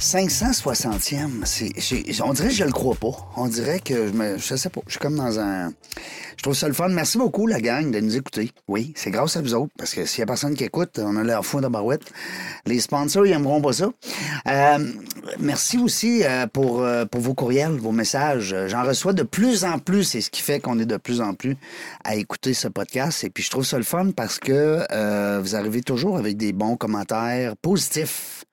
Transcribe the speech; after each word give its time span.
560e, 0.00 1.44
c'est, 1.44 2.22
on 2.22 2.32
dirait 2.32 2.48
que 2.48 2.54
je 2.54 2.64
le 2.64 2.70
crois 2.70 2.94
pas. 2.94 3.30
On 3.36 3.48
dirait 3.48 3.80
que 3.80 4.08
je 4.08 4.12
me, 4.12 4.38
je 4.38 4.54
sais 4.54 4.70
pas, 4.70 4.80
je 4.86 4.92
suis 4.92 5.00
comme 5.00 5.16
dans 5.16 5.40
un, 5.40 5.72
je 6.36 6.42
trouve 6.44 6.54
ça 6.54 6.68
le 6.68 6.74
fun. 6.74 6.88
Merci 6.88 7.18
beaucoup 7.18 7.48
la 7.48 7.60
gang 7.60 7.90
de 7.90 7.98
nous 7.98 8.16
écouter. 8.16 8.52
Oui, 8.68 8.92
c'est 8.94 9.10
grâce 9.10 9.36
à 9.36 9.42
vous 9.42 9.54
autres 9.54 9.72
parce 9.76 9.92
que 9.94 10.04
s'il 10.06 10.20
y 10.20 10.22
a 10.22 10.26
personne 10.26 10.54
qui 10.54 10.62
écoute, 10.62 11.00
on 11.02 11.16
a 11.16 11.24
l'air 11.24 11.44
fou 11.44 11.60
de 11.60 11.66
barouette. 11.66 12.12
Les 12.64 12.78
sponsors, 12.78 13.26
ils 13.26 13.32
aimeront 13.32 13.60
pas 13.60 13.72
ça. 13.72 13.90
Euh, 14.46 14.92
merci 15.40 15.78
aussi 15.78 16.22
euh, 16.22 16.46
pour, 16.46 16.82
euh, 16.82 17.04
pour 17.04 17.20
vos 17.20 17.34
courriels, 17.34 17.72
vos 17.72 17.90
messages. 17.90 18.54
J'en 18.68 18.84
reçois 18.84 19.12
de 19.12 19.24
plus 19.24 19.64
en 19.64 19.80
plus, 19.80 20.04
c'est 20.04 20.20
ce 20.20 20.30
qui 20.30 20.42
fait 20.42 20.60
qu'on 20.60 20.78
est 20.78 20.86
de 20.86 20.96
plus 20.96 21.20
en 21.20 21.34
plus 21.34 21.56
à 22.04 22.14
écouter 22.14 22.54
ce 22.54 22.68
podcast. 22.68 23.24
Et 23.24 23.30
puis 23.30 23.42
je 23.42 23.50
trouve 23.50 23.64
ça 23.64 23.78
le 23.78 23.84
fun 23.84 24.12
parce 24.12 24.38
que 24.38 24.86
euh, 24.92 25.40
vous 25.42 25.56
arrivez 25.56 25.82
toujours 25.82 26.18
avec 26.18 26.36
des 26.36 26.52
bons 26.52 26.76
commentaires 26.76 27.56
positifs. 27.56 28.44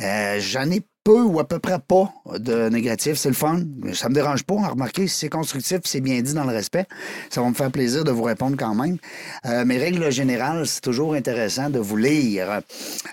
Euh, 0.00 0.38
J'en 0.40 0.70
ai 0.70 0.82
peu 1.04 1.20
ou 1.20 1.38
à 1.38 1.46
peu 1.46 1.58
près 1.58 1.78
pas 1.78 2.12
de 2.38 2.70
négatifs. 2.70 3.16
C'est 3.16 3.28
le 3.28 3.34
fun. 3.34 3.60
Ça 3.92 4.08
me 4.08 4.14
dérange 4.14 4.42
pas. 4.44 4.54
Remarquez, 4.54 5.06
si 5.06 5.18
c'est 5.18 5.28
constructif, 5.28 5.80
c'est 5.84 6.00
bien 6.00 6.20
dit 6.22 6.32
dans 6.32 6.44
le 6.44 6.52
respect. 6.52 6.86
Ça 7.30 7.42
va 7.42 7.48
me 7.48 7.54
faire 7.54 7.70
plaisir 7.70 8.04
de 8.04 8.10
vous 8.10 8.22
répondre 8.22 8.56
quand 8.58 8.74
même. 8.74 8.96
Euh, 9.44 9.64
mais 9.66 9.76
règle 9.76 10.10
générale, 10.10 10.66
c'est 10.66 10.80
toujours 10.80 11.14
intéressant 11.14 11.68
de 11.68 11.78
vous 11.78 11.96
lire. 11.98 12.62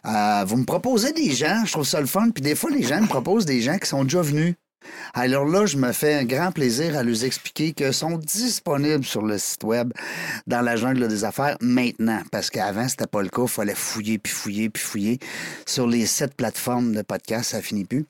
Euh, 0.06 0.44
vous 0.48 0.58
me 0.58 0.66
proposez 0.66 1.12
des 1.12 1.32
gens, 1.32 1.64
je 1.66 1.74
trouve 1.74 1.86
ça 1.86 2.00
le 2.00 2.08
fun. 2.08 2.30
Puis 2.30 2.42
des 2.42 2.56
fois, 2.56 2.72
les 2.72 2.84
gens 2.84 3.02
me 3.02 3.08
proposent 3.08 3.46
des 3.46 3.62
gens 3.62 3.78
qui 3.78 3.90
sont 3.90 4.04
déjà 4.06 4.22
venus. 4.22 4.56
Alors 5.14 5.46
là, 5.46 5.66
je 5.66 5.78
me 5.78 5.92
fais 5.92 6.14
un 6.16 6.24
grand 6.26 6.52
plaisir 6.52 6.98
à 6.98 7.04
leur 7.04 7.24
expliquer 7.24 7.74
que 7.74 7.92
sont 7.92 8.18
disponibles 8.18 9.06
sur 9.06 9.22
le 9.22 9.38
site 9.38 9.64
web 9.64 9.92
dans 10.48 10.62
la 10.62 10.76
jungle 10.76 11.08
des 11.08 11.24
affaires 11.24 11.58
maintenant. 11.62 12.22
Parce 12.32 12.50
qu'avant, 12.50 12.88
c'était 12.88 13.08
pas 13.08 13.22
le 13.22 13.30
cas. 13.30 13.44
Il 13.44 13.48
fallait 13.50 13.76
fouiller, 13.76 14.18
puis 14.18 14.32
fouiller, 14.34 14.70
puis 14.70 14.82
fouiller. 14.84 15.20
Sur 15.66 15.88
les 15.88 16.06
sept 16.06 16.34
plateformes 16.36 16.94
de 16.94 17.02
podcast, 17.02 17.52
ça 17.52 17.62
finit 17.62 17.86
plus. 17.86 18.06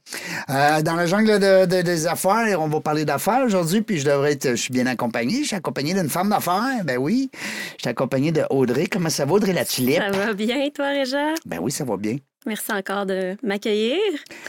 Euh, 0.50 0.82
dans 0.82 0.96
la 0.96 1.06
jungle 1.06 1.40
de- 1.40 1.66
de- 1.66 1.82
des 1.82 2.08
affaires, 2.08 2.62
on 2.62 2.68
va 2.68 2.80
parler 2.82 3.06
d'affaires 3.06 3.44
aujourd'hui, 3.46 3.82
puis 3.82 4.00
je 4.00 4.06
devrais 4.06 4.34
être, 4.34 4.52
je 4.52 4.56
suis 4.56 4.74
bien 4.74 4.86
accompagné. 4.88 5.42
Je 5.42 5.48
suis 5.48 5.56
accompagné 5.56 5.94
d'une 5.94 6.10
femme 6.10 6.30
d'affaires. 6.30 6.84
Ben 6.84 6.98
oui. 6.98 7.30
Je 7.78 7.82
suis 7.82 7.90
accompagné 7.90 8.32
de 8.32 8.44
Audrey. 8.50 8.86
Comment 8.88 9.10
ça 9.10 9.26
va, 9.26 9.34
Audrey 9.34 9.54
la 9.54 9.66
tulipe? 9.66 9.98
Ça 9.98 10.10
va 10.12 10.34
bien, 10.34 10.70
toi, 10.74 10.88
Réja? 10.90 11.34
Ben 11.46 11.60
oui, 11.62 11.72
ça 11.72 11.84
va 11.84 11.98
bien. 11.98 12.18
Merci 12.46 12.72
encore 12.72 13.06
de 13.06 13.36
m'accueillir. 13.44 13.98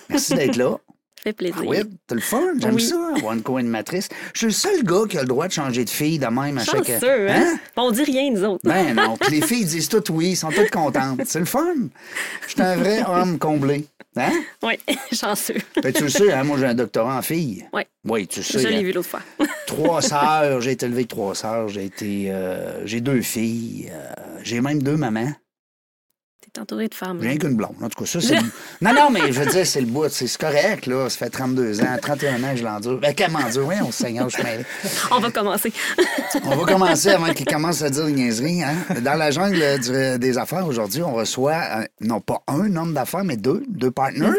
Merci 0.08 0.34
d'être 0.34 0.56
là. 0.56 0.78
Fait 1.22 1.32
plaisir. 1.32 1.56
Ah 1.60 1.64
oui, 1.66 1.76
t'as 2.06 2.14
le 2.16 2.20
fun, 2.20 2.40
j'aime 2.58 2.74
Oui. 2.74 2.82
ça, 2.82 2.96
avoir 3.16 3.32
une 3.34 3.42
co-animatrice. 3.42 4.08
Je 4.34 4.38
suis 4.38 4.46
le 4.46 4.52
seul 4.52 4.82
gars 4.82 5.02
qui 5.08 5.18
a 5.18 5.22
le 5.22 5.28
droit 5.28 5.46
de 5.46 5.52
changer 5.52 5.84
de 5.84 5.90
fille 5.90 6.18
de 6.18 6.26
même 6.26 6.58
à 6.58 6.64
chaque... 6.64 6.84
Chanceux, 6.86 7.28
hein? 7.30 7.58
On 7.76 7.92
dit 7.92 8.02
rien, 8.02 8.30
nous 8.32 8.42
autres. 8.44 8.60
Ben 8.64 8.94
non, 8.94 9.16
puis 9.16 9.40
les 9.40 9.46
filles 9.46 9.64
disent 9.64 9.88
toutes 9.88 10.10
oui, 10.10 10.34
sont 10.34 10.50
toutes 10.50 10.70
contentes. 10.70 11.20
C'est 11.24 11.38
le 11.38 11.44
fun. 11.44 11.74
Je 12.46 12.52
suis 12.52 12.62
un 12.62 12.76
vrai 12.76 13.04
homme 13.06 13.38
comblé. 13.38 13.86
Hein? 14.16 14.32
Oui, 14.62 14.74
chanceux. 15.12 15.54
Ben, 15.80 15.92
tu 15.92 16.02
le 16.02 16.08
sais, 16.10 16.32
hein, 16.32 16.42
moi 16.44 16.58
j'ai 16.58 16.66
un 16.66 16.74
doctorat 16.74 17.16
en 17.18 17.22
filles. 17.22 17.66
Oui, 17.72 17.82
Oui, 18.04 18.26
tu 18.26 18.40
le 18.40 18.44
sais. 18.44 18.58
je 18.58 18.68
l'ai 18.68 18.76
hein. 18.78 18.82
vu 18.82 18.92
l'autre 18.92 19.08
fois. 19.08 19.20
Trois 19.66 20.02
sœurs, 20.02 20.60
j'ai 20.60 20.72
été 20.72 20.86
élevé 20.86 20.98
avec 20.98 21.08
trois 21.08 21.34
sœurs, 21.34 21.68
j'ai 21.68 21.84
été... 21.86 22.26
euh, 22.30 22.84
j'ai 22.84 23.00
deux 23.00 23.22
filles, 23.22 23.90
euh, 23.90 24.12
j'ai 24.42 24.60
même 24.60 24.82
deux 24.82 24.96
mamans. 24.96 25.32
T'es 26.54 26.60
entouré 26.60 26.86
de 26.88 26.94
femmes. 26.94 27.18
J'ai 27.22 27.28
rien 27.30 27.38
qu'une 27.38 27.56
blonde. 27.56 27.74
En 27.80 27.88
tout 27.88 28.00
cas, 28.00 28.06
ça, 28.06 28.20
c'est. 28.20 28.34
le- 28.40 28.42
non, 28.82 28.92
non, 28.92 29.10
mais 29.10 29.32
je 29.32 29.40
veux 29.40 29.46
dire, 29.50 29.66
c'est 29.66 29.80
le 29.80 29.86
bout. 29.86 30.08
C'est 30.10 30.36
correct, 30.36 30.84
là. 30.86 31.08
Ça 31.08 31.16
fait 31.16 31.30
32 31.30 31.80
ans, 31.80 31.96
31 32.00 32.44
ans 32.44 32.50
que 32.50 32.56
je 32.58 32.62
l'endure. 32.64 32.98
Ben, 33.00 33.14
comment 33.16 33.48
dire? 33.48 33.66
Oui, 33.66 33.74
on 33.82 33.90
se 33.90 34.02
seigneur, 34.04 34.28
je 34.28 34.34
suis 34.36 34.44
mêlé. 34.44 34.64
On 35.10 35.18
va 35.18 35.30
commencer. 35.30 35.72
On 36.44 36.56
va 36.56 36.64
commencer 36.72 37.08
avant 37.08 37.32
qu'il 37.32 37.46
commence 37.46 37.80
à 37.80 37.88
dire 37.88 38.04
des 38.04 38.12
niaiseries. 38.12 38.62
Hein? 38.62 38.74
Dans 39.02 39.14
la 39.14 39.30
jungle 39.30 39.78
du- 39.80 40.18
des 40.18 40.38
affaires, 40.38 40.66
aujourd'hui, 40.66 41.02
on 41.02 41.14
reçoit 41.14 41.52
euh, 41.54 41.84
non 42.02 42.20
pas 42.20 42.42
un 42.48 42.74
homme 42.76 42.92
d'affaires, 42.92 43.24
mais 43.24 43.36
deux, 43.38 43.62
deux 43.68 43.90
partenaires. 43.90 44.34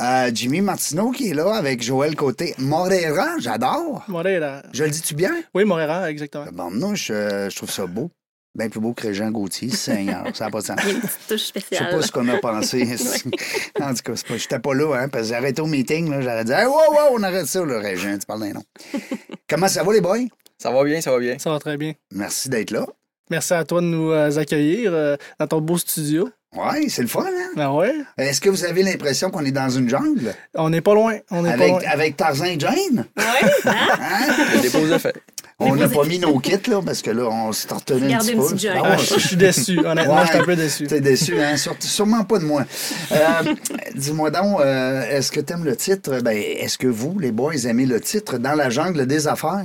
Euh, 0.00 0.30
Jimmy 0.34 0.60
Martineau 0.62 1.10
qui 1.10 1.28
est 1.30 1.34
là 1.34 1.54
avec 1.54 1.82
Joël 1.82 2.16
Côté. 2.16 2.54
Morera, 2.58 3.36
j'adore. 3.38 4.02
Moreira. 4.08 4.62
Je 4.72 4.84
le 4.84 4.90
dis-tu 4.90 5.14
bien? 5.14 5.32
Oui, 5.54 5.64
Moreira, 5.64 6.10
exactement. 6.10 6.46
Bon, 6.52 6.70
non, 6.70 6.94
je, 6.94 7.48
je 7.50 7.54
trouve 7.56 7.70
ça 7.70 7.86
beau. 7.86 8.10
Bien 8.54 8.68
plus 8.68 8.80
beau 8.80 8.92
que 8.92 9.06
Régent 9.06 9.30
Gauthier, 9.30 9.70
Seigneur. 9.70 10.24
Ça 10.34 10.44
n'a 10.44 10.50
pas 10.50 10.60
de 10.60 10.64
sens. 10.66 10.76
Il 10.84 10.88
y 10.88 10.92
a 10.92 10.94
une 10.94 11.00
petite 11.00 11.26
touche 11.28 11.52
Je 11.54 11.76
sais 11.76 11.84
pas 11.90 12.02
ce 12.02 12.12
qu'on 12.12 12.28
a 12.28 12.36
pensé. 12.38 12.82
en 13.80 13.94
tout 13.94 14.02
cas, 14.02 14.12
c'est 14.14 14.26
pas- 14.26 14.36
j'étais 14.36 14.58
pas 14.58 14.74
là, 14.74 14.94
hein, 14.94 15.08
parce 15.08 15.24
que 15.24 15.28
j'ai 15.30 15.34
arrêté 15.36 15.62
au 15.62 15.66
meeting, 15.66 16.10
là, 16.10 16.20
j'aurais 16.20 16.44
dit, 16.44 16.52
hey, 16.52 16.66
wow, 16.66 16.72
wow, 16.92 17.14
on 17.16 17.22
arrête 17.22 17.46
ça, 17.46 17.62
le 17.64 17.78
Régent, 17.78 18.18
tu 18.18 18.26
parles 18.26 18.40
d'un 18.40 18.52
nom. 18.52 18.62
Comment 19.48 19.68
ça 19.68 19.82
va, 19.82 19.92
les 19.94 20.00
boys? 20.02 20.18
Ça 20.58 20.70
va 20.70 20.84
bien, 20.84 21.00
ça 21.00 21.10
va 21.12 21.18
bien. 21.18 21.38
Ça 21.38 21.50
va 21.50 21.58
très 21.58 21.76
bien. 21.78 21.94
Merci 22.12 22.50
d'être 22.50 22.70
là. 22.72 22.86
Merci 23.30 23.54
à 23.54 23.64
toi 23.64 23.80
de 23.80 23.86
nous 23.86 24.10
euh, 24.10 24.36
accueillir 24.36 24.90
euh, 24.92 25.16
dans 25.40 25.46
ton 25.46 25.60
beau 25.62 25.78
studio. 25.78 26.28
Ouais, 26.54 26.86
c'est 26.90 27.00
le 27.00 27.08
fun, 27.08 27.24
hein? 27.24 27.50
Ben 27.56 27.70
ouais? 27.70 27.94
Est-ce 28.18 28.38
que 28.42 28.50
vous 28.50 28.64
avez 28.66 28.82
l'impression 28.82 29.30
qu'on 29.30 29.42
est 29.46 29.52
dans 29.52 29.70
une 29.70 29.88
jungle? 29.88 30.34
On 30.54 30.68
n'est 30.68 30.82
pas 30.82 30.92
loin. 30.92 31.16
On 31.30 31.42
pas 31.42 31.48
Avec, 31.52 31.68
loin. 31.70 31.80
avec 31.90 32.16
Tarzan 32.18 32.44
et 32.44 32.60
Jane? 32.60 33.06
Oui, 33.16 33.24
hein? 33.64 33.74
Hein? 33.98 34.60
Dépôt 34.60 34.80
est 34.86 34.98
fait. 34.98 35.16
On 35.64 35.76
n'a 35.76 35.88
pas 35.88 36.04
mis 36.04 36.18
nos 36.20 36.38
kits, 36.38 36.56
là, 36.68 36.80
parce 36.84 37.02
que 37.02 37.10
là, 37.10 37.24
on 37.30 37.52
s'est 37.52 37.72
retenu 37.72 38.06
un 38.06 38.08
Gardez 38.08 38.34
petit 38.34 38.66
une 38.66 38.72
peu. 38.72 38.78
Ah 38.78 38.82
Ah, 38.84 38.90
ouais, 38.90 38.98
je, 38.98 39.20
suis 39.20 39.36
déçu. 39.36 39.78
Honnêtement, 39.84 40.14
Ouais. 40.16 40.22
je 40.24 40.28
suis 40.30 40.38
un 40.38 40.44
peu 40.44 40.56
déçu. 40.56 40.86
T'es 40.86 41.00
déçu, 41.00 41.40
hein? 41.40 41.56
Sur- 41.56 41.76
sûrement 41.80 42.24
pas 42.24 42.38
de 42.38 42.44
moi. 42.44 42.64
Euh, 43.12 43.54
Dis-moi 43.94 44.30
donc, 44.30 44.60
euh, 44.60 45.02
est-ce 45.10 45.30
que 45.32 45.40
t'aimes 45.40 45.64
le 45.64 45.76
titre? 45.76 46.20
Ben, 46.22 46.36
est-ce 46.36 46.78
que 46.78 46.86
vous, 46.86 47.18
les 47.18 47.30
boys, 47.32 47.54
aimez 47.66 47.86
le 47.86 48.00
titre 48.00 48.38
Dans 48.38 48.54
la 48.54 48.70
jungle 48.70 49.06
des 49.06 49.28
affaires? 49.28 49.64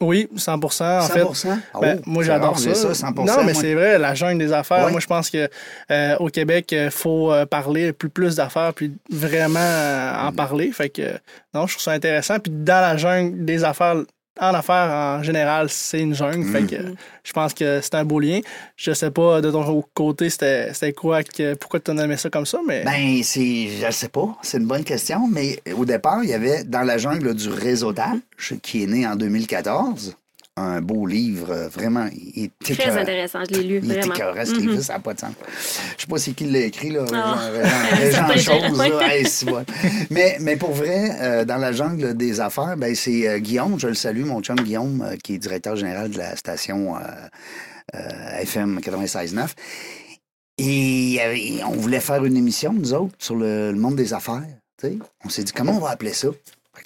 Oui, 0.00 0.28
100 0.36 0.62
En 0.64 0.68
100 0.68 1.00
fait, 1.02 1.22
Ah 1.72 1.78
Ben, 1.80 1.98
oh, 2.00 2.02
moi, 2.10 2.22
c'est 2.24 2.26
j'adore 2.26 2.58
ça. 2.58 2.74
100 2.94 3.12
non, 3.24 3.44
mais 3.44 3.54
c'est 3.54 3.74
vrai, 3.74 3.96
la 3.98 4.14
jungle 4.14 4.38
des 4.38 4.52
affaires. 4.52 4.86
Ouais. 4.86 4.90
Moi, 4.90 5.00
je 5.00 5.06
pense 5.06 5.30
que 5.30 5.48
euh, 5.90 6.16
au 6.18 6.28
Québec, 6.28 6.72
il 6.72 6.90
faut 6.90 7.32
parler 7.48 7.92
plus, 7.92 8.08
plus 8.10 8.34
d'affaires, 8.36 8.74
puis 8.74 8.92
vraiment 9.10 9.60
euh, 9.60 10.26
en 10.28 10.32
Mm. 10.32 10.36
parler. 10.36 10.72
Fait 10.72 10.88
que, 10.90 11.12
non, 11.54 11.66
je 11.66 11.74
trouve 11.74 11.82
ça 11.84 11.92
intéressant. 11.92 12.38
Puis 12.40 12.52
dans 12.52 12.80
la 12.80 12.96
jungle 12.96 13.44
des 13.44 13.62
affaires, 13.64 13.96
en 14.40 14.52
affaires 14.54 14.90
en 14.90 15.22
général, 15.22 15.68
c'est 15.70 16.00
une 16.00 16.14
jungle. 16.14 16.44
Fait 16.50 16.62
Mm. 16.62 16.66
que 16.66 16.76
je 17.22 17.32
pense 17.32 17.54
que 17.54 17.80
c'est 17.80 17.94
un 17.94 18.04
beau 18.04 18.20
lien. 18.20 18.40
Je 18.76 18.92
sais 18.92 19.10
pas 19.10 19.40
de 19.40 19.50
ton 19.50 19.82
côté, 19.94 20.28
c'était 20.30 20.92
quoi, 20.92 21.22
que, 21.22 21.54
pourquoi 21.54 21.80
tu 21.80 21.90
as 21.90 21.94
nommé 21.94 22.16
ça 22.16 22.30
comme 22.30 22.46
ça, 22.46 22.58
mais. 22.66 22.82
Ben, 22.84 23.22
c'est, 23.22 23.68
je 23.68 23.86
ne 23.86 23.90
sais 23.90 24.08
pas, 24.08 24.36
c'est 24.42 24.58
une 24.58 24.66
bonne 24.66 24.84
question, 24.84 25.26
mais 25.30 25.60
au 25.76 25.84
départ, 25.84 26.22
il 26.24 26.30
y 26.30 26.34
avait 26.34 26.64
Dans 26.64 26.82
la 26.82 26.98
jungle 26.98 27.34
du 27.34 27.48
réseautage, 27.48 28.18
qui 28.62 28.82
est 28.82 28.86
né 28.86 29.06
en 29.06 29.16
2014, 29.16 30.16
un 30.56 30.80
beau 30.80 31.04
livre, 31.06 31.50
euh, 31.50 31.68
vraiment, 31.68 32.08
il 32.14 32.44
est 32.44 32.50
Très 32.62 32.74
écœurant. 32.74 32.98
intéressant, 33.00 33.40
je 33.50 33.56
l'ai 33.56 33.62
lu, 33.64 33.80
Il 33.82 33.90
est 33.90 33.98
vraiment. 33.98 34.14
écœurant, 34.14 34.44
ce 34.44 34.54
livre, 34.54 34.80
ça 34.80 34.92
n'a 34.94 34.98
pas 35.00 35.14
de 35.14 35.18
sens. 35.20 35.32
Je 35.96 36.02
sais 36.02 36.06
pas 36.08 36.18
c'est 36.18 36.32
qui 36.32 36.44
l'a 36.44 36.60
écrit, 36.60 36.90
là, 36.90 37.04
Chose. 38.38 38.80
Hey, 39.02 39.26
bon. 39.46 39.64
mais, 40.10 40.36
mais 40.40 40.56
pour 40.56 40.70
vrai, 40.72 41.10
euh, 41.20 41.44
dans 41.44 41.56
la 41.56 41.72
jungle 41.72 42.16
des 42.16 42.40
affaires, 42.40 42.76
ben, 42.76 42.94
c'est 42.94 43.26
euh, 43.28 43.38
Guillaume, 43.38 43.78
je 43.80 43.88
le 43.88 43.94
salue, 43.94 44.24
mon 44.24 44.40
chum 44.42 44.56
Guillaume, 44.56 45.02
euh, 45.02 45.16
qui 45.16 45.34
est 45.34 45.38
directeur 45.38 45.74
général 45.76 46.10
de 46.10 46.18
la 46.18 46.36
station 46.36 46.94
FM 47.92 48.78
96.9. 48.80 49.48
Et 50.58 51.14
et 51.14 51.64
on 51.64 51.72
voulait 51.72 52.00
faire 52.00 52.24
une 52.24 52.36
émission, 52.36 52.72
nous 52.72 52.92
autres, 52.94 53.14
sur 53.18 53.34
le, 53.36 53.72
le 53.72 53.78
monde 53.78 53.96
des 53.96 54.12
affaires. 54.14 54.42
tu 54.80 54.86
sais. 54.88 54.98
On 55.24 55.28
s'est 55.28 55.42
dit, 55.42 55.52
comment 55.52 55.72
on 55.76 55.80
va 55.80 55.90
appeler 55.90 56.12
ça? 56.12 56.28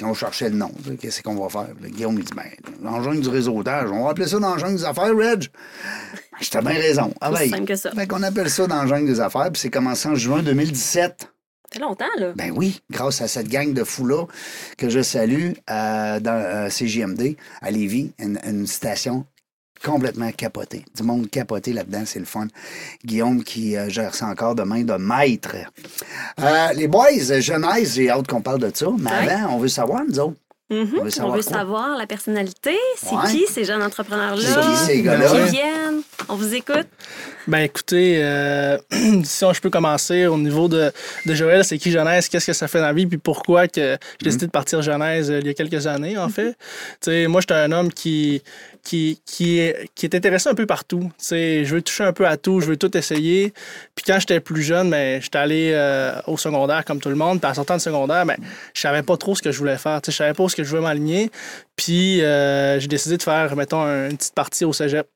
Là, 0.01 0.07
on 0.07 0.15
cherchait 0.15 0.49
le 0.49 0.57
nom. 0.57 0.71
Qu'est-ce 1.01 1.23
qu'on 1.23 1.35
va 1.35 1.49
faire? 1.49 1.75
Là, 1.81 1.89
Guillaume, 1.89 2.19
il 2.19 2.25
dit, 2.25 2.33
ben, 2.35 2.45
l'enjeu 2.83 3.17
du 3.21 3.29
réseautage. 3.29 3.91
On 3.91 4.05
va 4.05 4.11
appeler 4.11 4.29
ça 4.29 4.39
dans 4.39 4.55
le 4.55 4.61
jungle 4.61 4.77
des 4.77 4.85
affaires, 4.85 5.17
Reg. 5.17 5.41
Ben, 5.41 6.39
J'étais 6.41 6.61
bien 6.61 6.73
raison. 6.75 7.13
Ah, 7.21 7.33
ben, 7.33 7.51
simple 7.51 7.65
que 7.65 7.75
ça. 7.75 7.91
fait 7.91 8.07
qu'on 8.07 8.23
appelle 8.23 8.49
ça 8.49 8.67
dans 8.69 8.83
le 8.83 8.89
jungle 8.89 9.07
des 9.07 9.21
affaires, 9.21 9.51
puis 9.51 9.61
c'est 9.61 9.71
commencé 9.71 10.09
en 10.09 10.15
juin 10.15 10.43
2017. 10.43 11.21
Ça 11.21 11.29
fait 11.73 11.81
longtemps, 11.81 12.05
là. 12.17 12.33
Ben 12.37 12.53
oui, 12.55 12.81
grâce 12.91 13.21
à 13.21 13.29
cette 13.29 13.49
gang 13.49 13.75
de 13.75 13.83
fous-là 13.85 14.25
que 14.79 14.89
je 14.89 15.03
salue 15.03 15.51
euh, 15.69 16.21
dans 16.21 16.31
euh, 16.33 16.69
CJMD 16.69 17.37
à 17.61 17.71
Lévis, 17.71 18.13
une, 18.19 18.39
une 18.47 18.67
station 18.67 19.27
complètement 19.85 20.31
capotée. 20.33 20.85
Du 20.97 21.03
monde 21.03 21.29
capoté 21.31 21.73
là-dedans, 21.73 22.03
c'est 22.05 22.19
le 22.19 22.25
fun. 22.25 22.47
Guillaume 23.05 23.43
qui 23.45 23.77
euh, 23.77 23.89
gère 23.89 24.15
ça 24.15 24.27
encore 24.27 24.55
de 24.55 24.63
main 24.63 24.83
de 24.83 24.95
maître. 24.95 25.55
Euh, 26.41 26.69
les 26.75 26.89
boys, 26.89 27.07
jeunesse, 27.41 27.95
j'ai 27.95 28.11
hâte 28.11 28.27
qu'on 28.27 28.43
parle 28.43 28.61
de 28.61 28.71
ça, 28.75 28.87
mais 28.99 29.11
Ouais. 29.11 29.33
avant, 29.33 29.55
on 29.55 29.59
veut 29.59 29.69
savoir, 29.69 30.03
nous 30.09 30.19
autres. 30.21 30.37
Mhm. 30.71 30.97
On 31.01 31.05
veut 31.05 31.11
savoir 31.11 31.33
On 31.33 31.37
veut 31.37 31.43
quoi? 31.43 31.53
savoir 31.59 31.97
la 31.97 32.07
personnalité. 32.07 32.77
C'est 32.99 33.15
Ouais. 33.15 33.31
qui 33.31 33.47
ces 33.51 33.65
jeunes 33.65 33.83
entrepreneurs-là? 33.83 34.43
C'est 34.43 34.61
qui 34.61 34.77
ces 34.87 34.99
D'où 34.99 35.05
gars-là? 35.05 35.31
ils 35.47 35.51
viennent? 35.51 36.03
On 36.29 36.35
vous 36.35 36.55
écoute. 36.55 36.87
Ben 37.47 37.61
écoutez, 37.61 38.19
euh, 38.23 38.77
si 39.25 39.45
on- 39.47 39.55
je 39.55 39.61
peux 39.63 39.71
commencer 39.71 40.27
au 40.27 40.37
niveau 40.37 40.69
de, 40.69 40.93
de 41.25 41.35
Joël, 41.35 41.65
c'est 41.65 41.79
qui 41.79 41.91
Genèse, 41.91 42.29
qu'est-ce 42.29 42.49
que 42.49 42.53
ça 42.53 42.69
fait 42.69 42.81
dans 42.81 42.85
la 42.89 42.93
vie, 42.93 43.07
puis 43.07 43.17
pourquoi 43.17 43.67
que 43.67 43.97
j'ai 44.21 44.25
décidé 44.25 44.45
de 44.45 44.51
partir 44.51 44.83
Genèse 44.83 45.31
euh, 45.31 45.39
il 45.41 45.47
y 45.47 45.49
a 45.49 45.55
quelques 45.55 45.87
années, 45.87 46.19
en 46.19 46.29
fait. 46.29 46.51
Tu 46.51 46.57
sais, 47.01 47.27
moi, 47.29 47.41
j'étais 47.41 47.55
un 47.55 47.73
homme 47.73 47.91
qui, 47.91 48.43
qui, 48.83 49.21
qui, 49.25 49.59
est, 49.59 49.89
qui 49.95 50.07
est 50.07 50.15
intéressé 50.15 50.49
un 50.49 50.55
peu 50.55 50.67
partout. 50.67 51.11
Je 51.21 51.73
veux 51.73 51.83
toucher 51.83 52.05
un 52.05 52.13
peu 52.13 52.27
à 52.27 52.37
tout, 52.37 52.61
je 52.61 52.67
veux 52.67 52.77
tout 52.77 52.97
essayer. 52.97 53.53
Puis 53.95 54.05
quand 54.07 54.19
j'étais 54.19 54.41
plus 54.41 54.63
jeune, 54.63 54.91
ben, 54.91 55.21
j'étais 55.21 55.39
allé 55.39 55.73
euh, 55.75 56.21
au 56.27 56.37
secondaire 56.37 56.85
comme 56.85 57.01
tout 57.01 57.09
le 57.09 57.15
monde. 57.15 57.41
Puis 57.41 57.51
en 57.51 57.55
sortant 57.55 57.77
de 57.77 57.81
secondaire, 57.81 58.27
ben, 58.27 58.37
je 58.75 58.81
savais 58.81 59.03
pas 59.03 59.17
trop 59.17 59.35
ce 59.35 59.43
que 59.43 59.53
je 59.53 59.59
voulais 59.59 59.79
faire. 59.79 60.01
Je 60.05 60.11
savais 60.11 60.35
pas 60.35 60.45
où 60.45 60.49
ce 60.49 60.57
que 60.57 60.65
je 60.65 60.71
voulais 60.71 60.83
m'aligner. 60.83 61.31
Puis 61.77 62.23
euh, 62.23 62.81
j'ai 62.81 62.89
décidé 62.89 63.17
de 63.17 63.23
faire, 63.23 63.55
mettons, 63.57 63.83
une 63.83 64.17
petite 64.17 64.35
partie 64.35 64.65
au 64.65 64.73
cégep. 64.73 65.09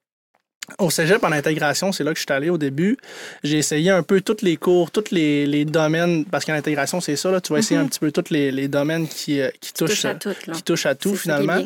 Au 0.79 0.91
cégep, 0.91 1.23
en 1.25 1.33
intégration, 1.33 1.91
c'est 1.91 2.05
là 2.05 2.13
que 2.13 2.19
je 2.19 2.25
suis 2.25 2.33
allé 2.33 2.49
au 2.49 2.57
début. 2.57 2.97
J'ai 3.43 3.59
essayé 3.59 3.91
un 3.91 4.03
peu 4.03 4.21
tous 4.21 4.43
les 4.43 4.57
cours, 4.57 4.91
tous 4.91 5.11
les, 5.11 5.45
les 5.45 5.65
domaines, 5.65 6.25
parce 6.25 6.45
qu'en 6.45 6.55
intégration, 6.55 7.01
c'est 7.01 7.17
ça, 7.17 7.31
là, 7.31 7.41
tu 7.41 7.53
vas 7.53 7.59
essayer 7.59 7.79
un 7.79 7.87
petit 7.87 7.99
peu 7.99 8.13
tous 8.13 8.31
les, 8.31 8.53
les 8.53 8.69
domaines 8.69 9.09
qui, 9.09 9.41
euh, 9.41 9.51
qui, 9.61 9.73
touchent, 9.73 9.91
Touche 9.91 10.05
à 10.05 10.15
tout, 10.15 10.35
qui 10.53 10.63
touchent 10.63 10.87
à 10.87 10.95
tout, 10.95 11.17
finalement. 11.17 11.63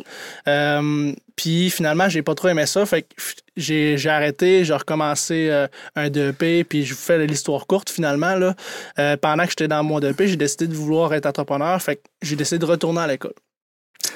Euh, 0.49 1.13
puis 1.37 1.69
finalement, 1.71 2.09
j'ai 2.09 2.23
pas 2.23 2.35
trop 2.35 2.49
aimé 2.49 2.65
ça. 2.65 2.87
Fait 2.87 3.03
que 3.03 3.09
j'ai 3.57 4.09
arrêté, 4.09 4.65
j'ai 4.65 4.75
recommencé 4.75 5.49
euh, 5.51 5.69
un 5.95 6.09
DEP, 6.09 6.67
puis 6.67 6.85
je 6.85 6.95
vous 6.95 7.01
fais 7.01 7.25
l'histoire 7.27 7.67
courte 7.67 7.91
finalement. 7.91 8.35
Là. 8.35 8.55
Euh, 8.99 9.17
pendant 9.19 9.45
que 9.45 9.51
j'étais 9.51 9.69
dans 9.69 9.85
mon 9.85 10.01
DEP, 10.01 10.25
j'ai 10.25 10.37
décidé 10.37 10.67
de 10.67 10.75
vouloir 10.75 11.13
être 11.15 11.27
entrepreneur. 11.27 11.81
Fait 11.81 11.97
que 11.97 12.03
j'ai 12.23 12.37
décidé 12.37 12.59
de 12.59 12.65
retourner 12.65 13.01
à 13.01 13.07
l'école. 13.07 13.35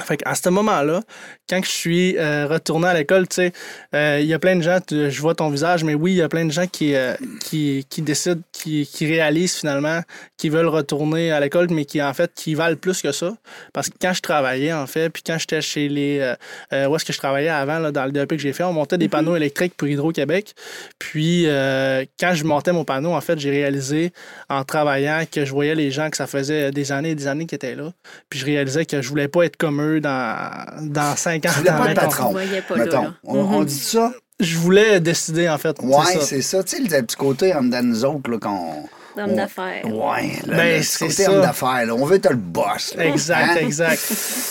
Fait 0.05 0.17
qu'à 0.17 0.35
ce 0.35 0.49
moment-là, 0.49 1.00
quand 1.49 1.61
je 1.64 1.70
suis 1.70 2.17
euh, 2.19 2.47
retourné 2.47 2.88
à 2.88 2.94
l'école, 2.94 3.29
tu 3.29 3.37
sais, 3.37 3.52
euh, 3.94 4.19
il 4.20 4.26
y 4.26 4.35
a 4.35 4.38
plein 4.38 4.56
de 4.56 4.62
gens, 4.62 4.79
tu- 4.87 5.11
je 5.11 5.20
vois 5.20 5.35
ton 5.35 5.49
visage, 5.50 5.85
mais 5.85 5.94
oui, 5.94 6.12
il 6.12 6.17
y 6.19 6.23
a 6.23 6.29
plein 6.29 6.44
de 6.44 6.52
gens 6.52 6.67
qui, 6.67 6.94
euh, 6.94 7.14
qui, 7.44 7.87
qui 7.88 8.02
décident, 8.02 8.41
qui, 8.52 8.87
qui 8.87 9.06
réalisent 9.06 9.56
finalement, 9.56 10.00
qui 10.37 10.49
veulent 10.49 10.69
retourner 10.69 11.32
à 11.32 11.41
l'école, 11.41 11.69
mais 11.70 11.85
qui 11.85 12.02
en 12.02 12.12
fait, 12.14 12.31
qui 12.35 12.55
valent 12.55 12.76
plus 12.76 13.02
que 13.02 13.12
ça. 13.12 13.35
Parce 13.73 13.88
que 13.88 13.94
quand 14.00 14.12
je 14.12 14.20
travaillais, 14.23 14.73
en 14.73 14.87
fait, 14.87 15.11
puis 15.11 15.23
quand 15.26 15.38
j'étais 15.38 15.61
chez 15.61 15.88
les. 15.88 16.19
euh, 16.20 16.35
euh, 16.73 16.87
où 16.88 16.97
est-ce 16.97 17.05
que 17.05 17.12
je 17.12 17.19
travaillais 17.19 17.49
avant, 17.49 17.79
là, 17.79 17.91
dans 17.93 18.05
le 18.05 18.12
DEP 18.12 18.31
que 18.31 18.38
j'ai 18.38 18.52
fait, 18.52 18.64
on 18.64 18.73
montait 18.73 18.99
des 18.99 19.08
panneaux 19.08 19.37
électriques 19.37 19.75
pour 19.76 19.88
Hydro-Québec. 19.88 20.55
Puis 20.99 21.44
euh, 21.47 22.05
quand 22.19 22.35
je 22.35 22.44
montais 22.44 22.73
mon 22.73 22.85
panneau, 22.85 23.12
en 23.14 23.20
fait, 23.20 23.38
j'ai 23.38 23.50
réalisé 23.50 24.12
en 24.49 24.64
travaillant 24.64 25.25
que 25.31 25.44
je 25.44 25.50
voyais 25.52 25.75
les 25.75 25.91
gens 25.91 26.11
que 26.11 26.17
ça 26.17 26.26
faisait 26.26 26.70
des 26.70 26.93
années 26.93 27.11
et 27.11 27.14
des 27.14 27.26
années 27.26 27.47
qui 27.47 27.55
étaient 27.55 27.75
là. 27.75 27.93
Puis 28.29 28.38
je 28.41 28.44
réalisais 28.47 28.85
que 28.87 29.02
je 29.02 29.08
voulais 29.08 29.29
pas 29.29 29.43
être 29.44 29.56
comme 29.56 29.81
eux 29.81 29.89
dans, 29.98 30.64
dans 30.82 31.16
5 31.16 31.44
ans. 31.46 31.48
Tu 31.52 31.58
voulais 31.58 31.70
pas 31.70 31.90
être 31.90 32.00
20 32.00 32.02
ans. 32.02 32.08
patron. 32.08 32.28
On 32.28 32.32
pas 32.34 32.76
là, 32.76 32.84
Mettons. 32.84 33.02
là. 33.02 33.14
On, 33.25 33.38
on 33.38 33.64
dit 33.64 33.75
ça? 33.75 34.12
Je 34.38 34.56
voulais 34.56 35.00
décider, 35.00 35.48
en 35.48 35.58
fait. 35.58 35.76
Ouais, 35.82 36.20
c'est 36.20 36.42
ça. 36.42 36.62
Tu 36.62 36.76
sais, 36.76 36.82
le 36.82 37.02
petit 37.04 37.16
côté 37.16 37.52
en 37.54 37.62
dedans 37.62 37.82
de 37.82 37.87
nous 37.88 38.04
autres, 38.04 38.31
là, 38.31 38.38
qu'on. 38.38 38.48
Homme 38.48 38.87
on- 39.28 39.37
d'affaires. 39.37 39.84
Ouais, 39.87 40.32
Ben, 40.46 40.82
c'est 40.82 40.99
côté 41.06 41.22
ça. 41.25 41.31
homme 41.32 41.40
d'affaires. 41.43 41.84
On 41.90 42.05
veut 42.05 42.17
être 42.17 42.31
le 42.31 42.37
boss. 42.37 42.94
là. 42.96 43.06
Exact, 43.06 43.50
Hein? 43.52 43.56
exact. 43.61 43.99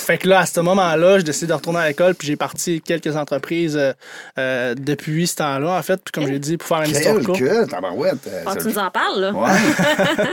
Fait 0.10 0.18
que 0.18 0.28
là, 0.28 0.40
à 0.40 0.46
ce 0.46 0.60
moment-là, 0.60 1.18
j'ai 1.18 1.24
décidé 1.24 1.48
de 1.48 1.54
retourner 1.54 1.80
à 1.80 1.88
l'école, 1.88 2.16
puis 2.16 2.28
j'ai 2.28 2.36
parti 2.36 2.82
quelques 2.82 3.16
entreprises 3.16 3.78
euh, 3.78 3.94
euh, 4.38 4.76
depuis 4.76 5.28
ce 5.28 5.36
temps-là, 5.38 5.78
en 5.78 5.82
fait. 5.82 6.02
Puis 6.04 6.12
comme 6.12 6.28
j'ai 6.28 6.40
dit, 6.40 6.58
pour 6.58 6.68
faire 6.68 6.82
une 6.84 6.92
histoire 6.92 7.16
courte. 7.24 7.40
que, 7.40 7.44
euh, 7.46 7.66
ça- 7.66 8.56
tu 8.60 8.68
nous 8.68 8.78
en 8.78 8.90
parles, 8.92 9.20
là? 9.22 9.32
Ouais. 9.34 9.50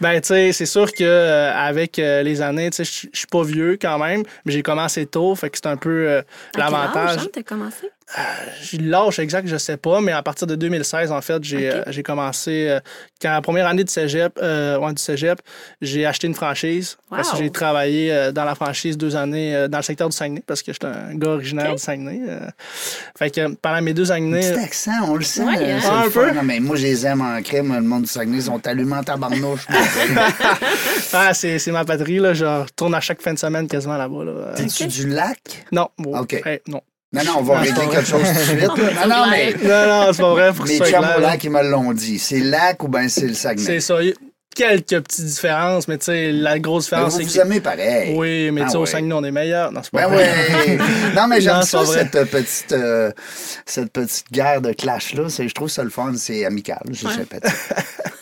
Ben, 0.00 0.20
tu 0.20 0.28
sais, 0.28 0.52
c'est 0.52 0.66
sûr 0.66 0.92
que 0.92 1.02
euh, 1.04 1.52
avec 1.54 1.98
euh, 1.98 2.22
les 2.22 2.42
années, 2.42 2.68
tu 2.70 2.84
sais, 2.84 2.84
je 2.84 3.08
je 3.12 3.18
suis 3.20 3.26
pas 3.26 3.42
vieux 3.42 3.78
quand 3.80 3.98
même, 3.98 4.22
mais 4.44 4.52
j'ai 4.52 4.62
commencé 4.62 5.06
tôt, 5.06 5.34
fait 5.34 5.48
que 5.48 5.56
c'est 5.56 5.66
un 5.68 5.76
peu 5.78 5.88
euh, 6.06 6.20
À 6.20 6.22
quel 6.52 6.62
âge, 6.62 6.70
l'avantage. 6.70 7.18
hein, 7.22 7.26
t'as 7.32 7.42
commencé? 7.42 7.90
J'ai 8.62 8.78
l'âge 8.78 9.18
exact, 9.18 9.48
je 9.48 9.56
sais 9.56 9.76
pas, 9.76 10.00
mais 10.00 10.12
à 10.12 10.22
partir 10.22 10.46
de 10.46 10.54
2016, 10.54 11.10
en 11.10 11.20
fait, 11.20 11.42
j'ai 11.42 11.70
euh, 11.74 11.82
commencé. 12.04 12.68
euh, 12.68 12.78
quand 13.20 13.30
la 13.32 13.42
première 13.42 13.66
année 13.66 13.82
de 13.82 13.90
cégep, 13.90 14.38
euh, 14.40 14.78
ouais, 14.78 14.92
du 14.94 15.02
cégep, 15.02 15.40
j'ai 15.80 16.06
acheté 16.06 16.28
une 16.28 16.34
franchise. 16.34 16.96
Parce 17.10 17.32
que 17.32 17.38
j'ai 17.38 17.50
travaillé 17.50 18.12
euh, 18.12 18.30
dans 18.30 18.44
la 18.44 18.54
franchise 18.54 18.96
deux 18.96 19.16
années 19.16 19.54
euh, 19.56 19.66
dans 19.68 19.78
le 19.78 19.82
secteur 19.82 20.08
du 20.08 20.16
Saguenay, 20.16 20.42
parce 20.46 20.62
que 20.62 20.72
j'étais 20.72 20.86
un 20.86 21.14
gars 21.16 21.30
originaire 21.30 21.72
du 21.72 21.78
Saguenay. 21.82 22.20
euh. 22.28 22.40
fait 23.18 23.30
que 23.30 23.54
pendant 23.56 23.82
mes 23.82 23.92
deux 23.92 24.12
années. 24.12 24.38
Petit 24.52 24.60
accent, 24.60 24.92
on 25.08 25.16
le 25.16 25.24
sent. 25.24 25.42
Ouais, 25.42 25.56
euh, 25.58 25.76
hein? 25.76 25.80
c'est 25.82 25.88
Un 25.88 26.04
le 26.04 26.10
peu. 26.10 26.30
Non, 26.32 26.42
mais 26.44 26.60
moi, 26.60 26.76
je 26.76 26.82
les 26.84 27.06
aime 27.06 27.22
en 27.22 27.42
crème. 27.42 27.74
Le 27.74 27.80
monde 27.80 28.02
du 28.02 28.08
Saguenay 28.08 28.36
ils 28.38 28.42
sont 28.44 28.64
allumés 28.66 28.96
en 28.96 29.02
tabarnouche. 29.02 29.66
Ah, 31.12 31.32
c'est 31.34 31.58
c'est 31.58 31.72
ma 31.72 31.84
patrie, 31.84 32.18
là. 32.18 32.34
Je 32.34 32.44
retourne 32.44 32.94
à 32.94 33.00
chaque 33.00 33.22
fin 33.22 33.32
de 33.34 33.38
semaine 33.38 33.66
quasiment 33.68 33.96
là-bas. 33.96 34.24
Là. 34.24 34.30
Euh, 34.32 34.54
T'es-tu 34.56 34.86
du 34.86 35.08
lac? 35.08 35.64
Non, 35.72 35.88
bon, 35.98 36.18
Ok. 36.18 36.34
hey, 36.44 36.60
non. 36.68 36.80
Non, 37.12 37.22
non, 37.24 37.32
on 37.38 37.42
va 37.42 37.54
Non, 37.54 37.60
régler 37.60 37.86
quelque 37.88 38.04
chose 38.06 38.22
tout 38.28 38.34
de 38.34 38.58
suite. 38.58 38.60
là. 38.60 38.74
Non, 39.06 39.14
non, 39.16 39.30
mais 39.30 39.54
Non, 39.62 39.86
non, 40.06 40.12
c'est 40.12 40.22
pas 40.22 40.30
vrai. 40.32 40.52
Pour 40.52 40.64
que 40.64 40.70
mes 40.70 40.78
chums 40.78 41.06
au 41.16 41.20
lac, 41.20 41.44
ils 41.44 41.50
me 41.50 41.62
l'ont 41.62 41.92
dit. 41.92 42.18
C'est 42.18 42.40
lac 42.40 42.82
ou 42.82 42.88
bien 42.88 43.08
c'est 43.08 43.26
le 43.28 43.34
Saguenay? 43.34 43.64
C'est 43.64 43.80
ça. 43.80 44.02
Il 44.02 44.08
y 44.08 44.10
a 44.10 44.14
quelques 44.54 45.00
petites 45.04 45.24
différences, 45.26 45.86
mais 45.86 45.98
tu 45.98 46.06
sais, 46.06 46.32
la 46.32 46.58
grosse 46.58 46.84
différence, 46.84 47.12
vous 47.12 47.18
c'est 47.20 47.24
vous 47.26 47.34
que. 47.34 47.40
aimez 47.46 47.60
pareil. 47.60 48.14
Oui, 48.16 48.50
mais 48.50 48.62
Ah 48.62 48.64
tu 48.64 48.70
sais, 48.72 48.76
au 48.76 48.80
ouais. 48.80 48.86
Saguenay, 48.86 49.12
on 49.14 49.22
est 49.24 49.30
meilleur. 49.30 49.70
Non, 49.70 49.82
c'est 49.84 49.92
pas 49.92 50.08
Ben 50.08 50.14
vrai. 50.14 50.78
Non, 51.14 51.26
mais 51.28 51.40
j'aime 51.42 51.62
ça, 51.62 51.82
vrai. 51.82 51.98
cette 52.12 52.30
petite, 52.30 52.72
euh, 52.72 53.12
cette 53.66 53.92
petite 53.92 54.32
guerre 54.32 54.60
de 54.62 54.72
clash-là. 54.72 55.28
C'est- 55.28 55.48
Je 55.48 55.54
trouve 55.54 55.68
ça 55.68 55.84
le 55.84 55.90
fun, 55.90 56.12
c'est 56.16 56.44
amical. 56.44 56.80
Je 56.90 57.06
sais 57.06 57.24
pas. 57.24 57.36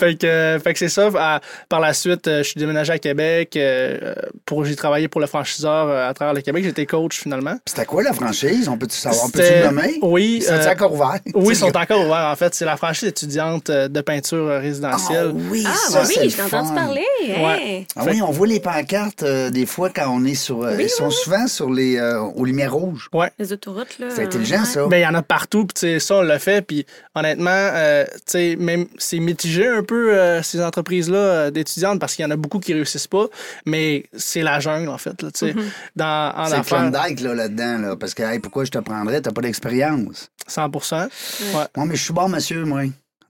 Fait 0.00 0.16
que, 0.16 0.58
fait 0.64 0.72
que 0.72 0.78
c'est 0.78 0.88
ça. 0.88 1.10
À- 1.18 1.40
par 1.68 1.78
la 1.80 1.92
suite, 1.92 2.26
euh, 2.26 2.38
je 2.42 2.48
suis 2.48 2.58
déménagé 2.58 2.92
à 2.92 2.98
Québec. 2.98 3.54
euh, 3.56 4.14
pour, 4.46 4.64
j'ai 4.64 4.74
travaillé 4.76 5.08
pour 5.08 5.20
le 5.20 5.26
franchiseur 5.26 5.88
euh, 5.88 6.08
à 6.08 6.14
travers 6.14 6.34
le 6.34 6.40
Québec. 6.40 6.64
J'étais 6.64 6.86
coach 6.86 7.18
finalement. 7.20 7.54
C'était 7.66 7.84
quoi 7.84 8.02
la 8.02 8.12
franchise? 8.12 8.68
On 8.68 8.78
peut-tu 8.78 8.96
savoir? 8.96 9.26
On 9.26 9.30
peut-tu 9.30 9.44
C'était- 9.46 9.60
le 9.60 9.66
nommer? 9.66 9.98
Oui. 10.02 10.36
Ils 10.40 10.42
sont 10.42 10.52
euh, 10.54 10.72
encore 10.72 10.92
ouverts? 10.94 11.20
oui, 11.34 11.54
ils 11.54 11.56
sont 11.56 11.76
encore 11.76 12.00
ouverts 12.06 12.28
en 12.32 12.36
fait. 12.36 12.54
C'est 12.54 12.64
la 12.64 12.76
franchise 12.76 13.08
étudiante 13.08 13.68
euh, 13.70 13.88
de 13.88 14.00
peinture 14.00 14.38
euh, 14.48 14.56
Ah 14.58 14.60
résidentielle. 14.60 15.32
oui, 15.34 15.64
Ah, 15.66 15.74
ça, 15.90 16.04
c'est 16.04 16.20
oui, 16.22 16.30
j'ai 16.30 16.42
entendu 16.42 16.68
fun. 16.68 16.74
parler. 16.74 17.06
hein. 17.28 17.42
Ouais. 17.44 17.86
Ah 17.96 18.04
oui, 18.06 18.22
on 18.22 18.30
voit 18.30 18.46
les 18.46 18.60
pancartes 18.60 19.22
euh, 19.22 19.50
des 19.50 19.66
fois 19.66 19.90
quand 19.90 20.08
on 20.08 20.24
est 20.24 20.34
sur. 20.34 20.62
euh, 20.62 20.74
Oui, 20.76 20.84
ils 20.84 20.88
sont 20.88 21.10
souvent 21.10 21.46
sur 21.46 21.70
les 21.70 21.96
euh, 21.98 22.20
aux 22.20 22.44
lumières 22.44 22.74
rouges. 22.74 23.08
Ouais. 23.12 23.30
Les 23.38 23.52
autoroutes, 23.52 23.98
là. 23.98 24.06
C'est 24.14 24.24
intelligent, 24.24 24.60
ouais. 24.60 24.64
ça. 24.64 24.86
Ben, 24.86 24.96
il 24.96 25.02
y 25.02 25.06
en 25.06 25.14
a 25.14 25.22
partout, 25.22 25.66
puis 25.66 26.00
ça, 26.00 26.14
on 26.16 26.22
l'a 26.22 26.38
fait, 26.38 26.62
puis 26.62 26.86
honnêtement, 27.14 27.50
euh, 27.52 28.04
tu 28.14 28.20
sais, 28.26 28.56
même, 28.58 28.86
c'est 28.98 29.18
mitigé 29.18 29.66
un 29.66 29.82
peu, 29.82 29.89
euh, 29.94 30.42
ces 30.42 30.60
entreprises-là 30.62 31.18
euh, 31.18 31.50
d'étudiantes, 31.50 31.98
parce 32.00 32.14
qu'il 32.14 32.22
y 32.24 32.26
en 32.26 32.30
a 32.30 32.36
beaucoup 32.36 32.58
qui 32.60 32.72
réussissent 32.72 33.06
pas, 33.06 33.26
mais 33.66 34.04
c'est 34.16 34.42
la 34.42 34.60
jungle, 34.60 34.88
en 34.88 34.98
fait, 34.98 35.20
là, 35.22 35.30
tu 35.30 35.46
sais, 35.48 35.54
dans, 35.96 36.32
en 36.36 36.46
C'est 36.46 36.62
Klondike 36.64 37.20
là, 37.20 37.34
là-dedans, 37.34 37.78
là, 37.78 37.96
parce 37.96 38.14
que 38.14 38.22
hey, 38.22 38.38
pourquoi 38.38 38.64
je 38.64 38.70
te 38.70 38.78
prendrais? 38.78 39.20
T'as 39.20 39.32
pas 39.32 39.42
d'expérience. 39.42 40.30
100 40.46 40.70
Ouais. 40.72 41.64
Moi, 41.76 41.86
mais 41.86 41.96
je 41.96 42.02
suis 42.02 42.12
bon, 42.12 42.28
monsieur, 42.28 42.64
moi. 42.64 42.82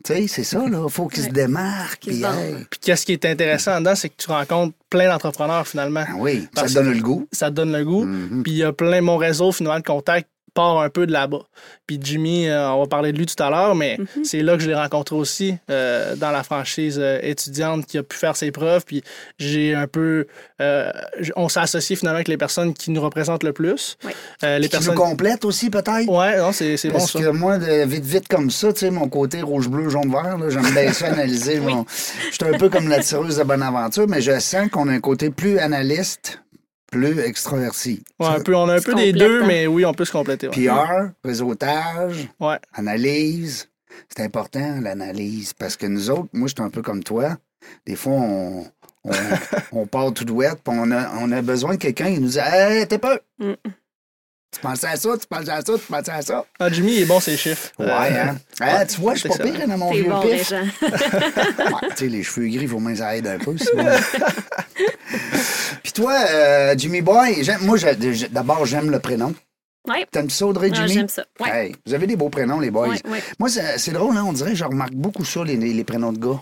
Tu 0.02 0.14
sais, 0.14 0.26
c'est 0.28 0.44
ça, 0.44 0.66
là. 0.66 0.88
Faut 0.88 1.08
qu'il 1.08 1.22
se 1.22 1.26
Ouais. 1.26 1.32
démarque. 1.32 2.00
Qu'il 2.00 2.14
se 2.14 2.26
puis, 2.26 2.26
hey. 2.26 2.66
Qu'est-ce 2.80 3.04
qui 3.04 3.12
est 3.12 3.24
intéressant 3.26 3.78
dedans, 3.80 3.94
c'est 3.94 4.08
que 4.08 4.14
tu 4.16 4.30
rencontres 4.30 4.74
plein 4.88 5.08
d'entrepreneurs, 5.10 5.68
finalement. 5.68 6.04
Ah 6.08 6.12
oui, 6.16 6.48
ça 6.54 6.64
te 6.66 6.72
donne 6.72 6.92
le 6.94 7.00
goût. 7.02 7.28
Ça 7.32 7.50
te 7.50 7.56
donne 7.56 7.72
le 7.72 7.84
goût. 7.84 8.04
Mhm. 8.04 8.42
Puis 8.42 8.52
il 8.52 8.58
y 8.58 8.64
a 8.64 8.72
plein, 8.72 9.02
mon 9.02 9.18
réseau, 9.18 9.52
finalement, 9.52 9.78
de 9.78 9.84
contact 9.84 10.28
part 10.54 10.80
un 10.80 10.88
peu 10.90 11.06
de 11.06 11.12
là-bas. 11.12 11.42
Puis 11.86 11.98
Jimmy, 12.02 12.48
euh, 12.48 12.70
on 12.72 12.80
va 12.80 12.86
parler 12.86 13.12
de 13.12 13.18
lui 13.18 13.26
tout 13.26 13.40
à 13.42 13.50
l'heure, 13.50 13.74
mais 13.74 13.96
Mhm. 13.98 14.24
c'est 14.24 14.42
là 14.42 14.56
que 14.56 14.62
je 14.62 14.68
l'ai 14.68 14.74
rencontré 14.74 15.16
aussi, 15.16 15.56
euh, 15.70 16.14
dans 16.16 16.30
la 16.30 16.42
franchise 16.42 16.98
euh, 17.00 17.18
étudiante 17.22 17.86
qui 17.86 17.98
a 17.98 18.02
pu 18.02 18.16
faire 18.16 18.36
ses 18.36 18.50
preuves. 18.50 18.84
Puis 18.84 19.02
j'ai 19.38 19.74
un 19.74 19.86
peu. 19.86 20.26
euh, 20.60 20.90
on 21.36 21.48
s'est 21.48 21.60
associé 21.60 21.96
finalement 21.96 22.16
avec 22.16 22.28
les 22.28 22.36
personnes 22.36 22.74
qui 22.74 22.90
nous 22.90 23.00
représentent 23.00 23.42
le 23.44 23.52
plus. 23.52 23.96
Oui. 24.04 24.12
Euh, 24.44 24.58
les 24.58 24.68
Qui 24.68 24.72
personnes. 24.76 24.94
nous 24.94 25.00
complète 25.00 25.44
aussi, 25.44 25.70
peut-être? 25.70 26.08
Ouais, 26.08 26.38
non, 26.38 26.52
c'est 26.52 26.76
c'est 26.76 26.88
bon 26.88 26.98
Parce 26.98 27.12
ça. 27.12 27.18
que 27.20 27.28
moi, 27.28 27.58
de, 27.58 27.84
vite, 27.84 28.04
vite 28.04 28.28
comme 28.28 28.50
ça, 28.50 28.72
tu 28.72 28.80
sais, 28.80 28.90
mon 28.90 29.08
côté 29.08 29.42
rouge, 29.42 29.68
bleu, 29.68 29.88
jaune, 29.88 30.10
vert, 30.10 30.36
là, 30.38 30.50
j'aime 30.50 30.70
bien 30.72 30.92
ça 30.92 31.06
analyser. 31.12 31.60
Je 32.30 32.34
suis 32.34 32.44
un 32.54 32.58
peu 32.58 32.68
comme 32.68 32.88
la 32.88 33.00
tireuse 33.00 33.36
de 33.38 33.42
Bonaventure, 33.44 34.06
mais 34.08 34.20
je 34.20 34.38
sens 34.38 34.68
qu'on 34.70 34.88
a 34.88 34.92
un 34.92 35.00
côté 35.00 35.30
plus 35.30 35.58
analyste, 35.58 36.40
plus 36.90 37.18
extraverti. 37.20 38.02
Ouais, 38.18 38.26
un 38.26 38.40
peu, 38.40 38.54
on 38.54 38.68
a 38.68 38.74
un 38.76 38.80
peu 38.80 38.94
des 38.94 39.12
deux, 39.12 39.42
hein. 39.42 39.46
mais 39.46 39.66
oui, 39.66 39.84
on 39.84 39.94
peut 39.94 40.04
se 40.04 40.12
compléter. 40.12 40.48
ouais. 40.48 40.54
PR, 40.68 41.10
réseautage, 41.24 42.28
Ouais. 42.40 42.58
analyse. 42.74 43.68
C'est 44.08 44.22
important, 44.24 44.80
l'analyse, 44.80 45.52
parce 45.52 45.76
que 45.76 45.86
nous 45.86 46.10
autres, 46.10 46.28
moi, 46.32 46.48
je 46.48 46.54
suis 46.56 46.62
un 46.64 46.70
peu 46.70 46.82
comme 46.82 47.02
toi. 47.02 47.36
Des 47.86 47.96
fois, 47.96 48.12
on, 48.14 48.64
on, 49.04 49.10
on 49.72 49.86
part 49.86 50.12
tout 50.12 50.24
douette, 50.24 50.60
puis 50.64 50.74
on 50.76 50.90
a, 50.90 51.10
on 51.20 51.30
a 51.32 51.42
besoin 51.42 51.72
de 51.72 51.76
quelqu'un 51.76 52.12
qui 52.14 52.20
nous 52.20 52.28
dit 52.30 52.38
Hey, 52.38 52.86
t'es 52.86 52.98
pas. 52.98 53.18
Mm. 53.38 53.52
Tu 54.52 54.58
pensais 54.60 54.88
à 54.88 54.96
ça, 54.96 55.10
tu 55.16 55.26
pensais 55.28 55.50
à 55.50 55.60
ça, 55.60 55.72
tu 55.74 55.78
pensais 55.92 56.10
à 56.10 56.22
ça? 56.22 56.44
Ah, 56.58 56.68
Jimmy, 56.70 56.92
il 56.96 57.02
est 57.02 57.04
bon, 57.04 57.20
ses 57.20 57.36
chiffres. 57.36 57.70
Ouais, 57.78 57.86
Euh, 57.86 58.24
hein? 58.30 58.36
Ah, 58.60 58.84
tu 58.84 59.00
vois, 59.00 59.14
je 59.14 59.20
suis 59.20 59.28
pas 59.28 59.38
pire 59.38 59.68
dans 59.68 59.78
mon 59.78 59.90
T'es 59.92 60.00
vieux 60.00 60.10
bon, 60.10 60.20
pif. 60.22 60.50
Ouais, 60.90 61.88
tu 61.90 61.96
sais, 61.96 62.06
les 62.08 62.22
cheveux 62.24 62.48
gris, 62.48 62.66
faut 62.66 62.80
moins 62.80 62.96
ça 62.96 63.16
aide 63.16 63.28
un 63.28 63.38
peu. 63.38 63.56
sinon. 63.56 63.84
Puis 65.82 65.92
toi, 65.92 66.14
euh, 66.30 66.74
Jimmy 66.76 67.00
Boy, 67.00 67.42
moi, 67.62 67.78
d'abord, 68.30 68.66
j'aime 68.66 68.90
le 68.90 68.98
prénom. 68.98 69.34
Ouais. 69.88 70.04
T'aimes 70.10 70.30
ça, 70.30 70.46
Audrey, 70.46 70.70
Ah, 70.72 70.74
Jimmy? 70.76 70.92
J'aime 70.94 71.08
ça. 71.08 71.24
Ouais. 71.40 71.66
Hey, 71.66 71.76
vous 71.86 71.94
avez 71.94 72.06
des 72.06 72.16
beaux 72.16 72.28
prénoms, 72.28 72.60
les 72.60 72.70
boys. 72.70 72.88
Ouais, 72.88 73.00
ouais. 73.08 73.22
Moi, 73.38 73.48
c'est 73.48 73.92
drôle, 73.92 74.16
hein, 74.16 74.24
on 74.26 74.32
dirait 74.32 74.50
que 74.50 74.56
je 74.56 74.64
remarque 74.64 74.92
beaucoup 74.94 75.24
ça, 75.24 75.44
les 75.44 75.84
prénoms 75.84 76.12
de 76.12 76.18
gars. 76.18 76.40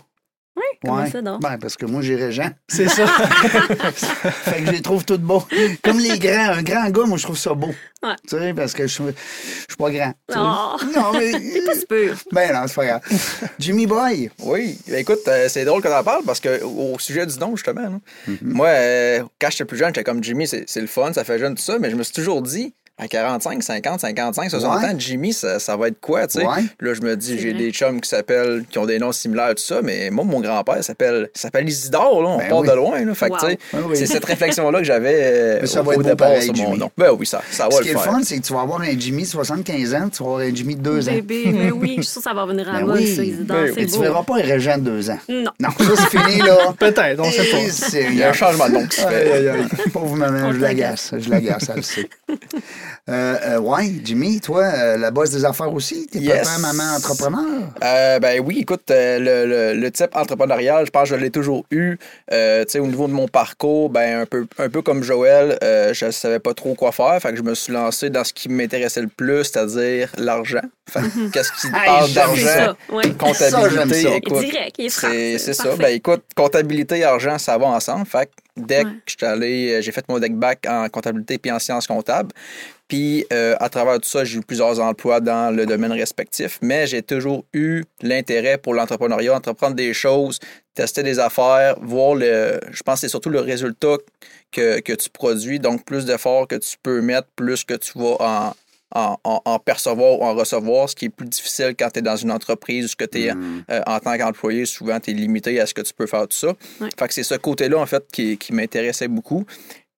Comment 0.85 1.03
Ouais. 1.03 1.11
ça, 1.11 1.23
donc? 1.23 1.41
Ben, 1.43 1.59
parce 1.59 1.77
que 1.77 1.87
moi, 1.87 2.03
j'ai 2.03 2.17
Régent. 2.17 2.51
C'est 2.69 2.89
ça. 2.89 3.07
fait 3.87 4.61
que 4.61 4.67
je 4.67 4.73
les 4.73 4.83
trouve 4.83 5.05
toutes 5.05 5.23
beaux. 5.23 5.43
Comme 5.83 5.99
les 5.99 6.19
grands. 6.19 6.53
Un 6.59 6.63
grand 6.63 6.89
gars, 6.91 7.05
moi, 7.07 7.19
je 7.19 7.25
trouve 7.25 7.39
ça 7.39 7.55
beau. 7.55 7.75
Ouais. 8.03 8.15
Tu 8.29 8.39
sais, 8.39 8.55
parce 8.55 8.75
que 8.75 8.87
je 8.87 8.93
suis 8.93 9.05
je 9.05 9.11
suis 9.11 9.77
pas 9.77 9.91
grand. 9.91 10.13
sais. 10.29 10.37
Oh. 10.37 10.77
Non, 10.95 11.13
mais. 11.19 11.33
Pas 11.67 11.75
si 11.75 11.87
peu. 11.87 12.15
Ben 12.33 12.53
non, 12.53 12.67
c'est 12.67 12.75
pas 12.77 12.87
grave. 12.87 13.01
Jimmy 13.59 13.87
Boy. 13.87 14.31
Oui, 14.41 14.79
ben 14.87 14.97
écoute, 14.99 15.27
euh, 15.27 15.49
c'est 15.49 15.65
drôle 15.65 15.83
que 15.83 15.89
t'en 15.89 16.03
parles 16.05 16.23
parce 16.25 16.41
que 16.41 16.63
au 16.63 16.99
sujet 16.99 17.27
du 17.27 17.39
nom, 17.39 17.55
justement, 17.57 18.01
Mm-hmm. 18.29 18.39
moi, 18.43 18.69
euh, 18.69 19.23
quand 19.41 19.51
j'étais 19.51 19.65
plus 19.65 19.77
jeune, 19.79 19.89
j'étais 19.89 20.05
comme 20.05 20.23
Jimmy, 20.23 20.47
c'est 20.47 20.65
c'est 20.69 20.81
le 20.81 20.87
fun, 20.87 21.13
ça 21.13 21.25
fait 21.25 21.39
jeune, 21.39 21.55
tout 21.55 21.63
ça, 21.63 21.79
mais 21.79 21.91
je 21.91 21.97
me 21.97 22.03
suis 22.03 22.13
toujours 22.13 22.43
dit, 22.43 22.75
à 22.99 23.07
45, 23.09 23.63
50, 23.63 24.01
55, 24.01 24.51
60 24.51 24.77
Ouais. 24.83 24.85
ans, 24.89 24.95
Jimmy, 24.99 25.33
ça, 25.33 25.59
ça 25.59 25.77
va 25.77 25.89
être 25.89 26.01
quoi, 26.01 26.27
tu 26.27 26.41
sais? 26.41 26.47
Ouais. 26.47 26.63
Là, 26.81 26.95
je 26.95 27.01
me 27.03 27.17
dis, 27.17 27.39
j'ai 27.39 27.53
des 27.53 27.71
chums 27.71 28.01
qui 28.01 28.09
s'appellent, 28.09 28.65
qui 28.69 28.79
ont 28.79 28.87
des 28.87 28.99
noms 28.99 29.13
similaires, 29.13 29.55
tout 29.55 29.63
ça, 29.63 29.81
mais 29.83 30.11
moi, 30.11 30.25
mon 30.25 30.41
grand-père 30.41 30.83
s'appelle 30.83 31.31
s'appelle 31.35 31.69
Isidore, 31.69 32.23
là, 32.23 32.29
on 32.31 32.39
Ben 32.39 32.49
part 32.49 32.59
oui. 32.61 32.69
de 32.69 32.73
loin, 32.75 33.05
là. 33.05 33.15
Fait 33.15 33.29
que, 33.29 33.33
Wow. 33.35 33.39
tu 33.39 33.47
sais, 33.47 33.59
oui. 33.75 33.97
c'est 33.97 34.07
cette 34.07 34.25
réflexion-là 34.25 34.79
que 34.81 34.85
j'avais 34.85 35.15
euh, 35.17 35.59
Mais 35.61 35.67
ça 35.69 35.81
au, 35.81 35.85
va 35.85 35.93
être 35.93 35.99
au 36.01 36.03
beau 36.03 36.09
départ 36.09 36.29
pareil, 36.29 36.43
sur 36.43 36.55
mon 36.57 36.65
Jimmy. 36.67 36.79
nom. 36.79 36.91
Ben 36.99 37.11
oui, 37.19 37.25
ça, 37.27 37.41
ça 37.51 37.65
va 37.65 37.71
Ce 37.71 37.77
le 37.79 37.83
qui 37.85 37.89
est 37.91 37.93
le 37.93 37.99
faire. 38.01 38.13
fun, 38.13 38.21
c'est 38.25 38.39
que 38.39 38.43
tu 38.47 38.53
vas 38.53 38.61
avoir 38.63 38.81
un 38.81 38.99
Jimmy 38.99 39.23
de 39.23 39.29
75 39.29 39.95
ans, 39.95 40.09
tu 40.09 40.23
vas 40.23 40.29
avoir 40.31 40.41
un 40.47 40.55
Jimmy 40.55 40.75
de 40.77 40.81
2 40.83 41.09
ans. 41.09 41.13
Bébé, 41.13 41.43
mais 41.55 41.71
oui, 41.71 41.95
je 41.99 42.03
suis 42.03 42.11
sûre 42.13 42.23
que 42.23 42.29
ça 42.29 42.35
va 42.35 42.47
venir 42.47 42.69
à 42.69 42.81
Ben 42.81 42.87
moi, 42.87 42.95
oui. 42.97 43.15
ça, 43.15 43.23
Isidore. 43.23 43.57
Ben 43.59 43.73
c'est 43.75 43.83
Et 43.83 43.87
tu 43.87 43.93
beau. 43.93 44.01
verras 44.03 44.23
pas 44.25 44.35
un 44.39 44.43
Régent 44.43 44.79
de 44.79 44.83
2 44.83 45.11
ans. 45.11 45.19
Non. 45.29 45.51
Non, 45.61 45.69
ça, 45.71 45.85
c'est 46.11 46.19
fini, 46.19 46.39
là. 46.39 46.57
Peut-être, 46.79 47.21
on 47.21 47.31
sait 47.31 47.45
pas. 47.45 47.99
Il 48.11 48.17
y 48.19 48.23
a 48.25 48.31
un 48.31 48.33
changement 48.33 48.69
de 48.69 48.75
nom 48.75 48.87
qui 48.87 49.01
se 49.01 49.07
fait. 49.07 49.91
Pauvre 49.93 50.17
maman, 50.17 50.53
je 50.53 50.59
l'agace. 50.59 51.15
Je 51.17 51.31
l'agace, 51.31 51.67
elle 51.71 51.77
le 51.77 51.83
sait. 51.83 52.09
Euh, 53.09 53.37
euh, 53.45 53.59
ouais, 53.59 53.91
Jimmy, 54.05 54.41
toi, 54.41 54.65
euh, 54.65 54.97
la 54.97 55.11
bosse 55.11 55.31
des 55.31 55.45
affaires 55.45 55.73
aussi? 55.73 56.07
T'es 56.07 56.19
Yes. 56.19 56.47
papa, 56.49 56.59
maman, 56.59 56.95
entrepreneur? 56.97 57.69
Euh, 57.83 58.19
ben 58.19 58.41
oui, 58.45 58.59
écoute, 58.61 58.83
le, 58.91 59.47
le- 59.47 59.75
le 59.81 59.91
type 59.91 60.15
entrepreneurial, 60.15 60.85
je 60.87 60.91
pense 60.91 61.09
que 61.11 61.17
je 61.17 61.21
l'ai 61.21 61.31
toujours 61.31 61.65
eu. 61.71 61.99
Tu 62.31 62.37
sais, 62.69 62.79
au 62.79 62.87
niveau 62.87 63.07
de 63.07 63.13
mon 63.13 63.29
parcours, 63.29 63.91
ben 63.91 64.21
un 64.21 64.27
peu, 64.27 64.47
un 64.59 64.69
peu 64.69 64.83
comme 64.83 65.03
Joël, 65.03 65.59
je 65.63 66.11
savais 66.11 66.39
pas 66.39 66.55
trop 66.55 66.75
quoi 66.75 66.93
faire. 66.93 67.19
Fait 67.21 67.31
que 67.31 67.37
je 67.37 67.43
me 67.43 67.55
suis 67.55 67.73
lancé 67.73 68.11
dans 68.11 68.25
ce 68.25 68.33
qui 68.33 68.49
m'intéressait 68.49 69.01
le 69.03 69.09
plus, 69.09 69.45
c'est-à-dire 69.45 70.11
l'argent. 70.19 70.61
Qu'est-ce 71.33 71.53
qui 71.61 71.67
Hey, 71.69 71.85
parle 71.87 72.13
d'argent? 72.13 72.75
Comptabilité, 73.19 74.03
ça. 74.03 74.09
écoute. 74.17 74.41
Direct, 74.45 74.77
C'est 74.89 75.39
c'est 75.39 75.55
ça. 75.55 75.77
Ben 75.77 75.89
écoute, 75.95 76.23
comptabilité 76.37 76.99
et 76.99 77.05
argent, 77.05 77.39
ça 77.39 77.59
va 77.59 77.67
ensemble. 77.67 78.07
Fait 78.07 78.31
que 78.67 78.75
Ouais. 78.75 78.93
j'étais 79.07 79.27
allé, 79.27 79.73
euh, 79.75 79.81
j'ai 79.81 79.93
fait 79.93 80.05
mon 80.09 80.19
deck 80.19 80.35
back 80.35 80.65
en 80.69 80.89
comptabilité 80.89 81.39
puis 81.39 81.51
en 81.51 81.59
sciences 81.59 81.87
comptables. 81.87 82.31
Puis 82.89 83.27
euh, 83.33 83.55
à 83.61 83.69
travers 83.69 84.01
tout 84.01 84.09
ça, 84.09 84.25
j'ai 84.25 84.39
eu 84.39 84.41
plusieurs 84.41 84.81
emplois 84.81 85.21
dans 85.21 85.55
le 85.55 85.67
domaine 85.67 85.93
respectif, 85.93 86.59
mais 86.63 86.87
j'ai 86.87 87.03
toujours 87.03 87.45
eu 87.53 87.85
l'intérêt 88.03 88.57
pour 88.57 88.73
l'entrepreneuriat, 88.75 89.35
entreprendre 89.35 89.77
des 89.77 89.93
choses, 89.93 90.39
tester 90.75 91.03
des 91.03 91.19
affaires, 91.19 91.77
voir 91.81 92.15
le. 92.15 92.59
Je 92.71 92.83
pense 92.83 92.95
que 92.97 93.01
c'est 93.03 93.09
surtout 93.11 93.29
le 93.31 93.41
résultat 93.41 93.97
que, 94.51 94.81
que 94.81 94.95
tu 94.95 95.11
produis. 95.11 95.59
Donc, 95.59 95.85
plus 95.85 96.07
d'efforts 96.07 96.49
que 96.49 96.55
tu 96.57 96.77
peux 96.83 97.03
mettre, 97.03 97.29
plus 97.37 97.65
que 97.65 97.75
tu 97.75 97.93
vas 97.99 98.17
en, 98.21 98.55
en, 98.95 99.17
en- 99.25 99.43
en 99.45 99.59
percevoir 99.59 100.19
ou 100.19 100.25
en 100.25 100.35
recevoir, 100.35 100.89
ce 100.89 100.97
qui 100.97 101.07
est 101.07 101.09
plus 101.11 101.27
difficile 101.29 101.75
quand 101.79 101.91
tu 101.91 101.99
es 101.99 102.03
dans 102.03 102.17
une 102.17 102.31
entreprise 102.33 102.93
ou 102.93 102.97
que 102.97 103.05
tu 103.05 103.25
es 103.25 103.35
Mm. 103.35 103.65
euh, 103.71 103.81
en 103.87 103.99
tant 104.01 104.17
qu'employé, 104.17 104.65
souvent, 104.65 104.99
tu 105.01 105.11
es 105.11 105.15
limité 105.15 105.61
à 105.61 105.67
ce 105.67 105.75
que 105.75 105.83
tu 105.83 105.93
peux 105.93 106.07
faire 106.07 106.23
tout 106.27 106.37
ça. 106.37 106.49
Ouais. 106.81 106.89
Fait 106.99 107.09
que 107.09 107.15
c'est 107.15 107.23
ce 107.23 107.35
côté-là, 107.35 107.79
en 107.79 107.87
fait, 107.87 108.05
qui, 108.13 108.39
qui 108.39 108.53
m'intéressait 108.55 109.09
beaucoup. 109.09 109.45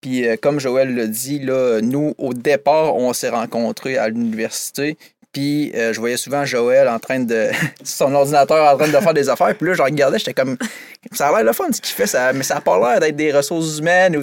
Puis, 0.01 0.27
euh, 0.27 0.37
comme 0.41 0.59
Joël 0.61 0.95
l'a 0.95 1.07
dit, 1.07 1.39
là, 1.41 1.81
nous, 1.83 2.15
au 2.19 2.33
départ, 2.35 2.97
on 2.97 3.13
s'est 3.13 3.29
rencontrés 3.29 3.97
à 3.99 4.09
l'université. 4.09 4.97
Puis, 5.33 5.71
euh, 5.77 5.93
je 5.93 6.01
voyais 6.01 6.17
souvent 6.17 6.45
Joël 6.45 6.89
en 6.89 6.99
train 6.99 7.21
de. 7.21 7.49
son 7.85 8.13
ordinateur 8.15 8.73
en 8.73 8.77
train 8.77 8.89
de 8.89 8.93
faire 8.93 9.15
des 9.15 9.29
affaires. 9.29 9.55
Puis 9.57 9.69
là, 9.69 9.75
je 9.75 9.83
regardais, 9.83 10.19
j'étais 10.19 10.35
comme. 10.35 10.57
Ça 11.13 11.29
a 11.29 11.33
l'air 11.33 11.45
le 11.45 11.53
fun 11.53 11.71
ce 11.73 11.81
qu'il 11.81 11.95
fait, 11.95 12.33
mais 12.35 12.43
ça 12.43 12.57
n'a 12.57 12.61
pas 12.61 12.79
l'air 12.79 13.01
d'être 13.01 13.17
des 13.17 13.33
ressources 13.33 13.79
humaines. 13.79 14.17
Ou, 14.17 14.23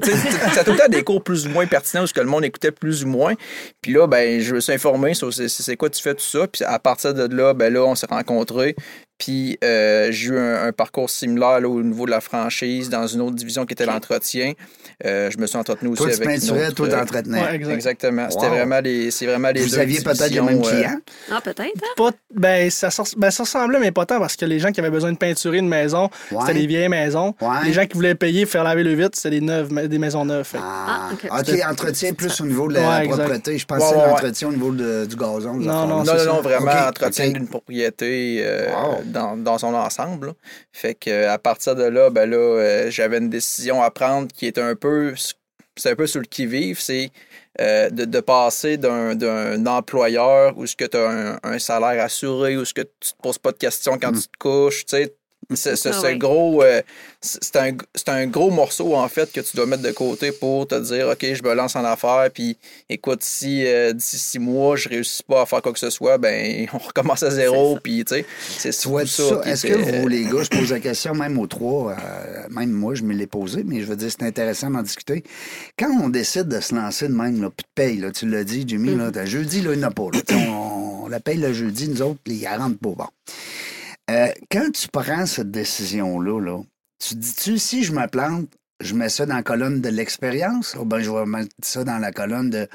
ça 0.54 0.62
a 0.62 0.64
tout 0.64 0.78
des 0.90 1.04
cours 1.04 1.24
plus 1.24 1.48
ou 1.48 1.50
moins 1.50 1.66
pertinents 1.66 2.04
où 2.04 2.08
ce 2.08 2.14
que 2.14 2.20
le 2.20 2.28
monde 2.28 2.46
écoutait 2.46 2.72
plus 2.72 3.04
ou 3.04 3.08
moins. 3.08 3.34
Puis 3.82 3.94
là, 3.94 4.06
ben, 4.06 4.42
je 4.42 4.54
me 4.54 4.60
suis 4.60 4.74
informé 4.74 5.14
sur 5.14 5.34
c'est 5.34 5.78
quoi 5.78 5.90
tu 5.90 6.02
fais 6.02 6.14
tout 6.14 6.22
ça. 6.22 6.48
Puis 6.48 6.64
à 6.64 6.78
partir 6.78 7.14
de 7.14 7.34
là, 7.36 7.54
ben 7.54 7.74
là, 7.74 7.84
on 7.84 7.96
s'est 7.96 8.08
rencontrés. 8.10 8.76
Puis 9.18 9.58
euh, 9.64 10.10
j'ai 10.12 10.28
eu 10.30 10.38
un, 10.38 10.66
un 10.66 10.72
parcours 10.72 11.10
similaire 11.10 11.60
là, 11.60 11.68
au 11.68 11.82
niveau 11.82 12.06
de 12.06 12.12
la 12.12 12.22
franchise 12.22 12.90
dans 12.90 13.08
une 13.08 13.22
autre 13.22 13.36
division 13.36 13.66
qui 13.66 13.74
était 13.74 13.86
l'entretien. 13.86 14.54
Euh, 15.06 15.30
je 15.32 15.38
me 15.38 15.48
suis 15.48 15.58
entretenu 15.58 15.90
aussi 15.90 16.04
Toi, 16.04 16.12
tu 16.12 16.16
avec 16.22 16.28
une 16.28 16.34
peinturais, 16.48 16.68
autre, 16.68 16.76
toi, 16.76 16.88
euh, 16.88 16.92
t'entretenais. 16.92 17.42
Ouais, 17.42 17.56
exact. 17.56 17.74
Exactement. 17.74 18.28
C'était 18.30 18.46
Wow. 18.48 18.52
vraiment 18.54 18.80
les, 18.80 19.12
c'est 19.12 19.26
vraiment 19.26 19.50
les 19.50 19.62
Vous 19.62 19.70
deux 19.70 19.80
aviez 19.80 20.02
peut-être 20.02 20.30
les 20.30 20.42
mêmes 20.42 20.60
euh, 20.64 20.70
clients? 20.70 20.98
Ah, 21.32 21.40
peut-être, 21.44 21.62
hein? 21.62 21.70
Pas, 21.96 22.12
ben, 22.34 22.70
ça, 22.70 22.90
ben, 23.18 23.32
ça 23.32 23.44
ressemblait, 23.44 23.80
mais 23.80 23.92
pas 23.92 24.06
tant, 24.06 24.20
parce 24.20 24.36
que 24.36 24.46
les 24.46 24.60
gens 24.60 24.72
qui 24.72 24.80
avaient 24.80 24.90
besoin 24.90 25.12
de 25.12 25.18
peinturer 25.18 25.58
une 25.58 25.68
maison, 25.70 26.10
Ouais. 26.32 26.38
c'était 26.42 26.60
des 26.60 26.68
vieilles 26.68 26.90
maisons. 26.90 27.34
Ouais. 27.42 27.48
Les 27.66 27.74
gens 27.74 27.86
qui 27.86 27.94
voulaient 27.96 28.16
payer 28.16 28.46
faire 28.46 28.64
laver 28.64 28.84
le 28.84 28.94
vite, 28.94 29.16
c'était 29.16 29.40
des, 29.40 29.42
neuves, 29.42 29.74
des 29.88 29.98
maisons 30.00 30.26
neuves. 30.26 30.52
Ah, 30.56 31.10
Ah, 31.10 31.10
ok. 31.14 31.28
OK, 31.32 31.60
entretien 31.70 32.14
plus 32.14 32.40
au 32.42 32.46
niveau 32.46 32.68
de 32.68 32.76
la 32.76 33.02
propreté. 33.02 33.58
Je 33.58 33.66
pensais 33.66 33.96
Ouais, 33.96 34.02
à 34.02 34.08
l'entretien 34.08 34.48
au 34.50 34.52
niveau 34.52 34.72
de- 34.72 35.06
du 35.06 35.16
gazon. 35.16 35.54
Non, 35.56 35.88
non, 35.88 36.04
Non, 36.04 36.26
non, 36.26 36.42
vraiment 36.42 36.72
entretien 36.88 37.30
d'une 37.32 37.48
propriété 37.48 38.42
euh, 38.46 38.68
Wow. 38.72 39.04
Dans, 39.08 39.38
dans 39.38 39.58
son 39.58 39.74
ensemble. 39.74 40.28
là. 40.28 40.34
Fait 40.72 40.96
que 40.96 41.26
à 41.28 41.38
partir 41.38 41.76
de 41.76 41.84
là, 41.84 42.10
ben 42.10 42.30
là, 42.30 42.38
euh, 42.38 42.92
j'avais 42.92 43.18
une 43.18 43.30
décision 43.30 43.82
à 43.82 43.92
prendre 43.92 44.28
qui 44.34 44.46
est 44.48 44.58
un 44.58 44.76
peu, 44.76 45.14
c'est 45.76 45.92
un 45.92 45.96
peu 45.96 46.08
sur 46.08 46.22
le 46.22 46.28
qui-vive, 46.28 46.80
c'est 46.80 47.12
euh, 47.60 47.90
de, 47.90 48.06
de 48.06 48.20
passer 48.20 48.78
d'un, 48.78 49.66
employeur 49.66 50.58
où 50.58 50.66
ce 50.68 50.76
que 50.76 50.86
tu 50.86 50.98
as 50.98 51.10
un, 51.10 51.40
un 51.44 51.60
salaire 51.60 52.04
assuré, 52.04 52.58
où 52.58 52.66
ce 52.66 52.74
que 52.74 52.82
tu 52.82 53.14
te 53.14 53.22
poses 53.22 53.40
pas 53.40 53.52
de 53.52 53.58
questions 53.58 53.98
quand 54.00 54.12
Mm. 54.12 54.22
tu 54.22 54.28
te 54.28 54.38
couches, 54.40 54.86
tu 54.86 54.98
sais. 54.98 55.16
Ah 55.90 56.02
oui. 56.12 56.18
gros, 56.18 56.62
euh, 56.62 56.82
c'est 57.22 57.56
un, 57.56 57.72
c'est 57.96 58.10
un 58.10 58.28
gros 58.28 58.52
morceau 58.52 58.96
en 58.96 59.08
fait 59.08 59.32
que 59.32 59.40
tu 59.42 59.56
dois 59.56 59.66
mettre 59.66 59.84
de 59.84 59.92
côté 59.92 60.32
pour 60.32 60.68
te 60.68 60.76
dire 60.80 61.08
ok 61.08 61.26
je 61.34 61.42
me 61.44 61.54
lance 61.54 61.76
en 61.76 61.84
affaires 61.86 62.30
puis 62.34 62.58
écoute 62.90 63.24
si 63.24 63.66
euh, 63.66 63.94
d'ici 63.94 64.18
six 64.20 64.40
mois 64.40 64.76
je 64.76 64.90
réussis 64.90 65.24
pas 65.24 65.42
à 65.42 65.46
faire 65.46 65.62
quoi 65.62 65.72
que 65.74 65.80
ce 65.80 65.90
soit 65.90 66.18
ben 66.18 66.68
on 66.74 66.78
recommence 66.78 67.24
à 67.24 67.32
zéro 67.32 67.76
ça. 67.76 67.80
puis 67.82 68.04
tu 68.06 68.16
sais 68.16 68.26
c'est 68.58 68.72
ça. 68.72 68.88
qui 69.44 69.50
Est-ce 69.50 69.66
que 69.68 69.74
vous, 70.02 70.08
les 70.08 70.24
gars, 70.26 70.44
je 70.44 70.50
pose 70.50 70.72
la 70.72 70.80
question 70.80 71.14
même 71.16 71.38
aux 71.40 71.48
trois, 71.48 71.92
euh, 71.94 72.44
même 72.50 72.72
moi, 72.72 72.94
je 72.96 73.04
me 73.04 73.14
l'ai 73.14 73.28
posé, 73.28 73.64
mais 73.66 73.82
je 73.82 73.86
veux 73.86 73.96
dire, 73.96 74.10
c'est 74.12 74.24
intéressant 74.26 74.70
d'en 74.70 74.82
discuter. 74.82 75.24
Quand 75.80 75.90
on 76.04 76.10
décide 76.10 76.48
de 76.48 76.60
se 76.60 76.74
lancer 76.76 77.08
de 77.08 77.14
même, 77.14 77.42
là, 77.42 77.50
plus 77.50 77.64
de 77.64 77.68
paye, 77.76 77.98
là, 77.98 78.12
tu 78.12 78.28
l'as 78.30 78.44
dit, 78.44 78.64
Jimmy, 78.68 78.96
là, 78.96 79.12
t'as- 79.12 79.26
jeudi, 79.26 79.62
là, 79.62 79.74
il 79.74 79.80
n'y 79.80 79.86
en 79.86 79.90
a 79.90 79.92
pas. 79.92 80.08
là. 80.14 80.22
Tu 80.28 80.34
sais, 80.36 80.42
on, 80.48 81.04
on 81.06 81.08
la 81.08 81.20
paye 81.20 81.38
le 81.38 81.54
jeudi, 81.54 81.88
nous 81.90 82.02
autres, 82.02 82.20
les 82.26 82.40
40 82.40 82.78
pas. 82.80 82.90
Bon. 82.90 83.06
Euh, 84.10 84.28
quand 84.52 84.72
tu 84.74 84.88
prends 84.88 85.26
cette 85.26 85.52
décision-là, 85.52 86.40
là, 86.42 86.62
tu 87.00 87.16
dis-tu, 87.16 87.58
si 87.58 87.84
je 87.84 87.92
me 87.92 88.08
plante, 88.08 88.48
je 88.80 88.94
mets 88.94 89.10
ça 89.10 89.26
dans 89.26 89.36
la 89.36 89.44
colonne 89.44 89.82
de 89.82 89.90
l'expérience 89.90 90.76
ou 90.80 90.86
ben 90.86 91.00
je 91.00 91.10
vais 91.12 91.26
mettre 91.26 91.52
ça 91.62 91.84
dans 91.84 91.98
la 91.98 92.12
colonne 92.12 92.50
de 92.50 92.68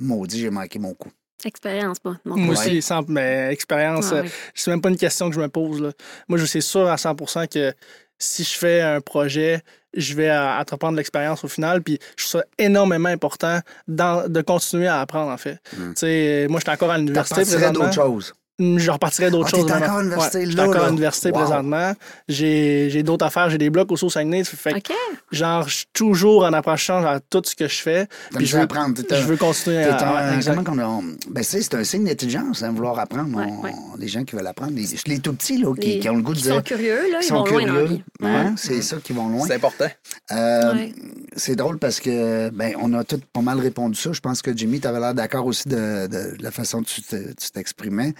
maudit, 0.00 0.40
j'ai 0.40 0.50
manqué 0.50 0.78
mon 0.78 0.94
coup? 0.94 1.10
Expérience, 1.44 1.98
pas. 1.98 2.16
Mon 2.24 2.36
Moi 2.38 2.54
aussi, 2.54 2.80
sans, 2.80 3.06
mais 3.08 3.52
expérience, 3.52 4.06
Ah, 4.12 4.16
euh, 4.16 4.22
oui. 4.22 4.30
c'est 4.54 4.70
même 4.70 4.80
pas 4.80 4.88
une 4.88 4.96
question 4.96 5.28
que 5.28 5.34
je 5.36 5.40
me 5.40 5.48
pose. 5.48 5.80
Là. 5.82 5.92
Moi, 6.28 6.38
je 6.38 6.44
suis 6.46 6.62
sûr 6.62 6.88
à 6.88 6.96
100% 6.96 7.46
que 7.46 7.74
si 8.18 8.44
je 8.44 8.56
fais 8.56 8.80
un 8.80 9.00
projet, 9.02 9.60
je 9.94 10.14
vais 10.14 10.34
entreprendre 10.34 10.96
l'expérience 10.96 11.44
au 11.44 11.48
final. 11.48 11.82
Puis 11.82 11.98
je 12.16 12.26
trouve 12.26 12.40
ça 12.40 12.46
énormément 12.58 13.10
important 13.10 13.60
dans- 13.86 14.26
de 14.26 14.40
continuer 14.40 14.86
à 14.86 15.00
apprendre, 15.00 15.30
en 15.30 15.36
fait. 15.36 15.58
Mm. 15.76 15.90
Tu 15.90 15.92
sais, 15.96 16.46
moi, 16.48 16.60
je 16.60 16.64
suis 16.64 16.72
encore 16.74 16.90
à 16.90 16.94
Tu 16.94 17.00
l'université 17.02 17.42
présentement. 17.42 17.72
d'autres 17.84 17.92
choses. 17.94 18.32
Je 18.60 18.88
repartirais 18.90 19.32
d'autres 19.32 19.48
Ah, 19.48 19.50
t'es 19.50 19.56
choses. 19.62 19.66
encore 19.72 19.80
maintenant. 19.80 19.96
à 19.96 20.02
l'université, 20.02 20.38
Ouais, 20.38 20.44
je 20.44 20.48
suis 20.50 20.56
là, 20.56 20.62
encore 20.64 20.74
là. 20.76 20.84
à 20.84 20.88
l'université 20.90 21.28
Wow. 21.30 21.34
présentement. 21.40 21.92
J'ai 22.28 22.88
j'ai 22.90 23.02
d'autres 23.02 23.26
affaires, 23.26 23.50
j'ai 23.50 23.58
des 23.58 23.68
blocs 23.70 23.90
aussi 23.90 24.04
au 24.04 24.10
Saguenay. 24.10 24.44
Fait 24.44 24.80
que, 24.80 24.92
OK. 24.92 24.96
genre, 25.32 25.68
je 25.68 25.74
suis 25.78 25.86
toujours 25.92 26.44
en 26.44 26.52
approchant 26.52 27.04
à 27.04 27.18
tout 27.18 27.42
ce 27.44 27.56
que 27.56 27.66
je 27.66 27.82
fais. 27.82 28.06
Puis 28.36 28.46
je 28.46 28.56
veux, 28.56 28.62
apprendre. 28.62 28.94
T'es 29.02 29.12
un- 29.12 29.20
je 29.20 29.26
veux 29.26 29.36
continuer 29.36 29.82
T'es 29.82 29.88
à. 29.90 30.08
un- 30.08 30.30
ouais, 30.30 30.36
exact. 30.36 30.62
comment 30.62 30.82
qu'on 30.98 31.00
a- 31.00 31.12
Ben, 31.30 31.42
c'est, 31.42 31.62
c'est 31.62 31.74
un 31.74 31.82
signe 31.82 32.04
d'intelligence, 32.04 32.62
hein, 32.62 32.70
vouloir 32.72 32.96
apprendre. 32.98 33.36
Ouais, 33.36 33.44
On- 33.48 33.62
ouais. 33.62 33.72
Les 33.98 34.06
gens 34.06 34.22
qui 34.22 34.36
veulent 34.36 34.46
apprendre. 34.46 34.72
Les, 34.74 34.86
les 35.06 35.18
tout 35.18 35.32
petits, 35.34 35.58
là, 35.58 35.74
qui, 35.74 35.94
Les- 35.94 35.98
qui 35.98 36.08
ont 36.08 36.16
le 36.16 36.22
goût 36.22 36.34
de 36.34 36.38
Qui 36.38 36.44
sont 36.44 36.62
curieux, 36.62 37.10
là, 37.10 37.18
ils 37.20 37.24
sont 37.24 37.34
vont 37.42 37.46
loin 37.46 37.60
dans 37.66 37.72
curieux. 37.72 37.86
vie. 37.86 38.02
Hein, 38.22 38.54
C'est 38.56 38.82
ça 38.82 38.96
qui 39.02 39.12
vont 39.12 39.28
loin. 39.30 39.46
c'est 39.48 39.54
important 39.54 39.86
Euh, 40.30 40.74
Ouais. 40.74 40.92
C'est 41.36 41.56
drôle 41.56 41.78
parce 41.78 41.98
que 41.98 42.50
ben, 42.50 42.74
on 42.80 42.92
a 42.94 43.02
tous 43.02 43.20
pas 43.32 43.40
mal 43.40 43.58
répondu 43.58 43.98
ça. 43.98 44.12
Je 44.12 44.20
pense 44.20 44.40
que 44.42 44.56
Jimmy, 44.56 44.78
tu 44.80 44.86
avais 44.86 45.00
l'air 45.00 45.12
d'accord 45.14 45.44
aussi 45.46 45.68
de, 45.68 46.06
de 46.06 46.36
la 46.40 46.50
façon 46.52 46.78
dont 46.78 46.84
tu 46.84 47.50
t'exprimais. 47.52 48.14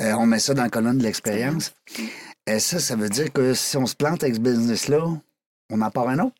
Euh, 0.00 0.12
on 0.14 0.26
met 0.26 0.38
ça 0.38 0.54
dans 0.54 0.62
la 0.62 0.70
colonne 0.70 0.98
de 0.98 1.02
l'expérience. 1.02 1.72
Et 2.46 2.58
ça, 2.58 2.78
ça 2.78 2.96
veut 2.96 3.08
dire 3.08 3.32
que 3.32 3.54
si 3.54 3.76
on 3.76 3.86
se 3.86 3.94
plante 3.94 4.22
avec 4.22 4.34
ce 4.36 4.40
business-là, 4.40 5.04
on 5.70 5.80
en 5.80 5.90
part 5.90 6.08
un 6.08 6.18
autre. 6.20 6.34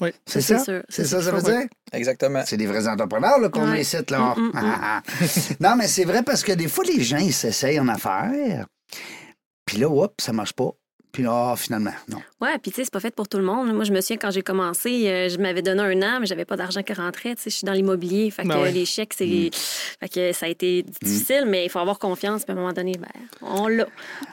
Oui. 0.00 0.10
C'est 0.26 0.40
Ça, 0.40 0.58
c'est 0.88 1.04
Ça, 1.04 1.20
ça, 1.22 1.30
veut 1.32 1.42
dire? 1.42 1.68
exactement 1.92 2.42
C'est 2.46 2.56
des 2.56 2.66
vrais 2.66 2.86
entrepreneurs 2.86 3.50
qu'on 3.50 3.68
Ouais. 3.70 3.80
ici, 3.82 3.96
là. 4.10 4.34
Mm, 4.36 4.40
mm, 4.40 4.52
Ah, 4.54 4.60
ah, 4.82 5.02
ah. 5.04 5.24
non, 5.60 5.76
mais 5.76 5.88
c'est 5.88 6.04
vrai 6.04 6.22
parce 6.22 6.44
que 6.44 6.52
des 6.52 6.68
fois, 6.68 6.84
les 6.84 7.02
gens, 7.02 7.18
ils 7.18 7.32
s'essayent 7.34 7.80
en 7.80 7.88
affaires. 7.88 8.66
Puis 9.64 9.78
là, 9.78 9.88
hop, 9.90 10.20
ça 10.20 10.32
marche 10.32 10.52
pas. 10.52 10.70
Puis 11.12 11.22
là, 11.22 11.54
finalement, 11.56 11.92
non. 12.08 12.18
Ouais, 12.40 12.56
puis 12.62 12.70
tu 12.70 12.76
sais, 12.76 12.84
c'est 12.84 12.92
pas 12.92 13.00
fait 13.00 13.14
pour 13.14 13.26
tout 13.28 13.38
le 13.38 13.42
monde. 13.44 13.72
Moi, 13.74 13.84
je 13.84 13.92
me 13.92 14.00
souviens 14.00 14.18
quand 14.18 14.30
j'ai 14.30 14.42
commencé, 14.42 15.08
euh, 15.08 15.28
je 15.28 15.38
m'avais 15.38 15.62
donné 15.62 15.80
un 15.82 16.02
an, 16.02 16.18
mais 16.20 16.26
j'avais 16.26 16.44
pas 16.44 16.56
d'argent 16.56 16.82
qui 16.82 16.92
rentrait. 16.92 17.34
Tu 17.34 17.42
sais, 17.42 17.50
je 17.50 17.56
suis 17.56 17.64
dans 17.64 17.72
l'immobilier. 17.72 18.30
Fait 18.30 18.42
que 18.42 18.48
Ben 18.48 18.58
oui. 18.62 18.72
les 18.72 18.84
chèques, 18.84 19.14
c'est. 19.16 19.24
Mm. 19.26 19.50
Fait 20.00 20.08
que 20.08 20.32
ça 20.32 20.46
a 20.46 20.48
été 20.48 20.84
difficile, 21.02 21.44
mais 21.48 21.64
il 21.64 21.70
faut 21.70 21.78
avoir 21.80 21.98
confiance. 21.98 22.44
Puis 22.44 22.52
à 22.52 22.56
un 22.56 22.60
moment 22.60 22.72
donné, 22.72 22.92
ben, 22.98 23.08
on 23.42 23.66
l'a. 23.68 23.84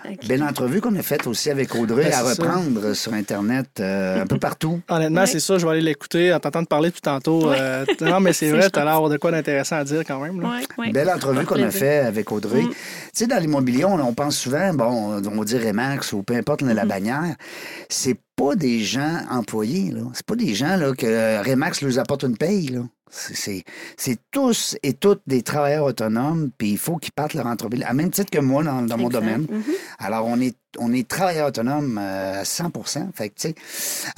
Que- 0.03 0.27
Belle 0.27 0.43
entrevue 0.43 0.81
qu'on 0.81 0.95
a 0.95 1.01
faite 1.01 1.25
aussi 1.27 1.49
avec 1.49 1.73
Audrey 1.75 2.03
Ben, 2.03 2.13
à 2.13 2.33
ça. 2.33 2.43
reprendre 2.43 2.93
sur 2.93 3.13
Internet 3.13 3.67
euh, 3.79 4.21
un 4.21 4.27
peu 4.27 4.37
partout. 4.37 4.81
Honnêtement, 4.89 5.21
Ouais. 5.21 5.27
c'est 5.27 5.39
ça, 5.39 5.57
je 5.57 5.65
vais 5.65 5.71
aller 5.71 5.81
l'écouter 5.81 6.33
en 6.33 6.39
t'entendant 6.39 6.65
te 6.65 6.69
parler 6.69 6.89
depuis 6.89 7.01
tantôt. 7.01 7.49
Ouais. 7.49 7.57
Euh, 7.59 7.85
non, 8.01 8.19
mais 8.19 8.33
c'est 8.33 8.49
vrai, 8.51 8.61
gentil. 8.63 8.71
t'as 8.73 8.83
l'air 8.83 8.93
d'avoir 8.93 9.09
de 9.09 9.17
quoi 9.17 9.31
d'intéressant 9.31 9.77
à 9.77 9.83
dire 9.83 10.01
quand 10.05 10.19
même. 10.19 10.41
là. 10.41 10.49
Ouais, 10.49 10.65
ouais. 10.77 10.91
Belle 10.91 11.09
entrevue 11.09 11.45
qu'on 11.45 11.55
a 11.55 11.63
plaisir. 11.69 11.79
fait 11.79 11.97
avec 11.99 12.31
Audrey. 12.31 12.61
Mm. 12.61 12.69
Tu 12.69 12.75
sais, 13.13 13.27
dans 13.27 13.37
l'immobilier, 13.39 13.85
on, 13.85 13.93
on 13.99 14.13
pense 14.13 14.37
souvent, 14.37 14.73
bon, 14.73 15.21
on 15.25 15.43
dit 15.43 15.57
Remax 15.57 16.11
ou 16.13 16.21
peu 16.21 16.35
importe 16.35 16.61
la 16.73 16.85
bannière, 16.85 17.35
c'est 17.89 18.19
pas 18.35 18.55
des 18.55 18.79
gens 18.81 19.19
employés, 19.29 19.91
là. 19.91 20.01
C'est 20.13 20.25
pas 20.25 20.35
des 20.35 20.53
gens 20.55 20.75
là, 20.77 20.93
que 20.93 21.47
Remax 21.49 21.81
leur 21.81 21.99
apporte 21.99 22.23
une 22.23 22.37
paye, 22.37 22.67
là. 22.67 22.81
C'est- 23.11 23.35
C'est 23.35 23.63
c'est 23.97 24.17
tous 24.31 24.75
et 24.83 24.93
toutes 24.93 25.21
des 25.27 25.41
travailleurs 25.41 25.85
autonomes, 25.85 26.49
puis 26.57 26.71
il 26.71 26.77
faut 26.77 26.97
qu'ils 26.97 27.13
partent 27.13 27.33
leur 27.35 27.45
entreprise, 27.47 27.83
à 27.85 27.93
même 27.93 28.09
titre 28.09 28.29
que 28.31 28.39
moi 28.39 28.63
dans, 28.63 28.81
dans 28.81 28.97
mon 28.97 29.09
domaine. 29.09 29.45
Mhm. 29.49 29.63
Alors, 29.99 30.25
on 30.25 30.39
est, 30.41 30.55
on 30.79 30.91
est 30.91 31.07
travailleurs 31.07 31.47
autonomes 31.47 31.97
euh, 32.01 32.41
à 32.41 32.43
100 32.43 32.71
Fait 33.13 33.29
que, 33.29 33.35
tu 33.35 33.47
sais, 33.49 33.55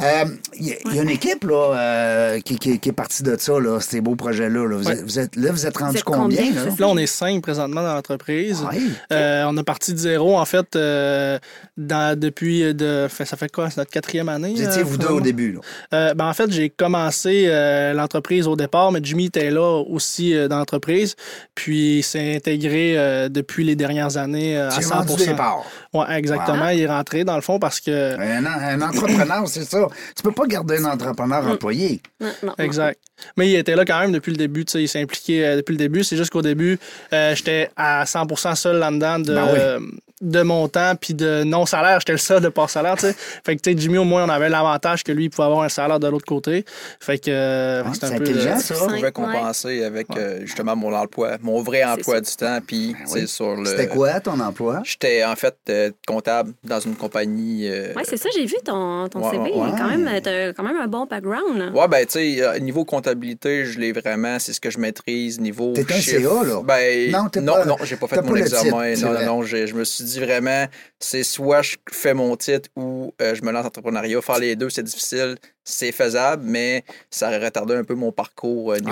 euh, 0.01 0.25
il 0.59 0.67
y, 0.69 0.71
a- 0.71 0.75
il 0.85 0.95
y 0.95 0.99
a 0.99 1.03
une 1.03 1.09
équipe, 1.09 1.43
là, 1.43 1.73
euh, 1.75 2.39
qui, 2.39 2.57
qui- 2.57 2.79
qui 2.79 2.89
est 2.89 2.93
partie 2.93 3.21
de 3.21 3.35
ça, 3.37 3.59
là, 3.59 3.79
ces 3.81 4.01
beaux 4.01 4.15
projets-là. 4.15 4.65
Là. 4.67 4.77
Vous, 4.77 4.87
Ouais. 4.87 4.93
êtes, 4.93 5.03
vous 5.03 5.19
êtes- 5.19 5.35
là, 5.35 5.51
vous 5.51 5.67
êtes 5.67 5.77
rendu 5.77 5.97
êtes 5.97 6.03
combien, 6.03 6.43
combien, 6.47 6.63
là? 6.65 6.71
Là, 6.79 6.87
on 6.87 6.97
est 6.97 7.05
cinq 7.05 7.43
présentement 7.43 7.83
dans 7.83 7.93
l'entreprise. 7.93 8.63
Ouais. 8.63 8.79
Euh, 9.11 9.43
on 9.47 9.55
a 9.57 9.63
parti 9.63 9.91
de 9.93 9.97
zéro, 9.99 10.39
en 10.39 10.45
fait, 10.45 10.75
euh, 10.75 11.37
dans, 11.75 12.17
depuis. 12.17 12.73
De, 12.73 13.07
fait- 13.09 13.25
ça 13.25 13.37
fait 13.37 13.51
quoi? 13.51 13.69
C'est 13.69 13.77
notre 13.77 13.91
quatrième 14.07 14.29
année? 14.29 14.53
Vous 14.55 14.61
étiez 14.63 14.81
euh, 14.81 14.85
vous 14.85 14.97
deux 14.97 15.07
au 15.07 15.21
début, 15.21 15.51
là. 15.53 15.59
Euh, 15.93 16.13
ben, 16.13 16.25
en 16.27 16.33
fait, 16.33 16.49
j'ai 16.51 16.69
commencé 16.69 17.45
euh, 17.47 17.93
l'entreprise 17.93 18.47
au 18.47 18.55
départ, 18.55 18.91
mais 18.91 18.99
Jimmy 19.03 19.25
était 19.25 19.51
là 19.51 19.83
aussi 19.87 20.33
euh, 20.33 20.47
dans 20.47 20.57
l'entreprise. 20.57 21.15
Puis 21.55 21.97
il 21.99 22.03
s'est 22.03 22.35
intégré 22.35 22.97
euh, 22.97 23.29
depuis 23.29 23.63
les 23.63 23.75
dernières 23.75 24.17
années 24.17 24.57
euh, 24.57 24.69
à 24.69 24.71
Tu 24.71 24.79
es 24.79 24.83
100 24.83 25.03
vendu 25.03 25.25
des 25.25 25.33
parts. 25.33 25.65
Ouais, 25.93 26.05
exactement. 26.17 26.57
Voilà. 26.57 26.73
Il 26.73 26.81
est 26.81 26.87
rentré 26.87 27.23
dans 27.23 27.35
le 27.35 27.41
fond 27.41 27.59
parce 27.59 27.79
que. 27.79 28.17
Un, 28.17 28.45
un 28.45 28.81
entrepreneur, 28.81 29.47
c'est 29.47 29.63
ça. 29.65 29.87
Tu 30.15 30.23
peux 30.23 30.31
pas 30.31 30.45
garder 30.47 30.77
un 30.77 30.85
entrepreneur 30.85 31.43
Mm. 31.43 31.51
employé. 31.51 32.01
Non, 32.21 32.27
non, 32.27 32.33
non. 32.57 32.63
Exact. 32.63 32.99
Mais 33.35 33.49
il 33.49 33.55
était 33.55 33.75
là 33.75 33.83
quand 33.85 33.99
même 33.99 34.11
depuis 34.11 34.31
le 34.31 34.37
début. 34.37 34.63
tu 34.65 34.71
sais, 34.73 34.81
Il 34.83 34.87
s'est 34.87 35.01
impliqué 35.01 35.45
euh, 35.45 35.55
depuis 35.57 35.73
le 35.73 35.77
début. 35.77 36.03
C'est 36.03 36.17
juste 36.17 36.29
qu'au 36.31 36.41
début, 36.41 36.79
euh, 37.13 37.35
j'étais 37.35 37.69
à 37.75 38.03
100% 38.05 38.55
seul 38.55 38.77
là-dedans 38.77 39.19
de, 39.19 39.33
Ben 39.33 39.79
oui. 39.79 39.87
De 40.21 40.41
mon 40.41 40.67
temps 40.67 40.93
puis 40.99 41.13
de 41.13 41.43
non-salaire. 41.43 41.99
J'étais 41.99 42.13
le 42.13 42.17
seul 42.17 42.41
de 42.41 42.49
pas 42.49 42.67
salaire. 42.67 42.95
tu 42.95 43.01
sais. 43.07 43.15
Fait 43.45 43.55
que 43.55 43.61
tu 43.61 43.71
sais, 43.71 43.77
Jimmy, 43.77 43.97
au 43.99 44.03
moins, 44.03 44.25
on 44.25 44.29
avait 44.29 44.49
l'avantage 44.49 45.03
que 45.03 45.11
lui, 45.11 45.25
il 45.25 45.29
pouvait 45.29 45.45
avoir 45.45 45.61
un 45.63 45.69
salaire 45.69 45.99
de 45.99 46.07
l'autre 46.07 46.25
côté. 46.25 46.65
Fait 46.99 47.19
que 47.19 47.29
euh, 47.29 47.83
c'est 47.93 47.99
c'est 47.99 48.05
un 48.05 48.09
peu. 48.17 48.23
intelligent, 48.23 48.55
euh, 48.55 48.59
ça. 48.59 48.75
Je 48.75 48.95
pouvais 48.95 49.11
compenser 49.11 49.83
avec 49.83 50.07
euh, 50.17 50.39
justement 50.41 50.75
mon 50.75 50.93
emploi, 50.95 51.37
mon 51.41 51.61
vrai 51.61 51.83
emploi 51.83 52.21
du 52.21 52.31
temps. 52.35 52.59
Puis, 52.65 52.95
tu 52.99 53.07
sais, 53.07 53.13
Ben 53.15 53.21
oui. 53.21 53.27
sur 53.27 53.55
le. 53.55 53.65
C'était 53.65 53.87
quoi 53.87 54.19
ton 54.19 54.39
emploi? 54.39 54.81
J'étais 54.83 55.23
en 55.23 55.35
fait 55.35 55.55
euh, 55.69 55.91
comptable 56.07 56.53
dans 56.63 56.79
une 56.79 56.95
compagnie. 56.95 57.67
euh, 57.69 57.93
Ouais, 57.93 58.03
c'est 58.03 58.17
ça, 58.17 58.29
j'ai 58.35 58.45
vu 58.45 58.55
ton, 58.63 59.07
ton 59.09 59.21
Ouais, 59.23 59.31
CV. 59.31 59.51
ouais. 59.53 59.69
Quand 59.77 59.87
même, 59.87 60.09
t'as 60.21 60.53
quand 60.53 60.63
même 60.63 60.77
un 60.77 60.87
bon 60.87 61.05
background. 61.05 61.57
là. 61.57 61.69
Ouais, 61.71 61.87
ben, 61.87 62.05
tu 62.05 62.13
sais, 62.41 62.59
niveau 62.59 62.85
comptabilité, 62.85 63.65
je 63.65 63.79
l'ai 63.79 63.91
vraiment, 63.91 64.39
c'est 64.39 64.53
ce 64.53 64.59
que 64.59 64.71
je 64.71 64.79
maîtrise. 64.79 65.39
Niveau. 65.39 65.73
T'es 65.73 65.85
un 65.93 66.01
CA, 66.01 66.19
là? 66.19 66.61
Ben, 66.63 67.11
Non, 67.11 67.27
non, 67.41 67.53
pas- 67.53 67.65
non, 67.65 67.75
j'ai 67.83 67.95
pas 67.97 68.07
fait 68.07 68.21
mon 68.21 68.31
pas 68.31 68.37
examen. 68.39 68.93
titre, 68.95 69.07
non, 69.11 69.25
non, 69.25 69.43
je 69.43 69.73
me 69.73 69.83
suis 69.83 70.03
dit 70.07 70.19
vraiment, 70.19 70.65
c'est 70.99 71.23
soit 71.23 71.61
je 71.61 71.75
fais 71.91 72.13
mon 72.13 72.35
titre 72.35 72.69
ou 72.75 73.13
euh, 73.21 73.35
je 73.35 73.41
me 73.43 73.51
lance 73.51 73.65
en 73.65 73.67
entrepreneuriat. 73.67 74.21
Faire 74.21 74.39
les 74.39 74.55
deux, 74.55 74.69
c'est 74.69 74.83
difficile, 74.83 75.35
c'est 75.63 75.91
faisable, 75.91 76.43
mais 76.45 76.83
ça 77.11 77.27
aurait 77.27 77.43
retardé 77.43 77.75
un 77.75 77.83
peu 77.83 77.93
mon 77.93 78.11
parcours 78.11 78.71
euh, 78.73 78.77
niveau 78.79 78.91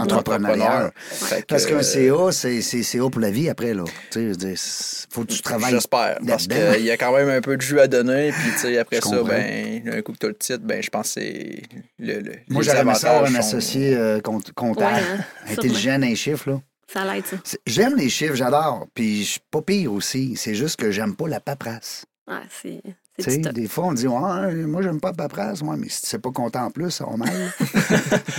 entrepreneur. 0.49 0.91
Que, 1.39 1.45
Parce 1.47 1.65
qu'un 1.65 1.75
euh, 1.77 1.81
CA, 1.81 2.31
c'est 2.31 2.61
c'est 2.61 2.83
CA 2.83 3.09
pour 3.09 3.21
la 3.21 3.31
vie 3.31 3.49
après, 3.49 3.73
là. 3.73 3.83
Tu 3.85 3.91
sais, 4.11 4.21
je 4.23 4.27
veux 4.29 4.35
dire, 4.35 4.57
c'est- 4.57 5.07
faut 5.09 5.21
que 5.23 5.31
tu 5.31 5.41
travailles. 5.41 5.71
J'espère. 5.71 6.17
Parce 6.27 6.47
qu'il 6.75 6.85
y 6.85 6.91
a 6.91 6.97
quand 6.97 7.15
même 7.15 7.29
un 7.29 7.41
peu 7.41 7.55
de 7.57 7.61
jus 7.61 7.79
à 7.79 7.87
donner. 7.87 8.31
Puis, 8.31 8.51
tu 8.53 8.59
sais, 8.59 8.77
après 8.77 8.99
ça, 9.01 9.23
ben, 9.23 9.97
un 9.97 10.01
coup 10.01 10.11
que 10.11 10.17
tu 10.17 10.25
as 10.25 10.29
le 10.29 10.35
titre, 10.35 10.63
ben, 10.63 10.83
je 10.83 10.89
pense 10.89 11.13
que 11.13 11.21
c'est 11.21 11.61
le, 11.99 12.19
le. 12.19 12.31
Moi, 12.49 12.61
j'aurais 12.63 12.81
aimé 12.81 12.95
ça 12.95 13.11
avoir 13.11 13.31
un 13.31 13.35
associé 13.35 13.95
euh, 13.95 14.19
compte- 14.19 14.51
comptable, 14.53 14.95
Ouais, 14.95 15.01
hein, 15.01 15.51
intelligent 15.51 15.97
dans 15.99 16.07
les 16.07 16.15
chiffres, 16.15 16.49
là. 16.49 16.61
Ça 16.87 17.03
l'aide, 17.03 17.25
ça. 17.25 17.37
J'aime 17.65 17.95
les 17.95 18.09
chiffres, 18.09 18.35
j'adore. 18.35 18.87
Puis 18.93 19.23
je 19.23 19.31
suis 19.31 19.41
pas 19.51 19.61
pire 19.61 19.91
aussi. 19.91 20.35
C'est 20.35 20.55
juste 20.55 20.79
que 20.79 20.91
j'aime 20.91 21.15
pas 21.15 21.27
la 21.27 21.39
paperasse. 21.39 22.05
Ouais, 22.27 22.43
c'est 22.49 22.81
Des 23.17 23.67
fois, 23.67 23.85
on 23.85 23.93
dit, 23.93 24.07
ouais, 24.07 24.53
moi, 24.65 24.81
j'aime 24.81 24.99
pas 24.99 25.09
la 25.09 25.13
paperasse. 25.13 25.61
Ouais, 25.61 25.77
mais 25.77 25.87
si 25.87 26.01
tu 26.01 26.07
sais 26.07 26.19
pas 26.19 26.31
compter 26.31 26.59
en 26.59 26.69
plus, 26.69 26.91
ça 26.91 27.05
va 27.05 27.15
mal. 27.15 27.29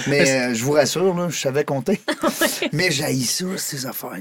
mais 0.06 0.30
euh, 0.30 0.54
je 0.54 0.62
vous 0.62 0.72
rassure, 0.72 1.14
là, 1.14 1.28
je 1.30 1.38
savais 1.38 1.64
compter. 1.64 2.00
mais 2.72 2.90
j'haïs 2.90 3.24
ça, 3.24 3.46
ces 3.56 3.86
affaires-là. 3.86 4.20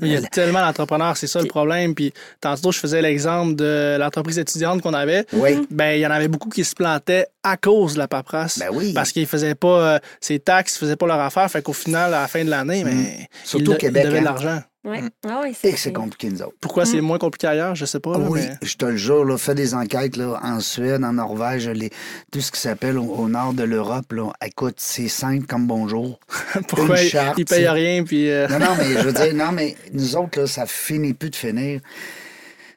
Il 0.00 0.08
y 0.08 0.16
a 0.16 0.22
tellement 0.22 0.60
d'entrepreneurs, 0.60 1.16
c'est 1.18 1.26
ça 1.26 1.40
le 1.42 1.48
problème. 1.48 1.94
Puis 1.94 2.14
tantôt, 2.40 2.72
je 2.72 2.78
faisais 2.78 3.02
l'exemple 3.02 3.54
de 3.54 3.98
l'entreprise 3.98 4.38
étudiante 4.38 4.80
qu'on 4.80 4.94
avait. 4.94 5.26
Oui. 5.34 5.66
Ben, 5.70 5.92
il 5.92 6.00
y 6.00 6.06
en 6.06 6.10
avait 6.10 6.28
beaucoup 6.28 6.48
qui 6.48 6.64
se 6.64 6.74
plantaient 6.74 7.26
à 7.42 7.58
cause 7.58 7.94
de 7.94 7.98
la 7.98 8.08
paperasse. 8.08 8.58
Ben 8.58 8.70
oui. 8.72 8.92
Parce 8.94 9.12
qu'ils 9.12 9.26
faisaient 9.26 9.54
pas 9.54 9.94
euh, 9.94 9.98
ces 10.20 10.38
taxes, 10.38 10.76
ils 10.76 10.78
faisaient 10.78 10.96
pas 10.96 11.06
leur 11.06 11.20
affaire. 11.20 11.50
Fait 11.50 11.60
qu'au 11.60 11.72
final, 11.72 12.14
à 12.14 12.22
la 12.22 12.28
fin 12.28 12.44
de 12.44 12.50
l'année, 12.50 12.84
ben, 12.84 13.02
Mm. 13.02 13.26
Surtout 13.44 13.72
ils, 13.72 13.74
au 13.74 13.78
Québec, 13.78 14.02
ils 14.04 14.06
devaient 14.06 14.18
hein. 14.18 14.20
de 14.20 14.26
l'argent. 14.26 14.62
Ouais. 14.84 15.00
Mm. 15.02 15.10
Ah 15.28 15.40
oui, 15.44 15.56
Et 15.62 15.72
que 15.72 15.78
c'est 15.78 15.92
compliqué, 15.92 16.28
nous 16.28 16.42
autres. 16.42 16.56
Pourquoi 16.60 16.84
c'est 16.84 17.00
moins 17.00 17.18
compliqué 17.18 17.46
ailleurs, 17.46 17.74
je 17.76 17.84
sais 17.84 18.00
pas. 18.00 18.18
là, 18.18 18.26
oui, 18.28 18.40
mais- 18.40 18.66
je 18.66 18.76
te 18.76 18.84
le 18.84 18.96
jure, 18.96 19.24
là, 19.24 19.38
fais 19.38 19.54
des 19.54 19.74
enquêtes 19.74 20.16
là, 20.16 20.40
en 20.42 20.58
Suède, 20.58 21.04
en 21.04 21.12
Norvège, 21.12 21.68
les- 21.68 21.90
tout 22.32 22.40
ce 22.40 22.50
qui 22.50 22.58
s'appelle 22.60 22.98
au, 22.98 23.04
au 23.04 23.28
nord 23.28 23.52
de 23.54 23.62
l'Europe. 23.62 24.12
là. 24.12 24.32
Écoute, 24.44 24.74
c'est 24.78 25.06
simple 25.08 25.46
comme 25.46 25.66
bonjour. 25.68 26.18
Pourquoi 26.68 27.00
ils- 27.00 27.12
ils 27.38 27.44
payent 27.44 27.68
rien, 27.68 28.02
puis... 28.02 28.28
euh, 28.28 28.48
Non, 28.48 28.58
non, 28.58 28.74
mais 28.76 28.92
je 28.94 28.98
veux 29.06 29.12
dire, 29.12 29.32
non, 29.34 29.52
mais 29.52 29.76
nous 29.92 30.16
autres, 30.16 30.40
là, 30.40 30.46
ça 30.48 30.66
finit 30.66 31.14
plus 31.14 31.30
de 31.30 31.36
finir. 31.36 31.80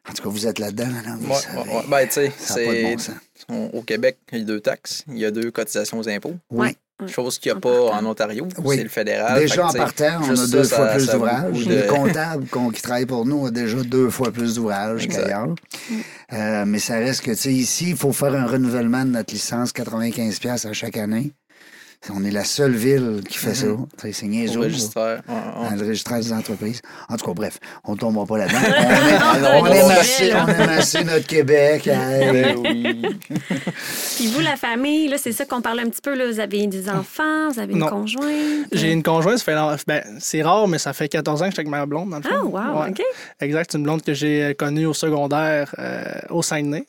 En 0.08 0.14
tout 0.14 0.22
cas, 0.22 0.30
vous 0.30 0.46
êtes 0.46 0.60
là-dedans, 0.60 0.86
là, 1.04 1.16
vous 1.20 1.32
Ouais, 1.32 1.40
savez. 1.40 1.58
ouais, 1.70 1.76
ouais. 1.78 1.84
Ben, 1.90 2.06
tu 2.06 2.14
sais, 2.14 2.32
c'est. 2.38 3.16
bon 3.50 3.72
Au 3.74 3.82
Québec, 3.82 4.20
il 4.32 4.38
y 4.40 4.42
a 4.42 4.46
deux 4.46 4.60
taxes. 4.60 5.04
Il 5.08 5.18
y 5.18 5.26
a 5.26 5.32
deux 5.32 5.50
cotisations 5.50 5.98
aux 5.98 6.08
impôts. 6.08 6.36
Oui. 6.52 6.78
Chose 7.08 7.40
qu'il 7.40 7.52
n'y 7.52 7.56
a 7.56 7.58
En 7.58 7.60
pas 7.60 7.72
partant. 7.92 8.06
en 8.08 8.10
Ontario. 8.12 8.48
Oui. 8.64 8.78
C'est 8.78 8.84
le 8.84 8.90
fédéral. 8.90 9.40
Déjà, 9.40 9.68
en 9.68 9.74
partant, 9.74 10.22
on 10.24 10.32
a 10.32 10.48
deux 10.48 10.64
ça, 10.64 10.76
fois 10.78 10.88
ça- 10.88 10.94
plus 10.96 11.08
d'ouvrages. 11.10 11.66
Les 11.68 11.86
comptables 11.88 12.46
qui 12.74 12.82
travaillent 12.82 13.06
pour 13.06 13.26
nous 13.26 13.46
ont 13.46 13.50
déjà 13.52 13.78
deux 13.84 14.10
fois 14.10 14.32
plus 14.32 14.56
d'ouvrages 14.56 15.08
qu'ailleurs. 15.08 15.54
Euh, 16.34 16.64
mais 16.66 16.80
ça 16.80 16.96
reste 16.96 17.22
que, 17.22 17.32
tu 17.32 17.38
sais, 17.38 17.54
ici, 17.54 17.90
il 17.90 17.98
faut 17.98 18.14
faire 18.14 18.34
un 18.34 18.46
renouvellement 18.46 19.04
de 19.04 19.10
notre 19.12 19.34
licence, 19.34 19.72
95$ 19.74 20.40
piastres 20.40 20.68
à 20.68 20.74
chaque 20.74 20.96
année. 20.98 21.34
On 22.14 22.24
est 22.24 22.32
la 22.32 22.44
seule 22.44 22.74
ville 22.76 23.22
qui 23.28 23.38
fait 23.38 23.56
ça. 23.56 23.66
Sais, 24.02 24.12
C'est 24.12 24.26
au 24.26 24.30
niaiseux. 24.30 24.60
là. 24.60 24.66
registraire. 24.66 25.22
Ouais, 25.28 25.34
ouais. 25.36 25.70
dans 25.72 25.76
le 25.84 25.88
registraire 25.88 26.20
des 26.20 26.34
entreprises. 26.34 26.82
En 27.10 27.18
tout 27.18 27.26
cas, 27.26 27.34
bref, 27.34 27.58
on 27.84 27.94
ne 27.94 27.98
tombera 27.98 28.26
pas 28.26 28.38
là-dedans. 28.38 28.60
On, 29.62 29.66
aime 29.68 29.90
assez, 29.92 30.34
on 30.34 30.48
aime 30.48 30.70
assez 30.70 31.04
notre 31.04 31.26
Québec. 31.26 31.88
hey. 31.88 32.32
Ben 32.46 32.58
oui. 32.58 33.02
Puis 34.18 34.28
vous, 34.28 34.40
la 34.42 34.56
famille, 34.56 35.08
là, 35.08 35.18
c'est 35.18 35.32
ça 35.32 35.46
qu'on 35.46 35.62
parlait 35.62 35.82
un 35.84 35.90
petit 35.90 36.02
peu. 36.02 36.16
Là, 36.16 36.28
vous 36.32 36.40
avez 36.40 36.68
des 36.68 36.90
enfants, 36.90 37.50
vous 37.52 37.60
avez 37.60 37.74
une 37.74 37.80
Non. 37.80 37.88
conjointe. 37.88 38.68
J'ai 38.72 38.92
une 38.92 39.04
conjointe, 39.04 39.40
ça 39.40 39.44
fait 39.78 39.84
ben, 39.88 40.04
c'est 40.20 40.42
rare, 40.42 40.68
mais 40.68 40.78
ça 40.78 40.94
fait 40.94 41.08
14 41.10 41.42
ans 41.42 41.46
que 41.46 41.52
je 41.52 41.56
suis 41.56 41.62
avec 41.62 41.70
ma 41.70 41.86
blonde, 41.86 42.10
dans 42.12 42.18
le 42.18 42.24
fond. 42.24 42.54
Ah, 42.58 42.72
wow, 42.74 42.82
Ouais. 42.84 42.90
OK. 42.90 43.02
Exact, 43.42 43.70
c'est 43.72 43.78
une 43.78 43.84
blonde 43.84 44.02
que 44.04 44.14
j'ai 44.14 44.44
euh, 44.44 44.54
connue 44.54 44.86
au 44.86 44.94
secondaire 44.94 45.74
euh, 45.80 46.04
au 46.30 46.42
Saguenay. 46.44 46.86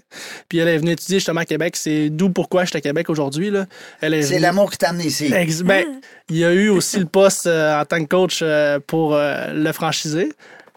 Puis 0.49 0.59
elle 0.59 0.69
est 0.69 0.79
venue 0.79 0.93
étudier 0.93 1.19
justement 1.19 1.41
à 1.41 1.45
Québec. 1.45 1.77
C'est 1.77 2.11
d'où 2.11 2.31
pourquoi 2.31 2.65
je 2.65 2.71
suis 2.71 2.79
à 2.79 2.81
Québec 2.81 3.09
aujourd'hui. 3.11 3.53
C'est 4.01 4.39
l'amour 4.39 4.71
qui 4.71 4.79
t'a 4.79 4.91
amené 4.91 5.06
ici. 5.07 5.33
Ex- 5.35 5.63
ben, 5.63 5.85
Ah. 5.87 6.01
il 6.31 6.37
y 6.39 6.45
a 6.45 6.53
eu 6.53 6.69
aussi 6.69 6.99
le 6.99 7.07
poste 7.07 7.47
euh, 7.47 7.81
en 7.81 7.85
tant 7.85 7.99
que 8.03 8.09
coach 8.09 8.41
euh, 8.43 8.79
pour 8.87 9.15
euh, 9.15 9.53
le 9.53 9.73
franchisé, 9.73 10.33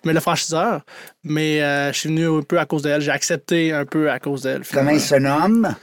mais 0.06 0.14
le 0.14 0.20
franchiseur. 0.20 0.82
Mais 1.24 1.62
euh, 1.62 1.92
je 1.94 1.98
suis 2.00 2.10
venu 2.10 2.28
un 2.28 2.42
peu 2.42 2.60
à 2.60 2.66
cause 2.66 2.82
d'elle. 2.84 3.02
J'ai 3.02 3.12
accepté 3.12 3.72
un 3.74 3.86
peu 3.86 4.10
à 4.10 4.20
cause 4.20 4.42
d'elle. 4.44 4.62
Comment 4.74 4.92
il 4.92 5.02
se 5.02 5.16
nomme? 5.16 5.76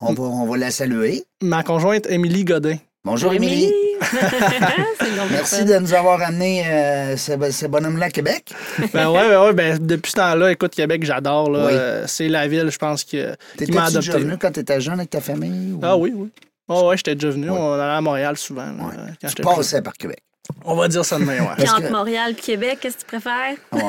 On 0.00 0.12
va, 0.12 0.22
on 0.24 0.46
va 0.46 0.56
la 0.58 0.70
saluer. 0.70 1.24
Ma 1.42 1.62
conjointe, 1.62 2.06
Émilie 2.10 2.44
Godin. 2.44 2.76
Bonjour, 3.04 3.32
Émilie. 3.34 3.70
Merci 5.30 5.64
de 5.64 5.78
nous 5.78 5.92
avoir 5.94 6.20
amené 6.22 6.66
euh, 6.66 7.16
ce, 7.16 7.32
ce 7.50 7.66
bonhomme-là 7.66 8.06
à 8.06 8.10
Québec. 8.10 8.50
Ben 8.92 9.10
ouais, 9.10 9.28
ben 9.28 9.42
ouais, 9.44 9.52
ben 9.52 9.78
depuis 9.80 10.10
ce 10.10 10.16
temps-là, 10.16 10.52
écoute, 10.52 10.74
Québec, 10.74 11.04
j'adore. 11.04 11.50
là. 11.50 11.66
Oui. 11.66 12.04
C'est 12.06 12.28
la 12.28 12.46
ville, 12.48 12.70
je 12.70 12.78
pense, 12.78 13.04
que, 13.04 13.34
qui 13.58 13.70
m'a 13.72 13.86
T'étais-tu 13.88 13.98
adopté. 14.08 14.18
venu 14.24 14.36
quand 14.38 14.52
t'étais 14.52 14.80
jeune 14.80 14.94
avec 14.94 15.10
ta 15.10 15.20
famille? 15.20 15.72
ou- 15.72 15.80
Ah 15.82 15.96
oui, 15.96 16.12
oui. 16.14 16.30
Oh, 16.68 16.88
ouais, 16.88 16.96
j'étais 16.96 17.14
déjà 17.14 17.30
venu. 17.30 17.50
On 17.50 17.74
allait 17.74 17.82
à 17.82 18.00
Montréal 18.00 18.36
souvent. 18.36 18.64
là, 18.66 18.72
Ouais. 18.84 19.12
quand 19.20 19.28
Tu 19.28 19.42
passais 19.42 19.82
par 19.82 19.92
Québec. 19.94 20.20
On 20.66 20.74
va 20.76 20.88
dire 20.88 21.04
ça 21.06 21.18
demain, 21.18 21.40
ouais. 21.40 21.54
Puis 21.56 21.68
entre 21.70 21.88
que- 21.88 21.92
Montréal 21.92 22.32
et 22.32 22.34
Québec, 22.34 22.78
qu'est-ce 22.80 22.96
que 22.96 23.00
tu 23.00 23.06
préfères? 23.06 23.54
Ouais. 23.72 23.80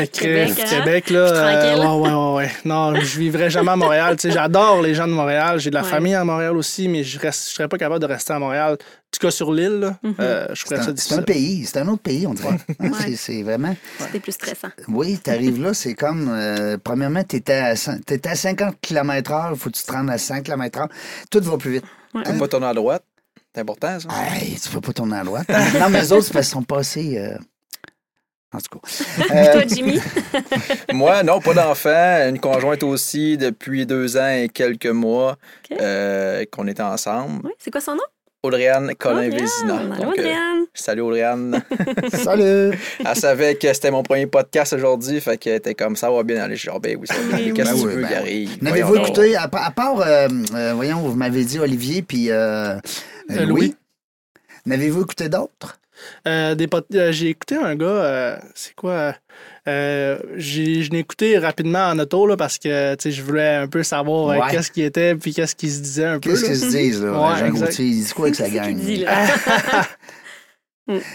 Hey, 0.00 0.08
Québec, 0.08 0.48
Québec, 0.54 0.64
hein? 0.70 0.78
Québec, 0.78 1.10
là. 1.10 1.18
Euh, 1.20 1.78
ouais, 1.78 1.86
ouais, 1.86 2.12
ouais, 2.14 2.34
ouais. 2.36 2.50
Non, 2.66 2.94
je 2.94 3.18
vivrais 3.18 3.48
jamais 3.48 3.70
à 3.70 3.76
Montréal. 3.76 4.16
Tu 4.16 4.28
sais, 4.28 4.34
j'adore 4.34 4.82
les 4.82 4.94
gens 4.94 5.06
de 5.06 5.12
Montréal. 5.12 5.58
J'ai 5.58 5.70
de 5.70 5.74
la 5.74 5.82
Ouais. 5.82 5.88
famille 5.88 6.14
à 6.14 6.22
Montréal 6.22 6.54
aussi, 6.54 6.86
mais 6.88 7.02
je 7.02 7.18
reste, 7.18 7.48
je 7.48 7.54
serais 7.54 7.66
pas 7.68 7.78
capable 7.78 8.00
de 8.00 8.06
rester 8.12 8.34
à 8.34 8.38
Montréal. 8.38 8.72
En 8.74 8.76
tout 8.76 9.26
cas, 9.26 9.30
sur 9.30 9.52
l'île, 9.54 9.80
là, 9.80 9.96
euh, 10.20 10.46
je 10.50 10.54
C'est 10.54 10.64
ferais 10.68 10.76
ça 10.76 10.82
un, 10.82 10.84
c'est 10.88 10.92
difficile. 10.94 11.18
un 11.18 11.22
pays, 11.22 11.64
c'est 11.64 11.78
un 11.78 11.88
autre 11.88 12.02
pays, 12.02 12.26
on 12.26 12.34
dirait. 12.34 12.48
Hein, 12.80 12.90
Ouais. 12.90 13.16
c'est- 13.16 13.42
vraiment. 13.42 13.74
C'était 13.98 14.20
plus 14.20 14.32
stressant. 14.32 14.68
Oui, 14.88 15.18
tu 15.22 15.30
arrives 15.30 15.62
là, 15.62 15.72
c'est 15.72 15.94
comme. 15.94 16.28
euh, 16.30 16.76
premièrement, 16.82 17.24
tu 17.24 17.36
étais, 17.36 17.72
t'étais 18.04 18.28
à 18.30 18.34
50 18.36 18.76
km/h, 18.82 19.50
il 19.52 19.58
faut 19.58 19.70
que 19.70 19.76
tu 19.76 19.82
te 19.82 19.92
rendes 19.92 20.10
à 20.10 20.18
5 20.18 20.44
km/h. 20.44 20.88
Tout 21.30 21.40
va 21.40 21.56
plus 21.56 21.72
vite. 21.72 21.84
Ouais. 22.14 22.24
Faut 22.24 22.38
pas 22.38 22.48
tourner 22.48 22.66
à 22.66 22.74
droite? 22.74 23.04
C'est 23.54 23.60
important, 23.60 23.98
ça. 24.00 24.08
Hey, 24.34 24.58
tu 24.58 24.68
peux 24.70 24.80
pas 24.80 24.92
tourner 24.92 25.16
à 25.18 25.24
droite. 25.24 25.48
non, 25.48 25.88
mais 25.90 26.00
les 26.00 26.12
autres, 26.12 26.30
qu'ils 26.30 26.44
sont 26.44 26.62
passés. 26.62 27.18
euh, 27.18 27.36
En 28.52 28.58
tout 28.58 28.78
cas. 28.78 28.88
Euh, 29.34 29.52
Toi, 29.52 29.62
Jimmy? 29.66 29.98
Moi, 30.92 31.22
non, 31.22 31.40
pas 31.40 31.54
d'enfant. 31.54 32.28
Une 32.28 32.38
conjointe 32.38 32.82
aussi 32.82 33.36
depuis 33.38 33.86
deux 33.86 34.16
ans 34.16 34.28
et 34.28 34.48
quelques 34.48 34.86
mois 34.86 35.36
euh, 35.80 36.44
qu'on 36.50 36.66
était 36.66 36.82
ensemble. 36.82 37.40
Oui, 37.44 37.52
c'est 37.58 37.70
quoi 37.70 37.80
son 37.80 37.94
nom? 37.94 38.02
Audriane 38.42 38.94
Colin 38.96 39.18
Adrienne. 39.28 39.40
Vézina. 39.40 39.76
Allô, 39.78 40.04
Donc, 40.04 40.18
euh, 40.18 40.64
salut 40.74 41.00
Audriane. 41.02 41.62
Salut! 42.12 42.76
Elle 43.06 43.16
savait 43.16 43.54
que 43.54 43.72
c'était 43.72 43.90
mon 43.92 44.02
premier 44.02 44.26
podcast 44.26 44.72
aujourd'hui, 44.72 45.20
fait 45.20 45.36
qu'elle 45.38 45.56
était 45.56 45.74
comme 45.74 45.94
ça, 45.96 46.10
va 46.10 46.22
bien 46.24 46.42
aller. 46.42 46.56
Je 46.56 46.68
dis, 46.70 46.78
ben 46.80 46.96
oui, 47.00 47.06
ça 47.06 47.14
va 47.14 47.20
bien 47.20 47.36
aller. 47.36 47.52
Oui, 47.52 47.56
Qu'est-ce 47.56 47.70
que 47.70 47.74
oui. 47.76 47.80
tu 47.82 47.86
Ben 47.88 47.94
veux 47.96 48.02
ben 48.02 48.14
arrive? 48.18 48.58
N'avez-vous 48.62 48.96
écouté, 48.96 49.36
à, 49.36 49.46
pa- 49.48 49.62
à 49.64 49.70
part, 49.70 50.00
euh, 50.00 50.28
euh, 50.54 50.72
voyons, 50.74 50.98
vous 50.98 51.14
m'avez 51.14 51.44
dit 51.44 51.58
Olivier 51.60 52.02
puis 52.02 52.30
euh, 52.30 52.74
Louis. 53.28 53.46
Louis. 53.46 53.76
N'avez-vous 54.66 55.02
écouté 55.02 55.28
d'autres? 55.28 55.78
Euh, 56.26 56.56
des 56.56 56.68
euh, 56.94 57.12
j'ai 57.12 57.28
écouté 57.28 57.54
un 57.56 57.76
gars, 57.76 57.86
euh, 57.86 58.36
c'est 58.56 58.74
quoi? 58.74 59.14
Euh, 59.68 60.18
j'ai, 60.36 60.82
je 60.82 60.90
l'ai 60.90 60.98
écouté 60.98 61.38
rapidement 61.38 61.86
en 61.90 61.98
auto 61.98 62.26
là, 62.26 62.36
parce 62.36 62.58
que 62.58 62.94
tu 62.96 63.02
sais, 63.04 63.10
je 63.12 63.22
voulais 63.22 63.54
un 63.56 63.68
peu 63.68 63.82
savoir 63.84 64.30
euh, 64.30 64.50
qu'est-ce 64.50 64.72
qu'il 64.72 64.82
était 64.82 65.14
puis 65.14 65.32
qu'est-ce 65.32 65.54
qu'il 65.54 65.70
se 65.70 65.80
disait 65.80 66.04
un 66.06 66.18
peu. 66.18 66.30
Qu'est-ce 66.30 66.44
qu'ils 66.46 66.56
se 66.56 66.66
disent, 66.66 67.02
là? 67.02 67.12
Ouais, 67.32 67.38
Jean. 67.38 67.50
Gauthier, 67.50 67.84
il 67.86 68.04
dit 68.04 68.12
quoi 68.12 68.24
avec 68.26 68.34
sa 68.34 68.48
gang? 68.48 68.76
là. 68.76 69.26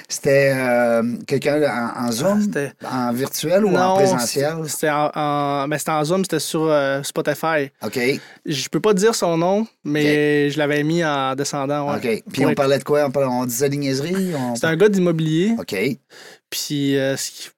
C'était 0.08 0.54
euh, 0.56 1.04
quelqu'un 1.28 1.62
en, 1.62 2.06
en 2.08 2.12
Zoom, 2.12 2.42
C'était- 2.42 2.72
en 2.90 3.12
virtuel 3.12 3.66
ou 3.66 3.70
en 3.76 3.90
Non, 3.90 3.96
présentiel? 3.96 4.56
C'était 4.68 4.90
en, 4.90 5.12
en- 5.14 5.68
ben, 5.68 5.78
c'était 5.78 5.92
en 5.92 6.04
Zoom, 6.06 6.24
c'était 6.24 6.40
sur 6.40 6.64
euh, 6.64 7.04
Spotify. 7.04 7.70
OK, 7.84 8.00
Je 8.46 8.70
peux 8.70 8.80
pas 8.80 8.94
dire 8.94 9.14
son 9.14 9.38
nom, 9.38 9.68
mais 9.84 10.50
je 10.50 10.58
l'avais 10.58 10.84
mis 10.84 11.04
en 11.04 11.36
descendant. 11.36 11.92
Ouais. 11.92 11.98
OK. 11.98 12.02
Puis 12.02 12.22
Pour 12.34 12.46
on 12.46 12.50
être- 12.52 12.56
parlait 12.56 12.80
de 12.80 12.84
quoi? 12.86 13.06
On, 13.08 13.12
parlait- 13.12 13.28
on 13.30 13.46
disait 13.46 13.68
des 13.70 13.76
niaiseries? 13.78 14.34
On... 14.36 14.56
C'est 14.56 14.68
un 14.68 14.78
gars 14.78 14.88
d'immobilier, 14.88 15.54
OK. 15.60 15.76
puis 16.50 16.98
euh, 16.98 17.18
ce 17.18 17.30
qui- 17.32 17.50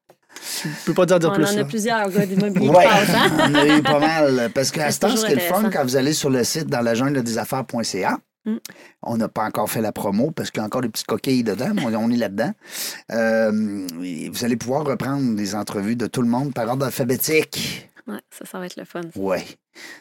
je 0.63 0.69
peux 0.85 0.93
pas 0.93 1.05
dire 1.05 1.19
de 1.19 1.27
On 1.27 1.33
plus. 1.33 1.45
en 1.45 1.57
a 1.57 1.63
plusieurs 1.63 2.09
gars 2.09 2.25
d'immobilier 2.25 2.69
Ouais, 2.69 2.85
hein? 2.85 3.29
on 3.49 3.55
a 3.55 3.67
eu 3.77 3.81
pas 3.81 3.99
mal. 3.99 4.49
Parce 4.53 4.71
qu'à 4.71 4.91
ce 4.91 4.99
temps, 4.99 5.15
ce 5.15 5.25
qui 5.25 5.31
est 5.31 5.35
le 5.35 5.41
fun, 5.41 5.69
quand 5.71 5.83
vous 5.83 5.95
allez 5.95 6.13
sur 6.13 6.29
le 6.29 6.43
site 6.43 6.67
dans 6.67 6.81
la 6.81 6.95
jungle 6.95 7.21
des 7.23 7.37
affaires.ca, 7.37 8.17
Mm. 8.45 8.55
on 9.03 9.17
n'a 9.17 9.27
pas 9.27 9.43
encore 9.43 9.69
fait 9.69 9.81
la 9.81 9.91
promo 9.91 10.31
parce 10.31 10.49
qu'il 10.49 10.61
y 10.61 10.63
a 10.63 10.65
encore 10.65 10.79
des 10.79 10.87
petites 10.87 11.05
coquilles 11.07 11.43
dedans, 11.43 11.71
mais 11.75 11.83
on, 11.87 12.05
on 12.05 12.09
est 12.09 12.15
là-dedans. 12.15 12.53
Euh, 13.11 13.51
vous 14.31 14.45
allez 14.45 14.55
pouvoir 14.55 14.85
reprendre 14.85 15.35
des 15.35 15.55
entrevues 15.55 15.97
de 15.97 16.07
tout 16.07 16.21
le 16.21 16.29
monde 16.29 16.53
par 16.53 16.65
ordre 16.69 16.85
alphabétique. 16.85 17.88
Ouais, 18.09 18.19
ça, 18.31 18.43
ça 18.45 18.57
va 18.59 18.65
être 18.65 18.75
le 18.75 18.85
fun. 18.85 19.01
Ouais. 19.15 19.43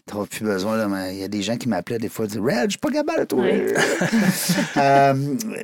Tu 0.07 0.14
n'auras 0.14 0.27
plus 0.27 0.44
besoin. 0.44 0.77
là, 0.79 0.88
mais 0.88 1.14
Il 1.14 1.21
y 1.21 1.25
a 1.25 1.29
des 1.29 1.42
gens 1.42 1.57
qui 1.57 1.68
m'appelaient 1.68 1.99
des 1.99 2.09
fois 2.09 2.25
et 2.25 2.29
disaient 2.29 2.40
Red, 2.40 2.64
je 2.64 2.71
suis 2.71 2.79
pas 2.79 2.90
capable 2.90 3.21
de 3.21 3.25
trouver. 3.27 3.53
Ouais. 3.66 3.75
Euh, 4.77 5.14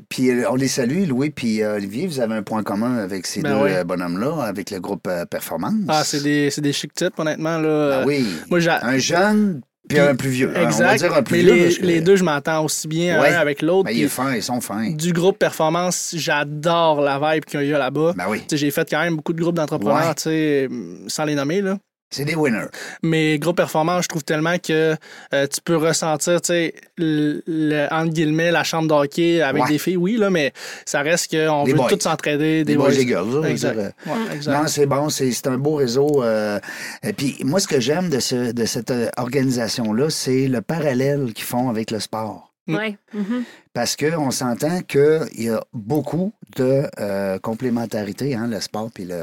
puis 0.09 0.31
euh, 0.31 0.51
on 0.51 0.57
les 0.57 0.69
salue, 0.69 1.07
Louis 1.07 1.31
puis 1.31 1.63
euh, 1.63 1.77
Olivier. 1.77 2.07
Vous 2.07 2.21
avez 2.21 2.35
un 2.35 2.43
point 2.43 2.63
commun 2.63 2.99
avec 2.99 3.27
ces 3.27 3.41
Ben 3.43 3.57
deux 3.59 3.65
oui. 3.65 3.71
euh, 3.73 3.85
bonhommes-là, 3.85 4.43
avec 4.45 4.71
le 4.71 4.81
groupe 4.81 5.07
euh, 5.09 5.25
Performance. 5.25 5.75
Ah, 5.89 6.03
c'est 6.05 6.23
des, 6.23 6.51
c'est 6.51 6.61
des 6.61 6.73
chic 6.73 6.93
types, 6.93 7.19
honnêtement. 7.19 7.59
Là. 7.59 8.01
Ben 8.01 8.07
oui. 8.07 8.27
Moi, 8.51 8.61
j'ai. 8.61 8.71
Un 8.71 8.99
jeune 8.99 9.61
puis 9.89 9.99
un 9.99 10.15
plus 10.17 10.31
vieux. 10.31 10.51
Exact. 10.57 10.85
On 10.85 10.89
va 10.89 10.97
dire 10.97 11.15
un 11.15 11.23
plus 11.23 11.37
mais 11.37 11.43
vieux. 11.43 11.67
les, 11.69 11.75
que- 11.77 11.83
les 11.87 12.01
deux, 12.01 12.17
je 12.17 12.25
m'entends 12.25 12.65
aussi 12.65 12.89
bien 12.89 13.21
Ouais. 13.21 13.35
un 13.35 13.39
avec 13.39 13.61
l'autre. 13.63 13.85
Ben, 13.85 13.91
il 13.93 14.01
est 14.03 14.07
puis 14.07 14.09
fin, 14.11 14.35
ils 14.35 14.43
sont 14.43 14.61
fins. 14.61 14.91
Du 14.91 15.13
groupe 15.13 15.39
performance, 15.39 16.15
j'adore 16.17 17.01
la 17.03 17.19
vibe 17.35 17.45
qu'il 17.45 17.63
y 17.65 17.75
a 17.75 17.79
là-bas. 17.79 18.15
Ben 18.17 18.25
oui. 18.29 18.43
J'ai 18.51 18.71
fait 18.71 18.89
quand 18.89 19.01
même 19.03 19.17
beaucoup 19.17 19.33
de 19.35 19.41
groupes 19.41 19.57
d'entrepreneurs, 19.57 20.09
Ouais. 20.09 20.15
tu 20.15 20.23
sais, 20.23 20.69
sans 21.09 21.25
les 21.25 21.35
nommer. 21.35 21.61
Là. 21.61 21.77
C'est 22.15 22.25
des 22.25 22.35
winners. 22.37 22.67
Mais 23.03 23.39
groupe 23.39 23.57
performance, 23.57 24.05
je 24.05 24.09
trouve 24.09 24.23
tellement 24.25 24.57
que 24.59 24.95
euh, 25.35 25.47
tu 25.47 25.61
peux 25.65 25.77
ressentir, 25.77 26.41
tu 26.41 26.47
sais, 26.49 26.75
le, 26.97 27.43
le- 27.47 27.89
entre 27.93 28.13
guillemets, 28.13 28.51
la 28.53 28.63
chambre 28.65 28.89
d'hockey 28.89 29.43
avec 29.43 29.65
Ouais. 29.65 29.69
des 29.71 29.79
filles, 29.79 29.97
oui, 29.97 30.17
là, 30.17 30.31
mais 30.31 30.53
ça 30.85 31.01
reste 31.03 31.31
qu'on 31.31 31.65
veut 31.65 31.75
boys. 31.75 31.89
tous 31.89 32.01
s'entraider. 32.01 32.65
Des 32.65 32.77
boys, 32.77 32.91
des 32.91 33.07
girls. 33.07 33.27
là, 33.27 33.33
je 33.35 33.39
veux 33.41 33.51
Exact. 33.51 33.75
dire, 33.75 33.91
euh, 34.07 34.11
Ouais, 34.13 34.35
exact. 34.37 34.53
Non, 34.57 34.67
c'est 34.69 34.87
bon, 34.87 35.09
c'est 35.09 35.33
c'est 35.33 35.47
un 35.49 35.59
beau 35.59 35.75
réseau. 35.77 36.23
euh, 36.23 36.61
et 37.03 37.13
puis, 37.13 37.37
moi, 37.43 37.59
ce 37.61 37.67
que 37.69 37.81
j'aime 37.81 38.09
de, 38.11 38.21
ce, 38.21 38.53
de 38.53 38.65
cette 38.65 38.93
organisation-là, 39.17 40.11
c'est 40.11 40.47
le 40.47 40.61
parallèle 40.61 41.33
qu'ils 41.35 41.45
font 41.45 41.69
avec 41.69 41.91
le 41.91 42.01
sport. 42.01 42.53
Mm. 42.67 42.75
Ouais. 42.77 42.97
mhm. 43.13 43.45
Parce 43.75 43.97
qu'on 43.97 44.31
s'entend 44.31 44.81
qu'il 44.83 45.27
y 45.45 45.49
a 45.51 45.63
beaucoup 45.73 46.33
de 46.57 46.85
euh, 47.01 47.39
complémentarité, 47.41 48.35
hein, 48.35 48.47
le 48.47 48.61
sport 48.61 48.91
puis 48.95 49.05
le 49.05 49.19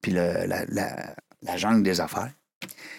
puis 0.00 0.12
le, 0.12 0.46
la, 0.46 0.64
la, 0.68 1.14
la 1.42 1.56
jungle 1.56 1.82
des 1.82 2.00
affaires. 2.00 2.30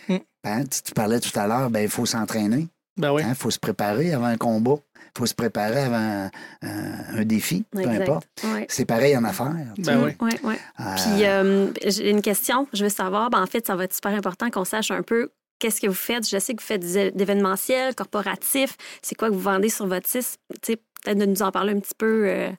Mm. 0.08 0.18
Hein, 0.46 0.64
tu, 0.66 0.82
tu 0.82 0.94
parlais 0.94 1.20
tout 1.20 1.38
à 1.38 1.48
l'heure, 1.48 1.70
ben 1.70 1.82
il 1.82 1.90
faut 1.90 2.06
s'entraîner. 2.06 2.68
Ben 2.98 3.14
oui. 3.14 3.22
Il 3.28 3.36
faut 3.36 3.52
se 3.52 3.60
préparer 3.60 4.14
avant 4.14 4.26
un 4.26 4.38
combat. 4.38 4.76
Il 5.16 5.20
faut 5.20 5.26
se 5.26 5.34
préparer 5.34 5.80
avant 5.84 6.30
un, 6.62 7.24
défi, 7.26 7.66
peu 7.72 7.88
importe. 7.88 8.28
Ouais. 8.44 8.66
C'est 8.70 8.86
pareil 8.86 9.16
en 9.18 9.24
affaires. 9.24 9.56
Ben 9.78 10.04
oui. 10.04 10.12
Ouais, 10.22 10.40
ouais. 10.44 10.60
Euh, 10.80 10.96
Puis, 10.96 11.26
euh, 11.26 11.68
j'ai 11.86 12.10
une 12.10 12.22
question. 12.22 12.68
Je 12.74 12.84
veux 12.84 12.90
savoir, 12.90 13.30
ben, 13.30 13.42
en 13.42 13.48
fait, 13.48 13.66
ça 13.66 13.76
va 13.76 13.86
être 13.86 13.94
super 13.94 14.14
important 14.14 14.50
qu'on 14.50 14.66
sache 14.66 14.92
un 14.92 15.02
peu 15.02 15.30
qu'est-ce 15.60 15.82
que 15.82 15.88
vous 15.88 15.94
faites. 15.94 16.30
Je 16.30 16.38
sais 16.40 16.54
que 16.54 16.62
vous 16.62 16.68
faites 16.68 16.82
des 16.82 17.12
d'événementiel, 17.12 17.96
corporatif. 17.96 18.76
C'est 19.02 19.16
quoi 19.16 19.30
que 19.30 19.34
vous 19.34 19.40
vendez 19.40 19.70
sur 19.70 19.88
votre 19.88 20.08
site? 20.08 20.38
Peut-être 20.50 21.18
de 21.18 21.26
nous 21.26 21.42
en 21.42 21.52
parler 21.52 21.74
un 21.74 21.80
petit 21.80 21.96
peu. 21.98 22.28
euh, 22.28 22.50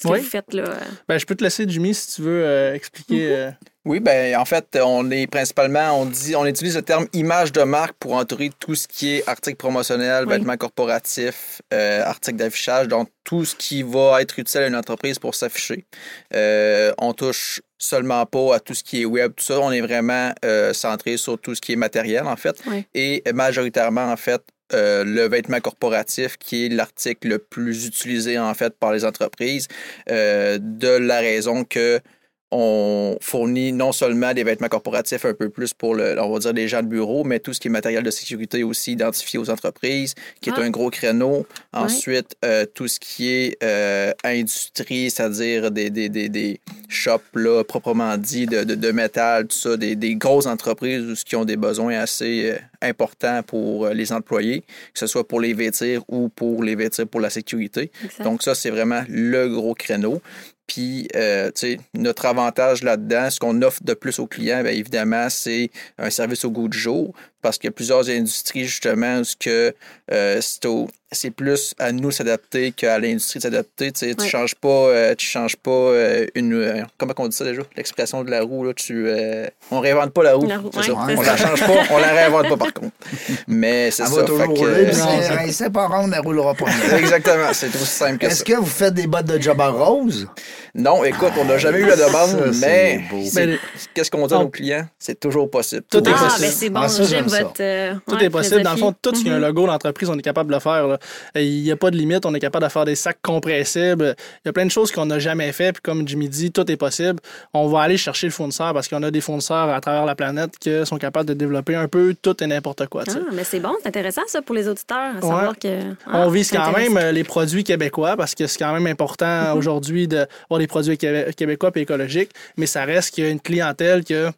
ce 0.00 0.06
que 0.08 0.12
Oui. 0.12 0.20
vous 0.20 0.26
faites, 0.26 0.54
là. 0.54 0.64
Ben, 1.08 1.18
je 1.18 1.26
peux 1.26 1.34
te 1.34 1.42
laisser, 1.44 1.64
Jimmy, 1.68 1.92
si 1.94 2.14
tu 2.16 2.22
veux 2.22 2.44
euh, 2.44 2.74
expliquer. 2.74 3.34
euh, 3.36 3.50
Oui, 3.88 4.00
ben 4.00 4.36
en 4.36 4.44
fait, 4.44 4.78
on 4.84 5.10
est 5.10 5.26
principalement, 5.26 5.98
on 5.98 6.04
dit, 6.04 6.36
on 6.36 6.44
utilise 6.44 6.76
le 6.76 6.82
terme 6.82 7.06
image 7.14 7.52
de 7.52 7.62
marque 7.62 7.94
pour 7.98 8.12
entourer 8.12 8.50
tout 8.60 8.74
ce 8.74 8.86
qui 8.86 9.16
est 9.16 9.26
articles 9.26 9.56
promotionnels, 9.56 10.26
Oui. 10.26 10.34
vêtements 10.34 10.58
corporatifs, 10.58 11.62
euh, 11.72 12.02
articles 12.04 12.36
d'affichage, 12.36 12.86
donc 12.86 13.08
tout 13.24 13.46
ce 13.46 13.56
qui 13.56 13.82
va 13.82 14.20
être 14.20 14.38
utile 14.38 14.60
à 14.60 14.66
une 14.66 14.76
entreprise 14.76 15.18
pour 15.18 15.34
s'afficher. 15.34 15.86
Euh, 16.34 16.92
on 16.98 17.14
touche 17.14 17.62
seulement 17.78 18.26
pas 18.26 18.56
à 18.56 18.60
tout 18.60 18.74
ce 18.74 18.84
qui 18.84 19.00
est 19.00 19.04
web, 19.06 19.32
tout 19.34 19.44
ça. 19.44 19.58
On 19.58 19.72
est 19.72 19.80
vraiment 19.80 20.34
euh, 20.44 20.74
centré 20.74 21.16
sur 21.16 21.38
tout 21.40 21.54
ce 21.54 21.62
qui 21.62 21.72
est 21.72 21.76
matériel, 21.76 22.26
en 22.26 22.36
fait. 22.36 22.60
Oui. 22.66 22.84
Et 22.94 23.22
majoritairement, 23.32 24.12
en 24.12 24.16
fait, 24.18 24.42
euh, 24.74 25.02
le 25.02 25.26
vêtement 25.28 25.60
corporatif, 25.60 26.36
qui 26.36 26.66
est 26.66 26.68
l'article 26.68 27.26
le 27.28 27.38
plus 27.38 27.86
utilisé, 27.86 28.38
en 28.38 28.52
fait, 28.52 28.74
par 28.78 28.92
les 28.92 29.06
entreprises, 29.06 29.66
euh, 30.10 30.58
de 30.60 30.88
la 30.88 31.20
raison 31.20 31.64
que 31.64 32.00
on 32.50 33.16
fournit 33.20 33.72
non 33.72 33.92
seulement 33.92 34.32
des 34.32 34.42
vêtements 34.44 34.68
corporatifs 34.68 35.24
un 35.24 35.34
peu 35.34 35.48
plus 35.50 35.74
pour 35.74 35.94
le, 35.94 36.18
on 36.20 36.32
va 36.32 36.38
dire 36.38 36.52
les 36.54 36.66
gens 36.68 36.82
de 36.82 36.88
bureau, 36.88 37.22
mais 37.24 37.40
tout 37.40 37.52
ce 37.52 37.60
qui 37.60 37.68
est 37.68 37.70
matériel 37.70 38.02
de 38.02 38.10
sécurité 38.10 38.62
aussi 38.64 38.92
identifié 38.92 39.38
aux 39.38 39.50
entreprises, 39.50 40.14
qui 40.40 40.50
est 40.50 40.54
Ah. 40.56 40.62
un 40.62 40.70
gros 40.70 40.90
créneau. 40.90 41.46
Ensuite, 41.72 42.36
euh, 42.44 42.64
tout 42.64 42.88
ce 42.88 42.98
qui 42.98 43.28
est 43.30 43.56
euh, 43.62 44.12
industrie, 44.24 45.10
c'est-à-dire 45.10 45.70
des, 45.70 45.90
des, 45.90 46.08
des, 46.08 46.28
des 46.28 46.60
shops 46.88 47.20
là, 47.34 47.62
proprement 47.64 48.16
dit 48.16 48.46
de, 48.46 48.64
de, 48.64 48.74
de 48.74 48.90
métal, 48.92 49.46
tout 49.46 49.56
ça, 49.56 49.76
des, 49.76 49.94
des 49.96 50.14
grosses 50.14 50.46
entreprises 50.46 51.02
où- 51.10 51.14
qui 51.28 51.36
ont 51.36 51.44
des 51.44 51.56
besoins 51.56 51.98
assez 51.98 52.52
euh, 52.52 52.58
importants 52.80 53.42
pour 53.46 53.88
les 53.88 54.12
employés, 54.12 54.60
que 54.62 54.98
ce 54.98 55.06
soit 55.06 55.26
pour 55.26 55.40
les 55.40 55.52
vêtir 55.52 56.02
ou 56.08 56.28
pour 56.28 56.62
les 56.62 56.76
vêtir 56.76 57.06
pour 57.06 57.20
la 57.20 57.30
sécurité. 57.30 57.90
Exact. 58.04 58.22
Donc 58.24 58.42
ça, 58.42 58.54
c'est 58.54 58.70
vraiment 58.70 59.02
le 59.08 59.48
gros 59.48 59.74
créneau. 59.74 60.22
Puis, 60.68 61.08
euh, 61.16 61.46
tu 61.46 61.52
sais, 61.60 61.80
notre 61.94 62.26
avantage 62.26 62.82
là-dedans, 62.84 63.30
ce 63.30 63.40
qu'on 63.40 63.62
offre 63.62 63.82
de 63.82 63.94
plus 63.94 64.18
aux 64.20 64.26
clients, 64.26 64.62
bien 64.62 64.72
évidemment, 64.72 65.28
c'est 65.30 65.70
un 65.98 66.10
service 66.10 66.44
au 66.44 66.50
goût 66.50 66.68
du 66.68 66.78
jour, 66.78 67.14
parce 67.42 67.56
qu'il 67.58 67.68
y 67.68 67.70
a 67.70 67.72
plusieurs 67.72 68.08
industries, 68.10 68.66
justement, 68.66 69.18
où 69.20 69.24
ce 69.24 69.34
que, 69.34 69.74
euh, 70.12 70.38
c'est 70.42 70.66
au- 70.66 70.88
c'est 71.10 71.30
plus 71.30 71.74
à 71.78 71.90
nous 71.92 72.10
s'adapter 72.10 72.72
qu'à 72.72 72.98
l'industrie 72.98 73.38
de 73.38 73.42
s'adapter. 73.44 73.92
Tu 73.92 74.00
sais, 74.10 74.20
Ouais. 74.20 74.28
changes 74.28 74.54
pas, 74.54 74.68
euh, 74.68 75.14
tu 75.14 75.26
changes 75.26 75.56
pas 75.56 75.70
euh, 75.70 76.26
une... 76.34 76.52
euh, 76.54 76.82
comment 76.98 77.14
on 77.18 77.28
dit 77.28 77.36
ça 77.36 77.44
déjà? 77.44 77.62
L'expression 77.76 78.22
de 78.24 78.30
la 78.30 78.42
roue, 78.42 78.64
là, 78.64 78.74
tu... 78.74 79.06
euh, 79.08 79.46
on 79.70 79.80
réinvente 79.80 80.12
pas 80.12 80.22
la 80.22 80.34
roue. 80.34 80.46
La 80.46 80.58
roue, 80.58 80.70
c'est 80.72 80.78
ouais, 80.80 80.84
ça. 80.86 81.06
c'est 81.08 81.16
On 81.16 81.22
ça. 81.22 81.30
la 81.32 81.36
change 81.36 81.60
pas, 81.66 81.74
on 81.94 81.98
la 81.98 82.12
réinvente 82.12 82.48
pas, 82.50 82.56
par 82.56 82.72
contre. 82.74 82.92
Mais 83.48 83.90
c'est 83.90 84.02
Elle 84.02 84.08
ça. 84.10 84.14
va 84.16 84.20
fait 84.20 84.26
toujours 84.26 84.54
que- 84.54 84.58
rouler, 84.60 85.42
hey, 85.46 85.52
c'est 85.52 85.70
pas 85.70 85.86
rond, 85.86 86.10
elle 86.12 86.20
roulera 86.20 86.54
pas. 86.54 86.66
Exactement, 86.98 87.52
c'est 87.52 87.68
aussi 87.68 87.86
simple 87.86 88.18
que 88.18 88.26
Est-ce 88.26 88.38
ça. 88.38 88.44
que 88.44 88.52
vous 88.54 88.66
faites 88.66 88.94
des 88.94 89.06
bottes 89.06 89.26
de 89.26 89.40
job 89.40 89.60
en 89.60 89.72
rose? 89.72 90.28
Non, 90.74 91.02
écoute, 91.04 91.32
on 91.38 91.44
n'a 91.44 91.58
jamais 91.58 91.78
eu 91.80 91.86
la 91.86 91.96
demande, 91.96 92.52
Ça, 92.52 92.66
mais 92.66 93.00
Mais- 93.34 93.58
qu'est-ce 93.94 94.10
qu'on 94.10 94.26
dit 94.26 94.34
à 94.34 94.38
nos 94.38 94.48
clients? 94.48 94.86
C'est 94.98 95.18
toujours 95.18 95.50
possible. 95.50 95.82
Tout 95.90 95.98
est 96.08 96.12
Ah, 96.14 96.18
possible. 96.24 96.40
ben 96.46 96.52
c'est 96.52 96.70
bon, 96.70 96.80
Ah, 96.82 96.88
ça, 96.88 97.02
j'aime 97.04 97.26
votre. 97.26 97.52
euh, 97.60 97.94
Tout 98.06 98.14
ouais, 98.16 98.24
est 98.24 98.30
possible. 98.30 98.62
Dans 98.62 98.72
le 98.72 98.76
fond, 98.78 98.94
tout 99.00 99.14
ce 99.14 99.22
qui 99.22 99.30
a 99.30 99.34
un 99.34 99.36
Mhm. 99.38 99.42
logo 99.46 99.66
d'entreprise, 99.66 100.08
on 100.10 100.18
est 100.18 100.22
capable 100.22 100.50
de 100.50 100.54
le 100.54 100.60
faire. 100.60 100.86
là. 100.86 100.98
Il 101.36 101.62
n'y 101.62 101.70
a 101.70 101.76
pas 101.76 101.90
de 101.90 101.96
limite. 101.96 102.24
On 102.26 102.34
est 102.34 102.40
capable 102.40 102.64
de 102.64 102.70
faire 102.70 102.84
des 102.84 102.94
sacs 102.94 103.18
compressibles. 103.22 104.14
Il 104.44 104.48
y 104.48 104.50
a 104.50 104.52
plein 104.52 104.66
de 104.66 104.70
choses 104.70 104.92
qu'on 104.92 105.06
n'a 105.06 105.18
jamais 105.18 105.52
fait. 105.52 105.72
Puis 105.72 105.82
comme 105.82 106.06
Jimmy 106.06 106.28
dit, 106.28 106.50
tout 106.52 106.70
est 106.70 106.76
possible. 106.76 107.18
On 107.54 107.68
va 107.68 107.80
aller 107.82 107.96
chercher 107.96 108.26
le 108.26 108.32
fournisseur 108.32 108.72
parce 108.74 108.88
qu'on 108.88 109.02
a 109.02 109.10
des 109.10 109.20
fournisseurs 109.20 109.68
à 109.70 109.80
travers 109.80 110.04
la 110.04 110.14
planète 110.14 110.52
qui 110.58 110.70
sont 110.86 110.98
capables 110.98 111.28
de 111.28 111.34
développer 111.34 111.74
un 111.74 111.88
peu 111.88 112.14
tout 112.20 112.36
et 112.42 112.46
n'importe 112.46 112.86
quoi. 112.86 113.04
Ah, 113.08 113.12
mais 113.32 113.44
c'est 113.44 113.60
bon, 113.60 113.74
c'est 113.82 113.88
intéressant 113.88 114.22
ça 114.26 114.42
pour 114.42 114.54
les 114.54 114.68
auditeurs, 114.68 115.16
à 115.16 115.20
savoir 115.20 115.58
que. 115.58 115.68
On 116.06 116.26
Ah, 116.26 116.28
vise 116.28 116.50
quand 116.50 116.72
même 116.76 116.96
euh, 116.96 117.12
les 117.12 117.24
produits 117.24 117.64
québécois 117.64 118.16
parce 118.16 118.34
que 118.34 118.46
c'est 118.46 118.58
quand 118.58 118.72
même 118.72 118.86
important 118.86 119.54
aujourd'hui 119.56 120.06
d'avoir 120.08 120.58
des 120.58 120.66
produits 120.68 120.96
québé- 120.96 121.32
québécois 121.34 121.72
et 121.74 121.80
écologiques, 121.80 122.30
mais 122.56 122.66
ça 122.66 122.84
reste 122.84 123.14
qu'il 123.14 123.24
y 123.24 123.26
a 123.26 123.30
une 123.30 123.40
clientèle 123.40 124.04
que 124.04 124.30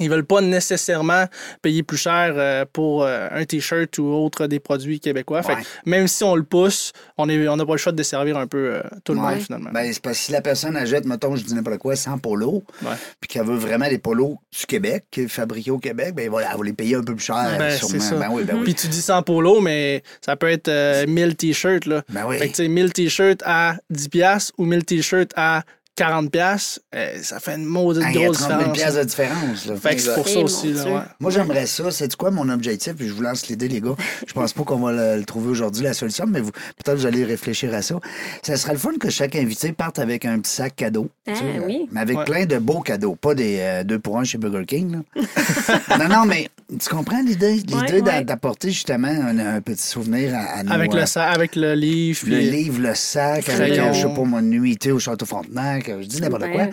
ils 0.00 0.10
veulent 0.10 0.24
pas 0.24 0.40
nécessairement 0.40 1.26
payer 1.62 1.82
plus 1.82 1.96
cher 1.98 2.34
euh, 2.36 2.64
pour 2.72 3.04
euh, 3.04 3.28
un 3.30 3.44
t-shirt 3.44 3.96
ou 3.98 4.06
autre 4.06 4.46
des 4.46 4.58
produits 4.58 4.98
québécois. 5.00 5.42
Fait 5.42 5.52
que 5.54 5.58
Ouais. 5.58 5.64
même 5.86 6.08
si 6.08 6.24
on 6.24 6.34
le 6.34 6.42
pousse, 6.42 6.92
on 7.18 7.26
n'a 7.26 7.64
pas 7.66 7.72
le 7.72 7.76
choix 7.78 7.92
de 7.92 7.96
desservir 7.96 8.36
un 8.36 8.46
peu 8.46 8.74
euh, 8.76 8.82
tout 9.04 9.14
le 9.14 9.20
Ouais. 9.20 9.34
monde 9.34 9.40
finalement. 9.42 9.70
Ben, 9.72 9.92
c'est 9.92 10.02
parce 10.02 10.18
que 10.18 10.24
si 10.24 10.32
la 10.32 10.40
personne 10.40 10.76
achète, 10.76 11.04
mettons, 11.04 11.36
je 11.36 11.44
dis 11.44 11.54
n'importe 11.54 11.78
quoi, 11.78 11.94
100 11.96 12.18
polos, 12.18 12.62
Ouais. 12.82 12.88
puis 13.20 13.28
qu'elle 13.28 13.44
veut 13.46 13.56
vraiment 13.56 13.88
des 13.88 13.98
polos 13.98 14.36
du 14.58 14.66
Québec, 14.66 15.04
fabriqués 15.28 15.70
au 15.70 15.78
Québec, 15.78 16.14
ben 16.14 16.28
voilà, 16.30 16.48
elle 16.52 16.58
va 16.58 16.64
les 16.64 16.72
payer 16.72 16.96
un 16.96 17.02
peu 17.02 17.14
plus 17.14 17.24
cher, 17.24 17.56
Ben, 17.58 17.70
sûrement. 17.76 17.92
c'est 17.92 18.00
ça. 18.00 18.16
Ben 18.16 18.28
oui, 18.30 18.44
ben 18.44 18.56
oui. 18.56 18.64
Puis 18.64 18.74
tu 18.74 18.88
dis 18.88 19.02
100 19.02 19.22
polo, 19.22 19.60
mais 19.60 20.02
ça 20.24 20.36
peut 20.36 20.48
être 20.48 20.68
euh, 20.68 21.06
1000 21.06 21.36
t-shirts. 21.36 21.86
là. 21.86 22.02
Ben 22.08 22.24
oui. 22.26 22.38
Fait 22.38 22.46
que 22.48 22.56
tu 22.56 22.62
sais, 22.62 22.68
1000 22.68 22.92
t-shirts 22.92 23.42
à 23.44 23.76
10$ 23.90 24.08
piastres 24.08 24.52
ou 24.58 24.64
1000 24.64 24.84
t-shirts 24.84 25.32
à 25.36 25.62
40$, 26.00 26.28
piastres, 26.30 26.80
euh, 26.94 27.18
ça 27.22 27.40
fait 27.40 27.54
une 27.56 27.64
maudite 27.64 28.02
Ah, 28.06 28.10
il 28.12 28.20
y 28.20 28.22
a 28.22 28.26
grosse 28.26 28.38
30 28.38 28.48
000 28.48 28.58
différence. 28.72 28.78
piastres 28.78 28.98
de 29.00 29.04
différence. 29.04 29.66
Là. 29.66 29.76
Fait 29.76 29.96
que 29.96 30.02
c'est 30.02 30.14
pour 30.14 30.28
ça 30.28 30.38
aussi. 30.40 30.72
Là, 30.72 30.82
Dieu. 30.84 30.92
ouais. 30.92 31.00
Moi, 31.20 31.30
j'aimerais 31.30 31.66
ça. 31.66 31.90
C'est 31.90 32.14
quoi 32.16 32.30
mon 32.30 32.48
objectif? 32.48 32.94
Puis 32.94 33.08
je 33.08 33.12
vous 33.12 33.22
lance 33.22 33.48
l'idée, 33.48 33.68
les 33.68 33.80
gars. 33.80 33.94
Je 34.26 34.32
pense 34.32 34.52
pas 34.52 34.62
qu'on 34.64 34.78
va 34.78 34.92
le, 34.92 35.18
le 35.18 35.24
trouver 35.24 35.48
aujourd'hui, 35.50 35.84
la 35.84 35.94
solution, 35.94 36.24
mais 36.28 36.40
vous, 36.40 36.50
peut-être 36.52 36.96
vous 36.98 37.06
allez 37.06 37.24
réfléchir 37.24 37.72
à 37.74 37.82
ça. 37.82 37.96
Ça 38.42 38.56
serait 38.56 38.72
le 38.72 38.78
fun 38.78 38.92
que 38.98 39.10
chaque 39.10 39.36
invité 39.36 39.72
parte 39.72 39.98
avec 39.98 40.24
un 40.24 40.38
petit 40.40 40.52
sac 40.52 40.76
cadeau. 40.76 41.08
Ah, 41.26 41.32
tu 41.32 41.38
sais, 41.38 41.44
oui. 41.64 41.80
euh, 41.82 41.86
Mais 41.92 42.00
avec 42.00 42.18
Ouais. 42.18 42.24
plein 42.24 42.46
de 42.46 42.58
beaux 42.58 42.80
cadeaux. 42.80 43.14
Pas 43.14 43.34
des 43.34 43.58
euh, 43.60 43.84
deux 43.84 43.98
pour 43.98 44.18
un 44.18 44.24
chez 44.24 44.38
Burger 44.38 44.64
King. 44.66 45.02
là. 45.16 45.22
non, 45.98 46.08
non, 46.08 46.24
mais 46.26 46.48
tu 46.68 46.88
comprends 46.88 47.22
l'idée? 47.22 47.52
L'idée 47.54 47.74
Ouais, 47.74 48.02
d'a- 48.02 48.12
ouais. 48.18 48.24
d'apporter 48.24 48.70
justement 48.70 49.08
un, 49.08 49.38
un 49.38 49.60
petit 49.60 49.82
souvenir 49.86 50.34
à, 50.34 50.58
à 50.58 50.62
nos, 50.62 50.72
Avec, 50.72 50.94
euh, 50.94 51.00
le, 51.00 51.06
sa- 51.06 51.28
avec 51.30 51.56
le 51.56 51.74
livre. 51.74 52.20
le 52.26 52.36
puis- 52.36 52.50
livre, 52.50 52.80
le 52.80 52.94
sac, 52.94 53.44
Crayon. 53.44 53.60
avec, 53.62 53.78
euh, 53.78 53.92
je 53.92 54.08
sais 54.08 54.14
pas, 54.14 54.22
mon 54.24 54.40
nuitée 54.42 54.92
au 54.92 54.98
Château 54.98 55.26
Frontenac, 55.26 55.88
euh, 55.88 55.89
je 56.00 56.06
dis 56.06 56.20
n'importe 56.20 56.50
quoi. 56.52 56.66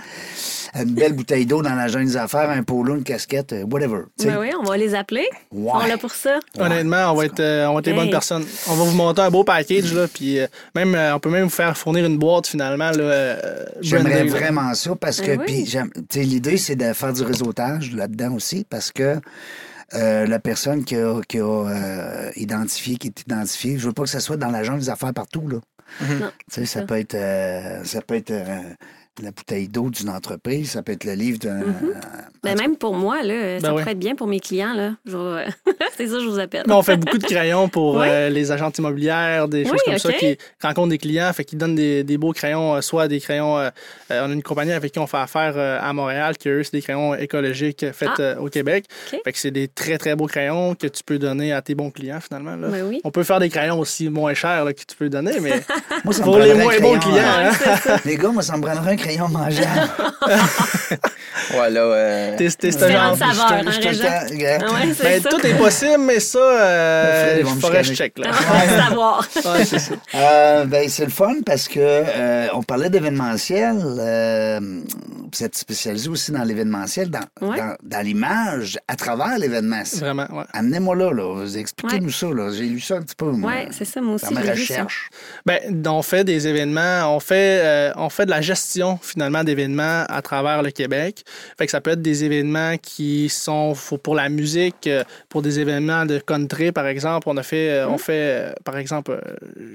Une 0.75 0.93
belle 0.93 1.13
bouteille 1.13 1.45
d'eau 1.45 1.61
dans 1.61 1.73
la 1.73 1.87
jungle 1.87 2.07
des 2.07 2.17
affaires, 2.17 2.49
un 2.49 2.61
polo, 2.61 2.95
une 2.95 3.03
casquette, 3.03 3.53
euh, 3.53 3.63
whatever. 3.63 4.01
sais. 4.17 4.27
Ben 4.27 4.37
oui, 4.39 4.49
on 4.59 4.63
va 4.63 4.77
les 4.77 4.93
appeler. 4.93 5.27
Ouais. 5.51 5.71
On 5.73 5.85
l'a 5.87 5.97
pour 5.97 6.11
ça. 6.13 6.39
Honnêtement, 6.59 7.11
on 7.11 7.15
va 7.15 7.25
être, 7.25 7.39
euh, 7.39 7.65
on 7.67 7.73
va 7.73 7.79
être 7.79 7.87
les 7.87 7.93
bonnes 7.93 8.09
personnes. 8.11 8.45
On 8.67 8.75
va 8.75 8.83
vous 8.83 8.95
monter 8.95 9.21
un 9.21 9.31
beau 9.31 9.43
package, 9.43 9.93
là, 9.93 10.07
puis 10.13 10.39
euh, 10.39 10.47
même, 10.75 10.93
euh, 10.93 11.15
on 11.15 11.19
peut 11.19 11.29
même 11.29 11.45
vous 11.45 11.49
faire 11.49 11.75
fournir 11.77 12.05
une 12.05 12.17
boîte, 12.17 12.47
finalement. 12.47 12.91
Là, 12.91 12.99
euh, 13.01 13.65
J'aimerais 13.81 14.25
vraiment 14.25 14.73
ça 14.73 14.93
parce 14.95 15.21
que 15.21 15.27
Ben 15.37 15.39
oui. 15.39 15.63
puis 15.63 15.65
sais, 16.11 16.23
l'idée 16.23 16.57
c'est 16.57 16.75
de 16.75 16.91
faire 16.93 17.13
du 17.13 17.23
réseautage 17.23 17.93
là-dedans 17.93 18.33
aussi 18.33 18.65
parce 18.69 18.91
que 18.91 19.19
euh, 19.93 20.27
la 20.27 20.39
personne 20.39 20.83
qui 20.83 20.95
a, 20.97 21.21
qui 21.27 21.39
a 21.39 21.43
euh, 21.69 22.29
identifié, 22.35 22.97
qui 22.97 23.07
est 23.07 23.21
identifiée, 23.21 23.77
je 23.79 23.87
veux 23.87 23.93
pas 23.93 24.03
que 24.03 24.09
ça 24.09 24.19
soit 24.19 24.35
dans 24.37 24.49
l'agent 24.51 24.75
des 24.75 24.89
affaires 24.89 25.13
partout 25.13 25.47
là. 25.47 25.57
Non, 26.01 26.29
ça 26.49 26.65
ça. 26.65 26.81
peut 26.81 26.97
être 26.99 27.15
euh, 27.15 27.81
ça 27.85 28.01
peut 28.01 28.15
être 28.15 28.31
euh, 28.31 28.59
la 29.21 29.31
bouteille 29.31 29.67
d'eau 29.67 29.89
d'une 29.89 30.09
entreprise, 30.09 30.71
ça 30.71 30.83
peut 30.83 30.91
être 30.91 31.03
le 31.03 31.13
livre 31.13 31.39
d'un. 31.39 31.61
Ben, 32.43 32.55
même 32.57 32.77
pour 32.77 32.93
moi, 32.93 33.23
là, 33.23 33.59
ça 33.59 33.67
Ben 33.71 33.77
pourrait 33.79 33.91
être 33.91 33.99
bien 33.99 34.15
pour 34.15 34.27
mes 34.27 34.39
clients. 34.39 34.73
Là. 34.73 34.91
Je 35.05 35.17
vais- 35.17 35.47
c'est 35.97 36.07
ça, 36.07 36.19
je 36.19 36.25
vous 36.27 36.39
appelle. 36.39 36.63
Mais 36.67 36.73
on 36.73 36.83
fait 36.83 36.97
beaucoup 36.97 37.17
de 37.17 37.23
crayons 37.25 37.67
pour 37.67 37.99
euh, 38.01 38.29
les 38.29 38.51
agentes 38.51 38.77
immobilières, 38.77 39.47
des 39.47 39.63
choses 39.65 39.73
Oui, 39.73 39.79
comme 39.85 39.97
ça, 39.97 40.13
qui 40.13 40.37
rencontrent 40.61 40.89
des 40.89 40.97
clients, 40.97 41.31
fait 41.33 41.43
qu'ils 41.43 41.57
donnent 41.57 41.75
des, 41.75 42.03
des 42.03 42.17
beaux 42.17 42.31
crayons, 42.31 42.75
euh, 42.75 42.81
soit 42.81 43.07
des 43.07 43.19
crayons. 43.19 43.57
euh, 43.57 43.69
euh, 44.11 44.25
on 44.25 44.29
a 44.29 44.33
une 44.33 44.43
compagnie 44.43 44.71
avec 44.71 44.91
qui 44.93 44.99
on 44.99 45.07
fait 45.07 45.17
affaire 45.17 45.53
euh, 45.57 45.79
à 45.81 45.91
Montréal, 45.93 46.37
qui 46.37 46.49
eux, 46.49 46.63
c'est 46.63 46.73
des 46.73 46.81
crayons 46.81 47.15
écologiques 47.15 47.91
faits 47.93 48.09
Ah. 48.19 48.21
euh, 48.21 48.35
au 48.37 48.49
Québec. 48.49 48.85
Fait 49.23 49.31
que 49.31 49.37
c'est 49.39 49.51
des 49.51 49.67
très, 49.67 49.97
très 49.97 50.15
beaux 50.15 50.27
crayons 50.27 50.75
que 50.75 50.87
tu 50.87 51.03
peux 51.03 51.17
donner 51.17 51.51
à 51.53 51.61
tes 51.61 51.73
bons 51.75 51.89
clients, 51.91 52.19
finalement. 52.21 52.55
là. 52.55 52.67
Ben 52.69 52.85
oui. 52.87 53.01
On 53.03 53.11
peut 53.11 53.23
faire 53.23 53.39
des 53.39 53.49
crayons 53.49 53.79
aussi 53.79 54.09
moins 54.09 54.33
chers 54.35 54.63
là, 54.63 54.73
que 54.73 54.79
tu 54.87 54.95
peux 54.95 55.09
donner, 55.09 55.39
mais 55.41 55.53
Moi, 56.05 56.13
ça 56.13 56.23
pour 56.23 56.37
les 56.39 56.53
moins 56.53 56.77
bons 56.79 56.99
clients. 56.99 57.17
hein. 57.17 57.51
hein. 57.65 57.97
Les 58.05 58.15
gars, 58.15 58.29
moi, 58.29 58.43
ça 58.43 58.55
me 58.55 58.61
prendrait 58.61 58.91
un 58.91 58.95
crayon 58.95 59.06
mangeable. 59.29 59.89
Voilà. 61.51 61.79
euh, 61.81 62.37
T'es- 62.37 62.49
t'es 62.49 62.71
ce 62.71 62.77
Différentes 62.77 63.17
genre. 63.19 63.27
hein, 63.29 63.61
Ah 63.65 64.73
ouais, 64.73 64.93
c'est 64.95 65.03
Ben, 65.03 65.21
ça. 65.21 65.29
tout 65.29 65.45
est 65.47 65.53
possible, 65.57 65.99
mais 65.99 66.19
ça, 66.19 66.39
euh, 66.39 67.37
il 67.39 67.45
faudrait 67.45 67.81
que 67.81 67.87
je 67.87 67.93
chicaner. 67.93 68.13
check. 68.13 68.17
Là. 68.19 68.31
Va 68.31 68.83
savoir. 68.87 69.27
Ouais, 69.45 69.65
c'est 69.65 69.79
ça. 69.79 69.93
Euh, 70.15 70.65
ben, 70.65 70.89
c'est 70.89 71.05
le 71.05 71.11
fun 71.11 71.35
parce 71.45 71.67
que 71.67 71.79
euh, 71.79 72.47
on 72.53 72.63
parlait 72.63 72.89
d'événementiel. 72.89 73.77
euh, 73.81 74.59
vous 75.33 75.43
êtes 75.43 75.55
spécialisé 75.57 76.09
aussi 76.09 76.31
dans 76.31 76.43
l'événementiel, 76.43 77.09
dans, 77.09 77.19
Ouais. 77.41 77.57
dans, 77.57 77.75
dans 77.83 78.01
l'image, 78.05 78.77
à 78.87 78.95
travers 78.95 79.37
l'événement. 79.37 79.81
Vraiment, 79.97 80.27
ouais. 80.31 80.43
Amenez-moi 80.53 80.95
là, 80.95 81.11
là. 81.11 81.33
Vous 81.35 81.57
Expliquez-nous 81.57 82.09
ça. 82.11 82.27
Là. 82.27 82.51
J'ai 82.53 82.63
lu 82.65 82.79
ça 82.79 82.95
un 82.95 83.01
petit 83.01 83.15
peu. 83.15 83.25
moi, 83.31 83.51
Oui, 83.55 83.67
c'est 83.71 83.85
ça, 83.85 84.01
moi 84.01 84.15
aussi. 84.15 84.25
Dans 84.25 84.31
ma 84.41 84.51
recherche. 84.51 85.09
Ben, 85.45 85.59
on 85.87 86.01
fait 86.01 86.23
des 86.23 86.47
événements, 86.47 87.15
on 87.15 87.19
fait, 87.19 87.59
euh, 87.63 87.91
on 87.95 88.09
fait 88.09 88.25
de 88.25 88.31
la 88.31 88.41
gestion 88.41 88.96
finalement 89.01 89.43
d'événements 89.43 90.03
à 90.07 90.21
travers 90.21 90.61
le 90.63 90.71
Québec. 90.71 91.23
Fait 91.57 91.65
que 91.65 91.71
ça 91.71 91.81
peut 91.81 91.91
être 91.91 92.01
des 92.01 92.23
événements 92.23 92.77
qui 92.81 93.29
sont 93.29 93.73
pour 94.03 94.15
la 94.15 94.29
musique, 94.29 94.87
euh, 94.87 95.03
pour 95.29 95.41
des 95.41 95.59
événements 95.59 96.05
de 96.05 96.19
country 96.19 96.71
par 96.71 96.87
exemple. 96.87 97.27
On 97.29 97.37
a 97.37 97.43
fait, 97.43 97.69
euh, 97.71 97.87
on 97.87 97.97
fait 97.97 98.13
euh, 98.49 98.53
par 98.63 98.77
exemple, 98.77 99.19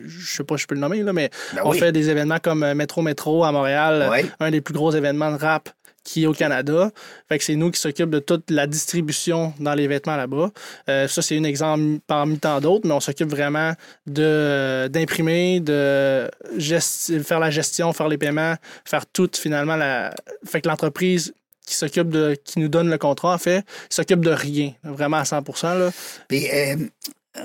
je 0.07 0.37
sais 0.37 0.45
pas, 0.45 0.57
je 0.57 0.67
peux 0.67 0.75
le 0.75 0.81
nommer 0.81 1.03
là, 1.03 1.13
mais 1.13 1.31
Ben 1.55 1.63
on 1.65 1.71
oui. 1.71 1.79
fait 1.79 1.93
des 1.93 2.11
événements 2.11 2.39
comme 2.43 2.73
Métro 2.75 3.03
Métro 3.03 3.45
à 3.45 3.53
Montréal, 3.53 4.11
un 4.41 4.51
des 4.51 4.61
plus 4.61 4.75
gros 4.75 4.93
événements 4.93 5.33
de 5.33 5.37
rap 5.39 5.69
qui 6.05 6.25
est 6.25 6.27
au 6.27 6.33
Canada. 6.33 6.91
Fait 7.29 7.39
que 7.39 7.45
c'est 7.45 7.57
nous 7.57 7.71
qui 7.71 7.81
s'occupent 7.81 8.11
de 8.11 8.19
toute 8.19 8.51
la 8.51 8.67
distribution 8.67 9.55
dans 9.61 9.75
les 9.75 9.87
vêtements 9.87 10.17
là-bas. 10.17 10.51
Euh, 10.89 11.09
ça, 11.09 11.23
c'est 11.23 11.39
un 11.39 11.45
exemple 11.45 12.01
parmi 12.07 12.39
tant 12.39 12.61
d'autres, 12.61 12.87
mais 12.87 12.95
on 12.95 13.01
s'occupe 13.01 13.29
vraiment 13.29 13.73
de 14.07 14.89
d'imprimer, 14.89 15.61
de 15.61 16.31
faire 16.59 17.41
la 17.41 17.51
gestion, 17.51 17.93
faire 17.93 18.09
les 18.09 18.19
paiements, 18.19 18.57
faire 18.85 19.07
tout 19.07 19.31
finalement. 19.35 19.77
La... 19.77 20.15
Fait 20.45 20.61
que 20.61 20.69
l'entreprise 20.69 21.35
qui 21.67 21.75
s'occupe 21.75 22.09
de, 22.09 22.37
qui 22.45 22.59
nous 22.59 22.69
donne 22.69 22.91
le 22.91 22.99
contrat, 22.99 23.35
en 23.35 23.39
fait, 23.39 23.65
s'occupe 23.89 24.21
de 24.21 24.31
rien, 24.31 24.73
vraiment 24.83 25.19
à 25.19 25.25
100 25.25 25.43
là. 25.63 25.91
Puis, 26.29 26.49
euh, 26.53 26.77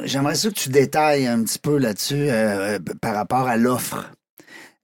j'aimerais 0.04 0.36
ça 0.36 0.50
que 0.50 0.56
tu 0.56 0.70
détailles 0.70 1.28
un 1.28 1.44
petit 1.44 1.60
peu 1.60 1.78
là-dessus 1.78 2.28
euh, 2.30 2.80
par 3.02 3.14
rapport 3.14 3.48
à 3.48 3.58
l'offre. 3.58 4.10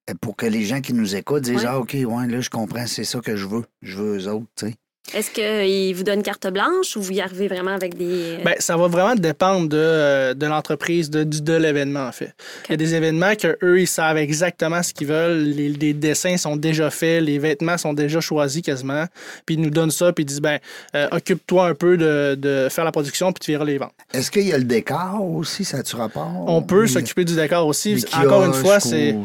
Euh, 0.10 0.14
Pour 0.22 0.36
que 0.36 0.46
les 0.46 0.64
gens 0.64 0.82
qui 0.82 0.94
nous 0.94 1.16
écoutent 1.16 1.44
disent 1.44 1.56
Ouais. 1.56 1.66
Ah, 1.68 1.80
OK, 1.80 1.94
ouais, 1.94 2.28
là, 2.28 2.42
je 2.42 2.50
comprends, 2.50 2.86
c'est 2.88 3.04
ça 3.06 3.20
que 3.20 3.36
je 3.36 3.48
veux. 3.48 3.64
Je 3.82 3.98
veux 3.98 4.18
eux 4.20 4.28
autres, 4.30 4.46
tu 4.58 4.68
sais. 4.68 4.76
Est-ce 5.14 5.32
qu'ils 5.32 5.94
vous 5.94 6.04
donnent 6.04 6.24
carte 6.24 6.48
blanche 6.48 6.96
ou 6.96 7.02
vous 7.02 7.12
y 7.12 7.20
arrivez 7.20 7.50
vraiment 7.50 7.72
avec 7.74 7.98
des. 7.98 8.38
Ben, 8.46 8.56
ça 8.60 8.78
va 8.78 8.88
vraiment 8.88 9.16
dépendre 9.16 9.68
de, 9.68 9.76
euh, 9.78 10.34
de 10.34 10.46
l'entreprise, 10.46 11.10
de, 11.10 11.26
du- 11.26 11.42
de 11.42 11.54
l'événement, 11.54 12.08
en 12.08 12.12
fait. 12.14 12.34
Il 12.70 12.72
y 12.72 12.74
a 12.76 12.78
des 12.78 12.96
événements 12.96 13.36
que 13.36 13.58
eux 13.64 13.82
ils 13.82 13.88
savent 13.88 14.16
exactement 14.18 14.82
ce 14.82 14.94
qu'ils 14.94 15.08
veulent. 15.08 15.40
Les, 15.44 15.68
les 15.68 15.94
dessins 15.94 16.38
sont 16.38 16.56
déjà 16.56 16.90
faits, 16.90 17.22
les 17.22 17.38
vêtements 17.38 17.78
sont 17.78 17.92
déjà 17.94 18.22
choisis 18.22 18.62
quasiment. 18.62 19.06
Puis 19.46 19.56
ils 19.56 19.62
nous 19.62 19.70
donnent 19.72 19.92
ça, 19.92 20.14
puis 20.14 20.24
ils 20.24 20.28
disent 20.28 20.40
ben, 20.42 20.60
euh, 20.96 21.10
occupe-toi 21.12 21.68
un 21.68 21.76
peu 21.76 21.98
de, 21.98 22.36
de 22.36 22.70
faire 22.72 22.86
la 22.86 22.94
production, 22.94 23.34
puis 23.34 23.44
tu 23.44 23.52
verras 23.52 23.66
les 23.66 23.78
ventes. 23.80 23.92
Est-ce 24.14 24.32
qu'il 24.32 24.48
y 24.48 24.54
a 24.54 24.58
le 24.58 24.64
décor 24.64 25.22
aussi, 25.22 25.66
ça 25.66 25.80
a-tu 25.80 25.98
rapport? 25.98 26.46
On 26.48 26.62
peut 26.62 26.88
s'occuper 26.88 27.26
du 27.26 27.36
décor 27.36 27.68
aussi. 27.68 28.04
Encore 28.16 28.46
une 28.46 28.54
fois, 28.54 28.80
c'est. 28.80 29.16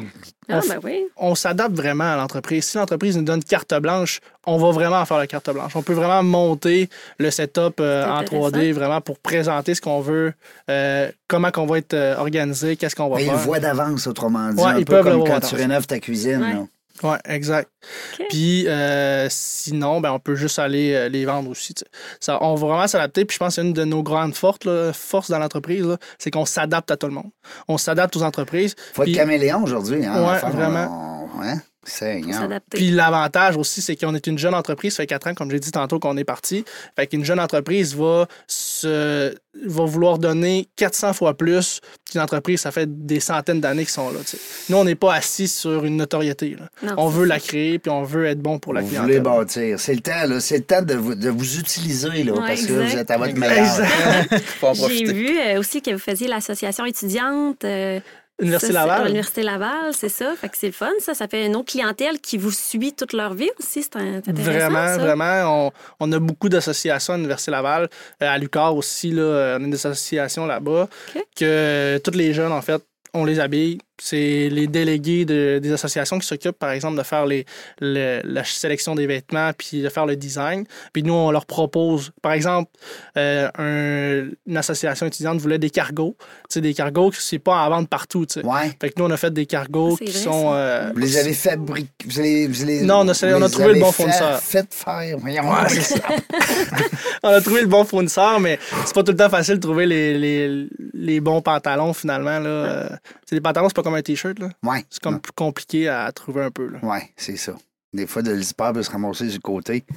Ah, 0.51 0.61
on- 0.65 0.69
ben 0.69 0.79
oui. 0.83 1.05
on 1.17 1.35
s'adapte 1.35 1.75
vraiment 1.77 2.13
à 2.13 2.17
l'entreprise. 2.17 2.65
Si 2.65 2.79
l'entreprise 2.79 3.17
nous 3.17 3.23
donne 3.25 3.43
carte 3.45 3.75
blanche, 3.81 4.21
on 4.47 4.57
va 4.57 4.71
vraiment 4.71 5.05
faire 5.05 5.19
la 5.19 5.27
carte 5.27 5.51
blanche. 5.53 5.77
On 5.77 5.83
peut 5.83 5.93
vraiment 5.93 6.23
monter 6.23 6.89
le 7.19 7.31
setup 7.31 7.81
euh, 7.81 8.05
en 8.07 8.19
intéressant. 8.19 8.49
3D 8.51 8.73
vraiment 8.73 9.01
pour 9.03 9.19
présenter 9.19 9.75
ce 9.75 9.81
qu'on 9.83 10.01
veut, 10.01 10.33
euh, 10.71 11.11
comment 11.27 11.51
qu'on 11.51 11.67
va 11.67 11.79
être 11.79 11.93
euh, 11.95 12.17
organisé, 12.17 12.77
qu'est-ce 12.77 12.97
qu'on 12.97 13.09
va 13.09 13.17
Mais 13.17 13.25
ils 13.25 13.27
faire. 13.27 13.37
le 13.37 13.43
voient 13.43 13.61
d'avance, 13.61 14.07
autrement 14.07 14.51
dit. 14.53 14.63
Ouais, 14.63 14.69
un 14.71 14.79
ils 14.79 14.85
peu 14.87 14.95
peuvent 14.95 15.05
le 15.05 15.11
comme 15.13 15.21
voir 15.27 15.41
quand 15.41 15.47
tu 15.49 15.55
rénoves 15.55 15.87
ta 15.87 15.99
cuisine. 16.01 16.41
Ouais. 16.43 16.67
Oui, 17.03 17.17
exact. 17.25 17.71
Puis 18.29 18.67
euh, 18.69 19.29
sinon, 19.31 20.01
ben, 20.01 20.13
on 20.13 20.19
peut 20.19 20.35
juste 20.35 20.59
aller 20.59 20.95
euh, 20.95 21.09
les 21.09 21.25
vendre 21.25 21.51
aussi. 21.51 21.75
Ça, 22.21 22.43
on 22.43 22.55
va 22.55 22.67
vraiment 22.67 22.87
s'adapter. 22.87 23.25
Puis 23.25 23.35
je 23.35 23.39
pense 23.39 23.57
que 23.57 23.63
c'est 23.63 23.67
une 23.67 23.73
de 23.73 23.85
nos 23.85 24.03
grandes 24.03 24.35
forces, 24.35 24.65
là, 24.65 24.93
forces 24.93 25.31
dans 25.31 25.39
l'entreprise, 25.39 25.87
c'est 26.19 26.31
qu'on 26.31 26.45
s'adapte 26.45 26.91
à 26.91 26.97
tout 26.97 27.07
le 27.07 27.13
monde. 27.15 27.31
On 27.69 27.79
s'adapte 27.79 28.17
aux 28.17 28.23
entreprises. 28.23 28.75
faut 28.95 29.03
être 29.05 29.15
caméléon 29.15 29.63
aujourd'hui. 29.63 30.05
Hein, 30.05 30.25
Ouais, 30.29 30.51
vraiment. 30.51 31.29
on- 31.37 31.43
hein? 31.43 31.61
S'adapter. 31.89 32.77
Puis 32.79 32.91
l'avantage 32.91 33.57
aussi, 33.57 33.83
c'est 33.83 33.97
qu'on 33.97 34.15
est 34.15 34.27
une 34.27 34.39
jeune 34.39 34.55
entreprise, 34.55 34.95
ça 34.95 35.03
fait 35.03 35.07
quatre 35.07 35.27
ans, 35.27 35.35
comme 35.35 35.51
j'ai 35.51 35.61
dit 35.61 35.71
tantôt, 35.71 35.99
qu'on 35.99 36.17
est 36.17 36.25
parti. 36.25 36.65
Fait 36.97 37.07
qu'une 37.07 37.25
jeune 37.25 37.41
entreprise 37.41 37.95
va, 37.97 38.27
se, 38.47 39.35
va 39.67 39.85
vouloir 39.85 40.19
donner 40.19 40.69
400 40.77 41.13
fois 41.13 41.35
plus 41.35 41.81
qu'une 42.11 42.21
entreprise, 42.21 42.61
ça 42.61 42.71
fait 42.71 42.89
des 43.07 43.21
centaines 43.21 43.61
d'années 43.61 43.83
qu'ils 43.85 43.93
sont 43.93 44.11
là. 44.11 44.19
Nous, 44.69 44.77
on 44.77 44.85
n'est 44.85 44.95
pas 44.95 45.15
assis 45.15 45.49
sur 45.49 45.85
une 45.85 45.97
notoriété. 45.97 46.57
là. 46.59 46.69
Non, 46.83 46.95
on 46.99 47.09
veut 47.09 47.27
ça. 47.27 47.35
la 47.35 47.41
créer, 47.41 47.79
puis 47.79 47.91
on 47.91 48.03
veut 48.03 48.27
être 48.27 48.41
bon 48.41 48.59
pour 48.59 48.73
la 48.75 48.81
Vous 48.81 48.89
voulez 48.89 48.99
clientèle. 49.21 49.23
bâtir. 49.23 49.81
C'est 49.81 49.95
le 49.95 50.01
temps, 50.01 50.27
là. 50.27 50.41
C'est 50.41 50.59
le 50.59 50.65
temps 50.65 50.83
de 50.83 50.95
vous, 50.95 51.15
de 51.15 51.29
vous 51.31 51.59
utiliser, 51.59 52.25
là, 52.25 52.33
Ouais, 52.33 52.49
parce 52.49 52.67
que 52.67 52.73
vous 52.73 52.97
êtes 52.97 53.11
à 53.11 53.19
votre 53.19 53.35
meilleur. 53.37 53.67
J'ai 54.89 55.05
vu 55.13 55.39
euh, 55.39 55.59
aussi 55.59 55.83
que 55.83 55.91
vous 55.91 55.99
faisiez 55.99 56.29
l'association 56.29 56.85
étudiante. 56.87 57.65
euh, 57.65 58.01
Université 58.41 58.73
Laval. 58.73 59.05
L'Université 59.07 59.43
Laval, 59.43 59.93
c'est 59.93 60.09
ça. 60.09 60.35
Fait 60.37 60.49
que 60.49 60.57
c'est 60.57 60.67
le 60.69 60.73
fun, 60.73 60.91
ça. 61.01 61.15
Ça 61.15 61.27
fait 61.27 61.47
une 61.47 61.57
autre 61.57 61.73
clientèle 61.73 62.21
qui 62.21 62.39
vous 62.39 62.53
suit 62.53 62.93
toute 62.93 63.13
leur 63.13 63.35
vie 63.35 63.51
aussi. 63.59 63.83
C'est 63.83 63.97
intéressant. 63.97 64.43
Vraiment, 64.43 64.87
ça. 64.87 64.99
vraiment. 64.99 65.67
On, 65.67 65.73
on 66.01 66.13
a 66.13 66.19
beaucoup 66.19 66.49
d'associations 66.49 67.15
à 67.15 67.17
l'Université 67.17 67.51
Laval. 67.51 67.89
Euh, 68.23 68.29
à 68.29 68.39
Lucar 68.39 68.77
aussi, 68.77 69.11
là, 69.11 69.57
on 69.59 69.65
a 69.65 69.67
des 69.67 69.87
associations 69.87 70.47
là-bas. 70.47 70.89
Que 71.37 72.01
tous 72.05 72.13
les 72.17 72.33
jeunes, 72.33 72.53
en 72.53 72.63
fait, 72.63 72.83
on 73.15 73.25
les 73.25 73.41
habille. 73.41 73.79
C'est 74.01 74.49
les 74.51 74.67
délégués 74.69 75.25
de- 75.25 75.59
des 75.61 75.73
associations 75.73 76.19
qui 76.19 76.27
s'occupent, 76.27 76.59
par 76.59 76.71
exemple, 76.71 76.97
de 76.97 77.03
faire 77.03 77.27
les, 77.27 77.45
le- 77.81 78.21
la 78.25 78.45
sélection 78.45 78.95
des 78.95 79.07
vêtements 79.07 79.51
puis 79.57 79.83
de 79.83 79.89
faire 79.89 80.07
le 80.07 80.15
design. 80.17 80.65
Puis 80.93 81.03
nous, 81.03 81.13
on 81.15 81.31
leur 81.31 81.47
propose, 81.47 82.11
par 82.23 82.33
exemple, 82.33 82.71
euh, 83.17 83.49
un- 83.59 84.31
une 84.47 84.57
association 84.57 85.07
étudiante 85.07 85.41
voulait 85.41 85.59
des 85.59 85.71
cargos. 85.71 86.17
Tu 86.19 86.55
sais, 86.55 86.61
des 86.61 86.75
cargos, 86.75 87.11
c'est 87.13 87.39
pas 87.41 87.65
à 87.65 87.69
vendre 87.69 87.89
partout. 87.89 88.25
tu 88.27 88.41
sais. 88.41 88.47
Ouais. 88.47 88.71
Fait 88.81 88.91
que 88.91 88.95
nous, 88.99 89.05
on 89.07 89.11
a 89.11 89.17
fait 89.17 89.33
des 89.33 89.47
cargos 89.47 89.97
C'est 89.99 90.05
qui 90.07 90.13
vrai, 90.13 90.21
sont. 90.23 90.51
euh, 90.55 90.91
Vous 90.95 91.01
les 91.01 91.17
avez 91.17 91.33
fabriqués. 91.33 91.89
Vous 92.07 92.21
les, 92.23 92.47
vous 92.47 92.65
les- 92.67 92.83
Non, 92.83 93.01
on 93.01 93.09
a- 93.09 93.13
vous 93.13 93.35
on 93.35 93.43
a 93.43 93.49
trouvé 93.49 93.75
le 93.75 93.81
bon 93.81 93.93
fournisseur. 93.93 94.39
Faites 94.41 94.73
faire. 94.73 95.17
Voyons. 95.19 95.43
Ouais, 95.51 95.69
c'est 95.69 95.81
ça. 95.99 96.01
on 97.23 97.29
a 97.31 97.41
trouvé 97.41 97.63
le 97.63 97.67
bon 97.67 97.85
fournisseur, 97.85 98.39
mais 98.41 98.59
c'est 98.85 98.95
pas 98.95 99.03
tout 99.03 99.13
le 99.13 99.17
temps 99.19 99.29
facile 99.31 99.57
de 99.57 99.61
trouver 99.61 99.87
les, 99.87 100.17
les, 100.17 100.69
les 100.95 101.21
bons 101.21 101.41
pantalons 101.43 101.93
finalement. 101.93 102.39
Là. 102.39 102.49
Euh, 102.49 102.89
c'est 103.27 103.35
des 103.37 103.41
pantalons, 103.41 103.69
c'est 103.69 103.77
pas 103.77 103.83
comme 103.89 103.95
un 103.97 104.03
t-shirt. 104.03 104.39
là. 104.39 104.51
Ouais. 104.63 104.85
C'est 104.91 105.01
comme 105.03 105.19
plus 105.19 105.33
compliqué 105.33 105.89
à 105.89 106.11
trouver 106.13 106.43
un 106.43 106.51
peu. 106.51 106.69
Là. 106.69 106.79
Ouais, 106.83 107.11
c'est 107.17 107.37
ça. 107.37 107.55
Des 107.95 108.07
fois, 108.07 108.21
de 108.21 108.33
l'hyper 108.33 108.75
peut 108.75 108.83
se 108.83 108.91
ramasser 108.91 109.27
du 109.27 109.41
côté. 109.41 109.85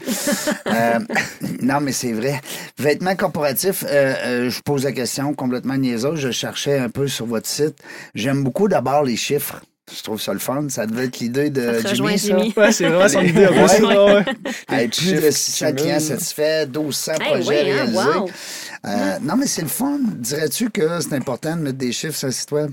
Euh, 0.67 0.99
non, 1.61 1.81
mais 1.81 1.91
c'est 1.91 2.13
vrai. 2.13 2.39
Vêtements 2.77 3.15
corporatifs, 3.15 3.83
euh, 3.85 4.13
euh, 4.25 4.49
je 4.49 4.61
pose 4.61 4.85
la 4.85 4.93
question 4.93 5.33
complètement 5.33 5.75
niaiseuse. 5.75 6.19
Je 6.19 6.31
cherchais 6.31 6.79
un 6.79 6.89
peu 6.89 7.07
sur 7.09 7.25
votre 7.25 7.47
site. 7.47 7.75
J'aime 8.15 8.43
beaucoup 8.43 8.69
d'abord 8.69 9.03
les 9.03 9.17
chiffres. 9.17 9.61
Je 9.95 10.01
trouve 10.03 10.21
ça 10.21 10.33
le 10.33 10.39
fun. 10.39 10.67
Ça 10.69 10.85
devait 10.85 11.05
être 11.05 11.19
l'idée 11.19 11.49
de 11.49 11.73
Ça 11.75 11.83
te 11.83 11.87
rejoint, 11.89 12.15
Jimmy, 12.15 12.19
ça. 12.19 12.27
Jimmy. 12.37 12.53
Ouais, 12.57 12.71
c'est 12.71 12.87
vraiment 12.87 13.07
son 13.09 13.21
idée. 13.21 13.45
Ouais. 13.47 14.13
ouais. 14.13 14.23
Hey, 14.69 14.87
plus 14.87 15.13
de 15.13 15.19
qui 15.27 15.33
600 15.33 15.65
cumulent. 15.67 15.81
clients 15.81 15.99
satisfaits, 15.99 16.65
1200 16.67 17.11
Hey, 17.13 17.17
projets 17.27 17.47
oui, 17.47 17.55
hein, 17.57 17.63
réalisés. 17.75 17.97
wow. 17.97 18.29
Euh, 18.85 19.19
non, 19.21 19.35
mais 19.37 19.45
c'est 19.47 19.61
le 19.61 19.67
fun. 19.67 19.99
Dirais-tu 20.15 20.69
que 20.69 20.99
c'est 21.01 21.13
important 21.13 21.55
de 21.55 21.61
mettre 21.61 21.77
des 21.77 21.91
chiffres 21.91 22.17
sur 22.17 22.27
le 22.27 22.33
site 22.33 22.51
web? 22.51 22.71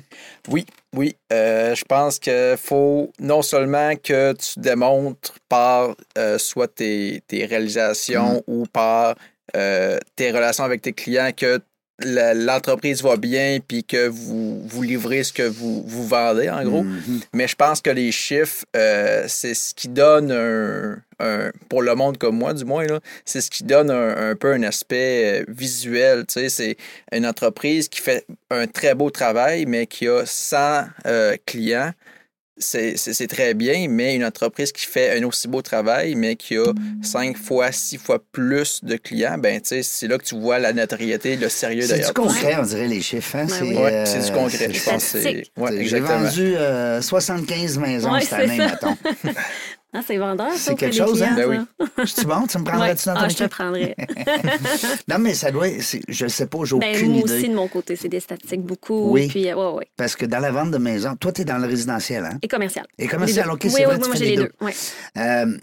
Oui, 0.49 0.65
oui. 0.95 1.17
Euh, 1.33 1.75
je 1.75 1.85
pense 1.85 2.19
qu'il 2.19 2.57
faut 2.57 3.11
non 3.21 3.43
seulement 3.43 3.95
que 3.97 4.33
tu 4.35 4.59
démontres 4.61 5.35
par 5.49 5.95
euh, 6.17 6.39
soit 6.39 6.69
tes, 6.75 7.23
tes 7.27 7.45
réalisations 7.45 8.43
ou 8.47 8.65
par 8.73 9.17
euh, 9.57 9.99
tes 10.17 10.31
relations 10.31 10.65
avec 10.65 10.83
tes 10.83 10.93
clients 10.93 11.31
que 11.37 11.61
l'entreprise 12.05 13.03
va 13.03 13.17
bien 13.17 13.59
puis 13.67 13.83
que 13.85 14.07
vous, 14.09 14.63
vous 14.67 14.83
livrez 14.83 15.25
ce 15.25 15.33
que 15.33 15.43
vous, 15.43 15.83
vous 15.87 16.07
vendez, 16.07 16.49
en 16.49 16.63
gros. 16.65 16.83
Mhm. 16.85 17.21
Mais 17.33 17.49
je 17.49 17.57
pense 17.57 17.81
que 17.81 17.91
les 17.91 18.13
chiffres, 18.13 18.65
euh, 18.77 19.25
c'est 19.29 19.55
ce 19.55 19.75
qui 19.75 19.89
donne 19.89 20.31
un, 20.31 20.99
un- 21.19 21.51
Pour 21.69 21.83
le 21.83 21.95
monde 21.95 22.17
comme 22.19 22.37
moi, 22.39 22.55
du 22.55 22.65
moins, 22.65 22.87
c'est 23.25 23.41
ce 23.41 23.51
qui 23.51 23.65
donne 23.65 23.91
un, 23.91 24.31
un 24.31 24.35
peu 24.37 24.53
un 24.53 24.63
aspect 24.63 25.41
euh, 25.41 25.45
visuel. 25.49 26.25
Tu 26.27 26.35
sais, 26.35 26.49
c'est 26.49 26.77
une 27.13 27.27
entreprise 27.27 27.89
qui 27.89 28.01
fait 28.01 28.25
un 28.51 28.67
très 28.67 28.95
beau 28.95 29.11
travail, 29.11 29.67
mais 29.67 29.87
qui 29.87 30.07
a 30.09 30.25
100 30.25 30.85
euh, 31.07 31.37
clients. 31.47 31.93
C'est 32.59 33.27
très 33.29 33.55
bien, 33.55 33.87
mais 33.89 34.17
une 34.17 34.25
entreprise 34.25 34.73
qui 34.73 34.85
fait 34.87 35.19
un 35.19 35.25
aussi 35.25 35.49
beau 35.49 35.63
travail, 35.63 36.15
mais 36.15 36.37
qui 36.37 36.57
a 36.57 36.73
5 37.03 37.37
fois, 37.37 37.71
6 37.73 37.99
fois 37.99 38.19
plus 38.33 38.81
de 38.85 38.97
clients, 38.97 39.39
ben, 39.39 39.61
tu 39.61 39.69
sais, 39.69 39.83
c'est 39.83 40.09
là 40.09 40.19
que 40.19 40.25
tu 40.25 40.35
vois 40.39 40.59
la 40.59 40.73
notoriété, 40.73 41.37
le 41.37 41.49
sérieux 41.49 41.83
C'est 41.83 41.95
du 41.95 42.01
d'ailleurs. 42.01 42.15
concret, 42.15 42.57
on 42.59 42.63
dirait, 42.63 42.89
les 42.89 43.01
chiffres. 43.01 43.37
Hein? 43.37 43.47
Ben 43.47 43.55
c'est 43.59 43.63
oui. 43.65 43.77
Ouais, 43.77 44.05
c'est 44.07 44.19
du 44.21 44.31
euh, 44.31 44.35
concret, 44.35 44.73
je 44.73 44.85
pense. 44.85 45.15
Ouais, 45.57 45.85
J'ai 45.87 46.01
vendu 46.01 46.55
euh, 46.57 47.01
75 47.01 47.79
maisons 47.79 48.13
Ouais, 48.13 48.21
cette 48.21 48.29
c'est 48.31 48.35
année, 48.37 48.59
mettons. 48.59 48.97
Ah, 49.95 50.01
c'est 50.07 50.19
vendeur, 50.19 50.53
ça, 50.53 50.59
C'est 50.59 50.75
quelque 50.75 50.93
des 50.93 50.99
chose, 50.99 51.23
hein? 51.23 51.35
Ben. 51.35 51.67
Je 51.99 52.05
suis 52.05 52.27
bon, 52.27 52.47
tu 52.47 52.59
me 52.59 52.63
Ouais. 52.65 52.71
prendrais-tu 52.71 53.07
dans 53.09 53.15
ton 53.15 53.21
Ah, 53.23 53.29
je 53.29 53.37
te 53.37 53.45
prendrais. 53.45 53.97
Non, 55.09 55.19
mais 55.19 55.33
ça 55.33 55.51
doit 55.51 55.69
être, 55.69 55.83
c'est- 55.83 56.03
je 56.09 56.27
sais 56.27 56.47
pas, 56.47 56.59
j'ai 56.65 56.77
Ben, 56.79 56.95
aucune 56.95 57.13
moi 57.13 57.21
idée. 57.23 57.33
aussi, 57.39 57.49
de 57.49 57.55
mon 57.55 57.69
côté, 57.69 57.97
c'est 57.97 58.09
des 58.09 58.21
statistiques 58.21 58.61
beaucoup. 58.63 59.11
Oui. 59.13 59.29
Puis, 59.29 59.49
euh, 59.49 59.55
ouais, 59.57 59.79
ouais. 59.79 59.89
Parce 59.97 60.15
que 60.15 60.27
dans 60.27 60.41
la 60.41 60.51
vente 60.51 60.71
de 60.73 60.79
maisons, 60.79 61.17
toi, 61.17 61.33
tu 61.33 61.41
es 61.41 61.45
dans 61.47 61.57
le 61.59 61.67
résidentiel, 61.67 62.25
hein? 62.25 62.39
Et 62.43 62.49
commercial. 62.49 62.87
Et 62.99 63.07
commercial. 63.09 63.51
OK, 63.51 63.61
oui, 63.65 63.71
c'est 63.71 63.85
vrai, 63.85 63.95
oui, 63.97 64.01
tu 64.03 64.09
moi, 64.09 64.17
j'ai 64.17 64.25
les 64.27 64.37
deux. 64.37 64.43
deux. 64.61 64.67
Ouais. 64.67 64.75
Euh, 65.17 65.57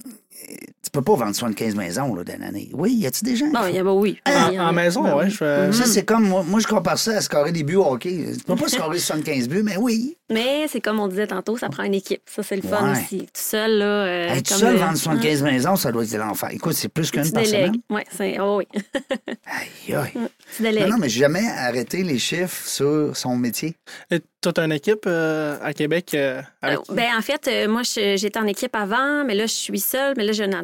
peux 0.96 1.02
pas 1.04 1.16
vendre 1.16 1.34
75 1.36 1.76
maisons 1.76 2.16
là, 2.16 2.24
d'une 2.24 2.44
année. 2.44 2.70
Oui, 2.74 2.94
y 2.94 3.06
a-tu 3.08 3.24
des 3.24 3.36
gens? 3.36 3.48
Il 3.70 3.76
y 3.76 3.80
a, 3.80 3.84
ben 3.84 3.92
oui. 3.92 4.20
En, 4.26 4.50
Il 4.50 4.56
y 4.56 4.60
en 4.60 4.68
en 4.68 4.74
maison, 4.74 5.04
Ben 5.04 5.16
ouais. 5.16 5.24
oui. 5.26 5.30
Je 5.32 5.38
fais... 5.38 5.72
Ça, 5.74 5.86
c'est 5.86 6.04
comme, 6.04 6.28
moi, 6.28 6.44
moi, 6.48 6.60
je 6.60 6.68
compare 6.68 6.98
ça 6.98 7.12
à 7.18 7.22
scorer 7.22 7.52
des 7.52 7.64
buts 7.64 7.76
au 7.76 7.86
hockey. 7.86 8.26
Tu 8.38 8.44
peux 8.44 8.56
pas 8.56 8.68
scorer 8.70 8.98
75 9.00 9.48
buts, 9.50 9.62
mais 9.64 9.78
oui. 9.78 10.18
Mais 10.32 10.66
c'est 10.68 10.82
comme 10.82 11.00
on 11.00 11.08
disait 11.08 11.28
tantôt, 11.28 11.56
ça 11.58 11.70
prend 11.70 11.84
une 11.84 11.94
équipe. 11.94 12.22
Ça, 12.26 12.42
c'est 12.42 12.56
le 12.56 12.64
fun 12.64 12.84
Ouais. 12.86 12.92
aussi. 13.00 13.20
Tout 13.20 13.26
seul, 13.34 13.78
là. 13.78 13.86
euh, 13.86 14.28
Être 14.36 14.50
comme 14.50 14.58
seul, 14.58 14.74
le- 14.74 14.80
vendre 14.80 14.98
75 14.98 15.44
maisons, 15.44 15.76
ça 15.76 15.92
doit 15.92 16.04
être 16.04 16.12
de 16.12 16.18
l'enfer. 16.18 16.50
Écoute, 16.52 16.74
c'est 16.74 16.90
plus 16.90 17.12
qu'une 17.12 17.32
par 17.32 17.46
semaine. 17.46 17.76
Oui, 17.90 18.02
c'est. 18.12 18.40
Oh, 18.40 18.58
oui. 18.58 18.66
Aïe, 19.46 19.96
aïe. 19.96 20.12
Tu 20.56 20.64
délègues. 20.64 20.84
Non, 20.84 20.90
non, 20.92 20.98
mais 21.00 21.10
j'ai 21.10 21.20
jamais 21.22 21.48
arrêté 21.58 22.04
les 22.04 22.18
chiffres 22.18 22.68
sur 22.68 23.16
son 23.16 23.36
métier. 23.38 23.76
Et 24.12 24.20
Toute 24.42 24.58
une 24.60 24.72
équipe 24.72 25.06
euh, 25.08 25.58
à 25.62 25.74
Québec. 25.74 26.12
euh, 26.14 26.42
avec... 26.62 26.80
Euh, 26.90 26.94
Ben, 26.94 27.10
en 27.18 27.22
fait, 27.22 27.48
euh, 27.48 27.68
moi, 27.68 27.82
j'étais 27.84 28.38
en 28.40 28.48
équipe 28.48 28.76
avant, 28.76 29.24
mais 29.26 29.36
là, 29.36 29.46
je 29.46 29.54
suis 29.54 29.80
seule, 29.80 30.14
mais 30.18 30.24
là, 30.24 30.32
j'ai 30.32 30.44
une 30.44 30.56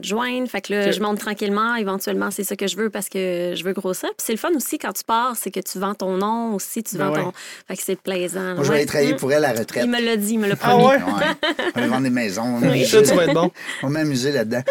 Fait 0.47 0.62
que 0.62 0.73
là, 0.73 0.91
je 0.91 0.99
monte 1.01 1.19
tranquillement. 1.19 1.75
Éventuellement, 1.75 2.31
c'est 2.31 2.43
ça 2.43 2.55
que 2.55 2.67
je 2.67 2.75
veux 2.77 2.89
parce 2.89 3.10
que 3.10 3.53
je 3.55 3.63
veux 3.63 3.73
grossir. 3.73 4.10
Puis 4.17 4.25
c'est 4.25 4.34
le 4.34 4.38
fun 4.38 4.49
aussi 4.55 4.77
quand 4.77 4.93
tu 4.93 5.03
pars, 5.03 5.36
c'est 5.36 5.51
que 5.51 5.60
tu 5.60 5.79
vends 5.79 5.95
ton 5.95 6.17
nom 6.17 6.53
aussi, 6.55 6.84
tu 6.84 6.97
Ben 6.97 7.07
vends 7.07 7.13
ouais. 7.13 7.23
ton. 7.23 7.31
Fait 7.67 7.75
que 7.77 7.84
c'est 7.84 7.99
plaisant. 7.99 8.55
Moi, 8.55 8.63
je 8.63 8.69
vais 8.69 8.75
aller 8.77 8.86
travailler 8.86 9.13
Mm. 9.13 9.17
pour 9.17 9.31
elle 9.34 9.45
à 9.45 9.53
la 9.53 9.60
retraite. 9.60 9.84
Il 9.86 9.89
me 9.91 10.01
l'a 10.01 10.17
dit, 10.17 10.34
il 10.34 10.39
me 10.39 10.47
l'a 10.47 10.55
Ah 10.62 10.69
promis. 10.69 10.86
ouais? 10.86 10.95
Ouais. 10.95 11.71
On 11.75 11.79
va 11.81 11.88
vendre 11.88 12.03
des 12.03 12.10
maisons. 12.10 12.60
Sûr 12.86 13.01
que 13.03 13.07
tu 13.10 13.15
vas 13.15 13.23
être 13.25 13.34
bon. 13.34 13.51
On 13.84 13.88
va 13.88 13.93
m'amuser 13.93 14.31
là-dedans. 14.31 14.62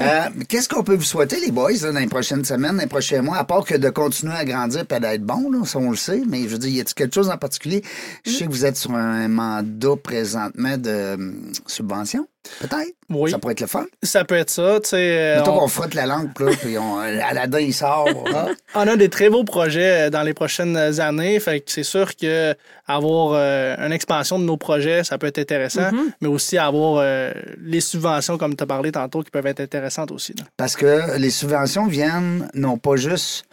Euh, 0.00 0.20
Qu'est-ce 0.48 0.68
qu'on 0.68 0.82
peut 0.82 0.94
vous 0.96 1.02
souhaiter, 1.02 1.38
les 1.40 1.50
boys, 1.50 1.72
là, 1.82 1.92
dans 1.92 1.98
les 2.00 2.06
prochaines 2.06 2.44
semaines, 2.44 2.76
dans 2.76 2.82
les 2.82 2.86
prochains 2.88 3.22
mois, 3.22 3.36
à 3.38 3.44
part 3.44 3.64
que 3.64 3.74
de 3.74 3.88
continuer 3.90 4.34
à 4.34 4.44
grandir 4.44 4.82
et 4.90 5.00
d'être 5.00 5.22
bon, 5.22 5.50
là, 5.50 5.64
ça 5.64 5.78
on 5.78 5.90
le 5.90 5.96
sait, 5.96 6.22
mais 6.28 6.42
je 6.42 6.48
veux 6.48 6.58
dire, 6.58 6.70
y 6.70 6.80
a-t-il 6.80 6.94
quelque 6.94 7.14
chose 7.14 7.28
en 7.30 7.36
particulier? 7.38 7.82
Je 8.24 8.30
sais 8.30 8.46
que 8.46 8.50
vous 8.50 8.64
êtes 8.64 8.76
sur 8.76 8.92
un 8.94 9.28
mandat 9.28 9.96
présentement 10.02 10.76
de 10.78 11.14
hum, 11.14 11.52
subvention, 11.66 12.26
peut-être? 12.60 12.92
Oui. 13.10 13.30
Ça 13.30 13.38
pourrait 13.38 13.52
être 13.52 13.60
le 13.60 13.66
fun. 13.66 13.86
Ça 14.02 14.24
peut 14.24 14.34
être 14.36 14.50
ça. 14.50 14.80
tu 14.82 14.90
sais, 14.90 14.96
euh, 15.18 15.40
on- 15.46 15.58
qu'on 15.60 15.68
frotte 15.68 15.94
la 15.94 16.06
langue, 16.06 16.30
là, 16.40 16.50
puis 16.60 16.76
on, 16.78 16.98
Aladdin, 16.98 17.60
il 17.60 17.72
sort. 17.74 18.08
Ah. 18.34 18.48
On 18.74 18.86
a 18.88 18.96
des 18.96 19.08
très 19.08 19.30
beaux 19.30 19.44
projets 19.44 20.06
euh, 20.06 20.10
dans 20.10 20.22
les 20.22 20.34
prochaines 20.34 20.76
années. 21.00 21.38
Fait 21.40 21.60
que 21.60 21.70
c'est 21.70 21.82
sûr 21.82 22.14
que 22.16 22.54
avoir 22.86 23.32
euh, 23.34 23.74
une 23.78 23.92
expansion 23.92 24.38
de 24.38 24.44
nos 24.44 24.56
projets, 24.56 25.04
ça 25.04 25.18
peut 25.18 25.26
être 25.28 25.38
intéressant, 25.38 25.90
mais 26.20 26.28
aussi 26.28 26.58
avoir 26.58 27.00
euh, 27.02 27.32
les 27.60 27.80
subventions, 27.80 28.38
comme 28.38 28.54
tu 28.56 28.62
as 28.64 28.66
parlé 28.66 28.92
tantôt, 28.92 29.22
qui 29.22 29.30
peuvent 29.30 29.46
être 29.46 29.60
intéressantes 29.60 30.10
aussi. 30.12 30.34
là. 30.38 30.44
Parce 30.56 30.76
que 30.76 31.16
les 31.18 31.30
subventions 31.30 31.86
viennent 31.86 32.48
non 32.54 32.76
pas 32.78 32.96
juste 32.96 33.44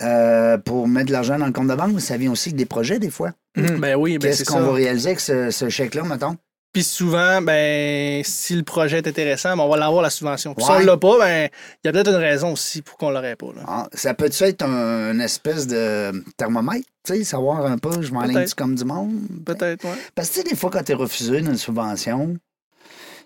euh, 0.00 0.58
pour 0.58 0.86
mettre 0.86 1.06
de 1.08 1.12
l'argent 1.12 1.38
dans 1.38 1.46
le 1.46 1.52
compte 1.52 1.68
de 1.68 1.74
banque, 1.74 1.92
mais 1.94 2.00
ça 2.00 2.16
vient 2.16 2.30
aussi 2.30 2.50
avec 2.50 2.56
des 2.56 2.66
projets, 2.66 2.98
des 2.98 3.10
fois. 3.10 3.30
Ben 3.56 3.96
oui, 3.96 4.18
ben 4.18 4.28
Qu'est-ce 4.28 4.44
qu'on 4.44 4.60
va 4.60 4.72
réaliser 4.72 5.08
avec 5.08 5.20
ce, 5.20 5.50
ce 5.50 5.68
chèque-là, 5.68 6.04
mettons? 6.04 6.36
Puis 6.78 6.84
souvent, 6.84 7.42
ben, 7.42 8.22
si 8.24 8.54
le 8.54 8.62
projet 8.62 8.98
est 8.98 9.08
intéressant, 9.08 9.56
ben, 9.56 9.64
on 9.64 9.68
va 9.68 9.76
l'avoir 9.78 10.00
la 10.00 10.10
subvention. 10.10 10.54
Puis 10.54 10.64
si 10.64 10.70
Ouais. 10.70 10.76
on 10.80 10.86
l'a 10.86 10.96
pas, 10.96 11.18
ben, 11.18 11.48
il 11.82 11.86
y 11.86 11.88
a 11.88 11.92
peut-être 11.92 12.10
une 12.10 12.14
raison 12.14 12.52
aussi 12.52 12.82
pour 12.82 12.96
qu'on 12.96 13.10
l'aurait 13.10 13.34
pas. 13.34 13.48
Là. 13.56 13.62
Ah, 13.66 13.88
ça 13.92 14.14
peut-tu 14.14 14.44
être 14.44 14.62
un, 14.62 15.10
une 15.12 15.20
espèce 15.20 15.66
de 15.66 16.12
thermomètre, 16.36 16.86
tu 17.04 17.16
sais, 17.16 17.24
savoir 17.24 17.66
un 17.66 17.78
peu, 17.78 18.00
je 18.00 18.12
m'enligne 18.12 18.46
comme 18.56 18.76
du 18.76 18.84
monde? 18.84 19.12
Peut-être, 19.44 19.82
ouais. 19.86 19.90
Parce 20.14 20.28
que, 20.28 20.34
tu 20.34 20.40
sais, 20.42 20.48
des 20.50 20.54
fois, 20.54 20.70
quand 20.70 20.84
tu 20.84 20.92
es 20.92 20.94
refusé 20.94 21.40
d'une 21.40 21.56
subvention, 21.56 22.36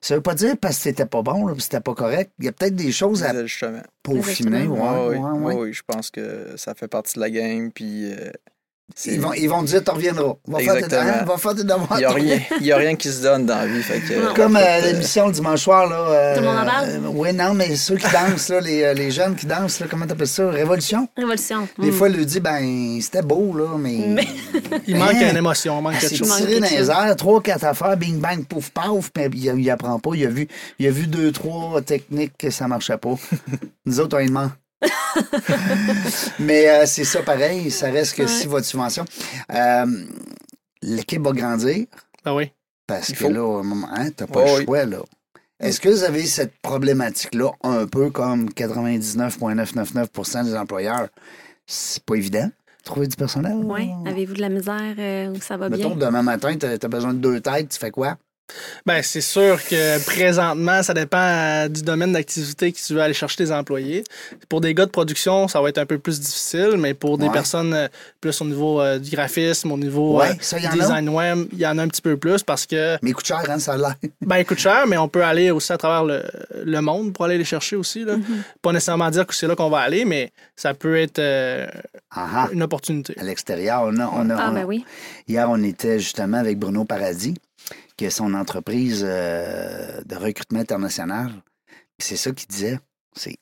ça 0.01 0.15
veut 0.15 0.23
pas 0.23 0.35
dire 0.35 0.55
parce 0.59 0.77
que 0.79 0.83
c'était 0.85 1.05
pas 1.05 1.21
bon, 1.21 1.47
là, 1.47 1.55
c'était 1.59 1.81
pas 1.81 1.93
correct. 1.95 2.33
Il 2.39 2.47
y 2.47 2.49
a 2.49 2.53
peut-être 2.53 2.75
des 2.75 2.91
choses 2.91 3.23
à 3.23 3.35
peaufiner. 4.03 4.67
Ouais. 4.67 4.79
Ah 4.83 5.09
oui, 5.09 5.17
ouais, 5.17 5.23
ouais. 5.23 5.55
ah 5.55 5.59
oui, 5.59 5.73
je 5.75 5.83
pense 5.87 6.11
que 6.11 6.55
ça 6.57 6.75
fait 6.75 6.89
partie 6.89 7.17
de 7.17 7.21
la 7.21 7.29
game. 7.29 7.71
Puis, 7.71 8.13
euh, 8.15 8.31
Ils 9.07 9.21
vont, 9.21 9.33
ils 9.33 9.49
vont 9.49 9.63
te 9.63 9.67
dire, 9.69 9.83
tu 9.85 9.91
reviendras. 9.91 10.35
Va 10.47 10.59
faire 10.59 10.73
tes, 10.75 10.79
Exactement. 10.85 11.25
va 11.27 11.37
faire 11.39 11.55
tes 11.55 11.65
devoirs. 11.65 11.89
Il 11.93 11.99
n'y 11.99 12.05
a, 12.05 12.11
rien- 12.11 12.41
il 12.61 12.67
y 12.67 12.73
a 12.73 12.77
rien 12.77 12.97
qui 12.97 13.09
se 13.09 13.23
donne 13.23 13.47
dans 13.47 13.57
la 13.57 13.67
vie. 13.67 13.83
Fait 13.83 14.01
que. 14.01 14.35
Comme 14.35 14.57
euh, 14.57 14.81
l'émission 14.93 15.27
le 15.27 15.33
dimanche 15.33 15.61
soir, 15.63 15.89
là. 15.89 15.97
euh, 15.97 16.35
Tout 16.37 16.41
le 16.43 16.47
monde 16.47 16.59
en 16.59 16.65
parle? 16.65 16.89
euh, 16.89 16.99
oui, 17.15 17.33
non, 17.33 17.55
mais 17.55 17.75
ceux 17.77 17.97
qui 17.97 18.07
dansent, 18.13 18.49
là, 18.51 18.61
les, 18.61 18.95
les 18.95 19.11
jeunes 19.11 19.35
qui 19.37 19.47
dansent, 19.47 19.81
là, 19.81 19.87
comment 19.91 20.07
t'appelles 20.07 20.27
ça? 20.29 20.49
Révolution? 20.51 21.09
Révolution. 21.17 21.69
Des 21.79 21.89
Mm. 21.91 21.93
fois, 21.93 22.07
elle 22.09 22.15
lui 22.17 22.27
dit, 22.27 22.41
ben, 22.41 22.99
c'était 23.01 23.23
beau, 23.23 23.55
là, 23.57 23.77
mais. 23.79 23.99
Mais- 24.09 24.27
Il 24.87 24.97
manque 24.97 25.15
Hein? 25.15 25.31
une 25.31 25.37
émotion, 25.37 25.79
il 25.79 25.83
manque 25.83 25.95
Elle 25.95 26.09
quelque 26.09 26.17
chose. 26.19 26.37
tiré 26.37 26.61
dans 26.61 26.67
les 26.69 26.91
airs, 26.91 27.17
trois, 27.17 27.41
quatre 27.43 27.65
affaires, 27.65 27.97
bing, 27.97 28.21
bang, 28.21 28.45
pouf, 28.47 28.71
paf, 28.71 29.11
mais 29.17 29.29
il, 29.35 29.55
il 29.59 29.71
apprend 29.71 29.99
pas. 29.99 30.11
Il 30.15 30.27
a, 30.27 30.29
vu, 30.31 30.49
il 30.79 30.87
a 30.87 30.91
vu 30.91 31.07
deux, 31.07 31.33
trois 31.33 31.81
techniques 31.83 32.33
que 32.39 32.51
ça 32.51 32.67
marchait 32.69 32.97
pas. 32.99 33.15
Nous 33.87 34.01
autres, 34.01 34.17
on 34.17 34.21
lui 34.21 34.27
demande. 34.29 34.51
mais 36.39 36.69
euh, 36.69 36.85
c'est 36.87 37.05
ça 37.05 37.23
pareil, 37.23 37.71
ça 37.71 37.91
reste 37.91 38.17
que 38.17 38.23
Ouais. 38.23 38.29
si 38.29 38.47
votre 38.47 38.67
subvention. 38.67 39.05
euh, 39.53 39.87
L'équipe 40.83 41.23
va 41.23 41.33
grandir 41.33 41.87
Ben 42.25 42.35
oui. 42.35 42.51
parce 42.87 43.09
Il 43.11 43.17
que 43.17 43.25
faut. 43.25 43.31
là, 43.31 43.63
hein, 43.97 44.11
t'as 44.17 44.27
pas 44.27 44.41
Oh, 44.43 44.47
le 44.47 44.59
oui. 44.59 44.65
choix, 44.65 44.85
là. 44.85 44.99
Est-ce 45.61 45.81
que 45.81 45.89
vous 45.89 46.03
avez 46.03 46.25
cette 46.27 46.55
problématique-là 46.61 47.51
un 47.63 47.87
peu 47.87 48.11
comme 48.11 48.51
99,999% 48.51 50.45
des 50.45 50.57
employeurs? 50.57 51.09
C'est 51.67 52.03
pas 52.05 52.17
évident, 52.17 52.51
trouver 52.85 53.07
du 53.07 53.15
personnel? 53.17 53.55
Oui. 53.63 53.91
Avez-vous 54.05 54.35
de 54.35 54.41
la 54.41 54.49
misère 54.49 54.95
euh, 54.99 55.29
ou 55.29 55.41
ça 55.41 55.57
va 55.57 55.69
Mettons, 55.69 55.95
bien? 55.95 56.07
demain 56.09 56.23
matin, 56.23 56.57
t'as 56.59 56.73
as 56.83 56.89
besoin 56.89 57.15
de 57.15 57.19
deux 57.21 57.41
têtes, 57.41 57.69
tu 57.69 57.79
fais 57.79 57.93
quoi? 57.93 58.17
Ben, 58.87 59.03
c'est 59.03 59.21
sûr 59.21 59.63
que 59.65 60.05
présentement, 60.05 60.83
ça 60.83 60.95
dépend 60.95 61.19
euh, 61.19 61.69
du 61.69 61.83
domaine 61.83 62.13
d'activité 62.13 62.73
que 62.73 62.79
tu 62.79 62.95
veux 62.95 63.01
aller 63.01 63.15
chercher 63.15 63.37
tes 63.45 63.53
employés. 63.53 64.05
Pour 64.49 64.61
des 64.61 64.75
gars 64.75 64.87
de 64.87 64.91
production, 64.91 65.49
ça 65.49 65.61
va 65.61 65.69
être 65.69 65.79
un 65.79 65.87
peu 65.87 65.99
plus 65.99 66.21
difficile, 66.21 66.77
mais 66.79 66.95
pour 66.95 67.19
des 67.19 67.27
Ouais. 67.27 67.33
personnes 67.33 67.73
euh, 67.75 67.89
plus 68.21 68.41
au 68.41 68.45
niveau 68.45 68.81
euh, 68.81 68.99
du 68.99 69.11
graphisme, 69.11 69.71
au 69.73 69.79
niveau 69.79 70.19
Ouais, 70.21 70.37
ça, 70.41 70.59
y 70.59 70.67
en 70.67 70.73
du 70.73 70.79
a. 70.81 70.83
design 70.83 71.09
web, 71.09 71.47
il 71.53 71.59
y 71.59 71.67
en 71.67 71.79
a 71.79 71.83
un 71.83 71.89
petit 71.89 72.03
peu 72.03 72.17
plus 72.17 72.43
parce 72.43 72.67
que, 72.67 72.99
Mais 73.03 73.13
coûte 73.13 73.27
cher, 73.27 73.43
hein, 73.49 73.59
ça 73.59 73.73
a 73.75 73.77
l'air. 73.77 73.95
ben, 74.21 74.39
il 74.39 74.45
coûte 74.45 74.59
cher, 74.59 74.87
mais 74.87 74.97
on 74.99 75.09
peut 75.09 75.25
aller 75.25 75.51
aussi 75.51 75.73
à 75.73 75.79
travers 75.79 76.05
le, 76.05 76.23
le 76.65 76.81
monde 76.81 77.13
pour 77.13 77.25
aller 77.25 77.39
les 77.39 77.45
chercher 77.45 77.77
aussi. 77.77 78.05
Là. 78.05 78.17
Pas 78.61 78.73
nécessairement 78.73 79.11
dire 79.11 79.27
que 79.27 79.35
c'est 79.35 79.47
là 79.47 79.55
qu'on 79.57 79.71
va 79.71 79.79
aller, 79.81 80.05
mais 80.05 80.33
ça 80.57 80.75
peut 80.75 80.97
être 80.97 81.21
une 82.53 82.63
opportunité. 82.63 83.15
À 83.19 83.25
l'extérieur, 83.25 83.83
on 83.87 83.99
a, 83.99 84.07
on 84.07 84.31
a- 84.31 84.37
Ah, 84.39 84.49
on 84.51 84.57
a- 84.57 84.61
ben 84.61 84.65
oui. 84.65 84.85
Hier, 85.29 85.49
on 85.49 85.63
était 85.63 85.99
justement 85.99 86.39
avec 86.39 86.59
Bruno 86.59 86.85
Paradis, 86.85 87.35
son 88.11 88.35
entreprise 88.35 89.05
euh, 89.07 90.01
de 90.05 90.17
recrutement 90.17 90.61
international. 90.61 91.31
C'est 91.99 92.17
ça 92.17 92.31
qu'il 92.33 92.49
disait. 92.49 92.79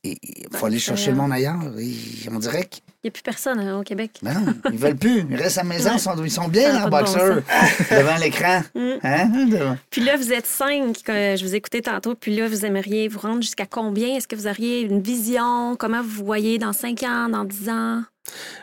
Il 0.02 0.16
faut 0.52 0.62
Ben, 0.62 0.66
aller 0.66 0.80
chercher 0.80 1.12
le 1.12 1.16
monde 1.16 1.32
ailleurs. 1.32 1.62
Il- 1.78 2.28
on 2.32 2.40
dirait 2.40 2.64
qu'ils 2.64 2.82
Il 2.88 3.06
n'y 3.06 3.08
a 3.08 3.10
plus 3.12 3.22
personne 3.22 3.60
hein, 3.60 3.78
au 3.78 3.84
Québec. 3.84 4.18
ben 4.20 4.34
non, 4.34 4.52
ils 4.72 4.76
veulent 4.78 4.96
plus. 4.96 5.24
Ils 5.30 5.36
restent 5.36 5.58
à 5.58 5.62
la 5.62 5.68
maison. 5.68 5.90
Ouais. 5.90 5.94
Ils 5.96 6.00
sont, 6.00 6.24
ils 6.24 6.30
sont 6.30 6.42
Ça 6.42 6.48
bien, 6.48 6.88
bon 6.88 6.98
boxeurs, 6.98 7.36
devant 7.90 8.16
l'écran. 8.16 8.62
Mm. 8.74 8.90
Hein? 9.04 9.28
Devant- 9.48 9.76
Puis 9.90 10.00
là, 10.02 10.16
vous 10.16 10.32
êtes 10.32 10.46
cinq, 10.46 11.02
que 11.04 11.36
je 11.36 11.44
vous 11.44 11.54
écoutais 11.54 11.82
tantôt, 11.82 12.16
puis 12.16 12.34
là, 12.34 12.48
vous 12.48 12.64
aimeriez 12.66 13.06
vous 13.06 13.20
rendre 13.20 13.42
jusqu'à 13.42 13.64
combien? 13.66 14.16
Est-ce 14.16 14.26
que 14.26 14.34
vous 14.34 14.48
auriez 14.48 14.80
une 14.80 15.00
vision? 15.02 15.76
Comment 15.76 16.02
vous 16.02 16.24
voyez 16.24 16.58
dans 16.58 16.72
cinq 16.72 17.04
ans, 17.04 17.28
dans 17.28 17.44
dix 17.44 17.68
ans? 17.68 18.02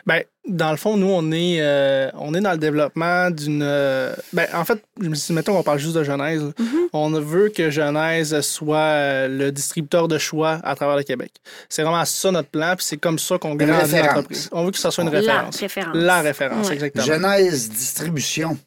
Ben, 0.06 0.22
dans 0.48 0.70
le 0.70 0.76
fond, 0.76 0.96
nous, 0.96 1.08
on 1.10 1.30
est, 1.32 1.58
euh, 1.60 2.10
on 2.14 2.32
est 2.32 2.40
dans 2.40 2.52
le 2.52 2.58
développement 2.58 3.30
d'une. 3.30 3.62
euh, 3.62 4.14
ben, 4.32 4.46
en 4.54 4.64
fait, 4.64 4.82
si 5.14 5.32
mettons 5.32 5.52
qu'on 5.54 5.62
parle 5.62 5.78
juste 5.78 5.94
de 5.96 6.04
Genèse, 6.04 6.42
là, 6.42 6.52
on 6.92 7.10
veut 7.10 7.48
que 7.50 7.68
Genèse 7.70 8.40
soit 8.40 8.78
euh, 8.78 9.28
le 9.28 9.52
distributeur 9.52 10.08
de 10.08 10.16
choix 10.16 10.60
à 10.64 10.74
travers 10.74 10.96
le 10.96 11.02
Québec. 11.02 11.32
C'est 11.68 11.82
vraiment 11.82 12.04
ça 12.04 12.30
notre 12.30 12.48
plan, 12.48 12.74
puis 12.76 12.84
c'est 12.86 12.96
comme 12.96 13.18
ça 13.18 13.36
qu'on 13.38 13.56
grandit 13.56 13.72
référence. 13.74 14.06
l'entreprise. 14.14 14.48
On 14.52 14.64
veut 14.64 14.70
que 14.70 14.78
ça 14.78 14.90
soit 14.90 15.04
une 15.04 15.10
La 15.12 15.18
référence. 15.20 15.56
référence. 15.60 15.96
La 15.96 16.20
référence, 16.22 16.68
Ouais. 16.68 16.74
exactement. 16.74 17.04
Genèse 17.04 17.68
Distribution 17.68 18.58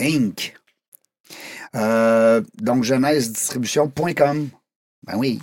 Inc. 0.00 0.54
Euh, 1.74 2.40
donc, 2.62 2.84
genèse-distribution.com. 2.84 4.48
Ben 5.06 5.14
oui. 5.16 5.40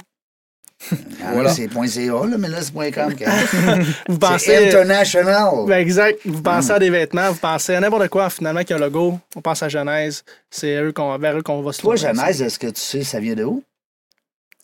Ah, 0.91 1.31
Voilà. 1.33 1.49
là, 1.49 1.55
C'est 1.55 1.69
.ca, 1.87 2.11
là, 2.25 2.37
mais 2.37 2.49
là, 2.49 2.57
c'est 2.61 2.91
.com. 2.91 3.13
Vous 4.09 4.13
C'est 4.13 4.19
pensez. 4.19 4.67
international. 4.67 5.65
Ben, 5.67 5.77
exact. 5.77 6.19
Vous 6.25 6.41
pensez 6.41 6.71
à 6.71 6.79
des 6.79 6.89
vêtements, 6.89 7.29
vous 7.31 7.39
pensez 7.39 7.75
à 7.75 7.79
n'importe 7.79 8.09
quoi, 8.09 8.29
finalement, 8.29 8.63
qui 8.63 8.73
a 8.73 8.75
un 8.75 8.79
logo. 8.79 9.19
On 9.35 9.41
pense 9.41 9.63
à 9.63 9.69
Genèse. 9.69 10.23
C'est 10.49 10.75
eux 10.81 10.91
qu'on, 10.91 11.17
vers 11.17 11.37
eux 11.37 11.41
qu'on 11.41 11.61
va 11.61 11.71
se 11.73 11.81
Toi. 11.81 11.95
Genèse, 11.95 12.41
est-ce 12.41 12.59
que 12.59 12.67
tu 12.67 12.81
sais 12.81 13.03
ça 13.03 13.19
vient 13.19 13.35
de 13.35 13.43
où? 13.43 13.63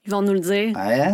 Ils 0.09 0.11
vont 0.11 0.23
nous 0.23 0.33
le 0.33 0.39
dire. 0.39 0.73
Hein? 0.75 1.13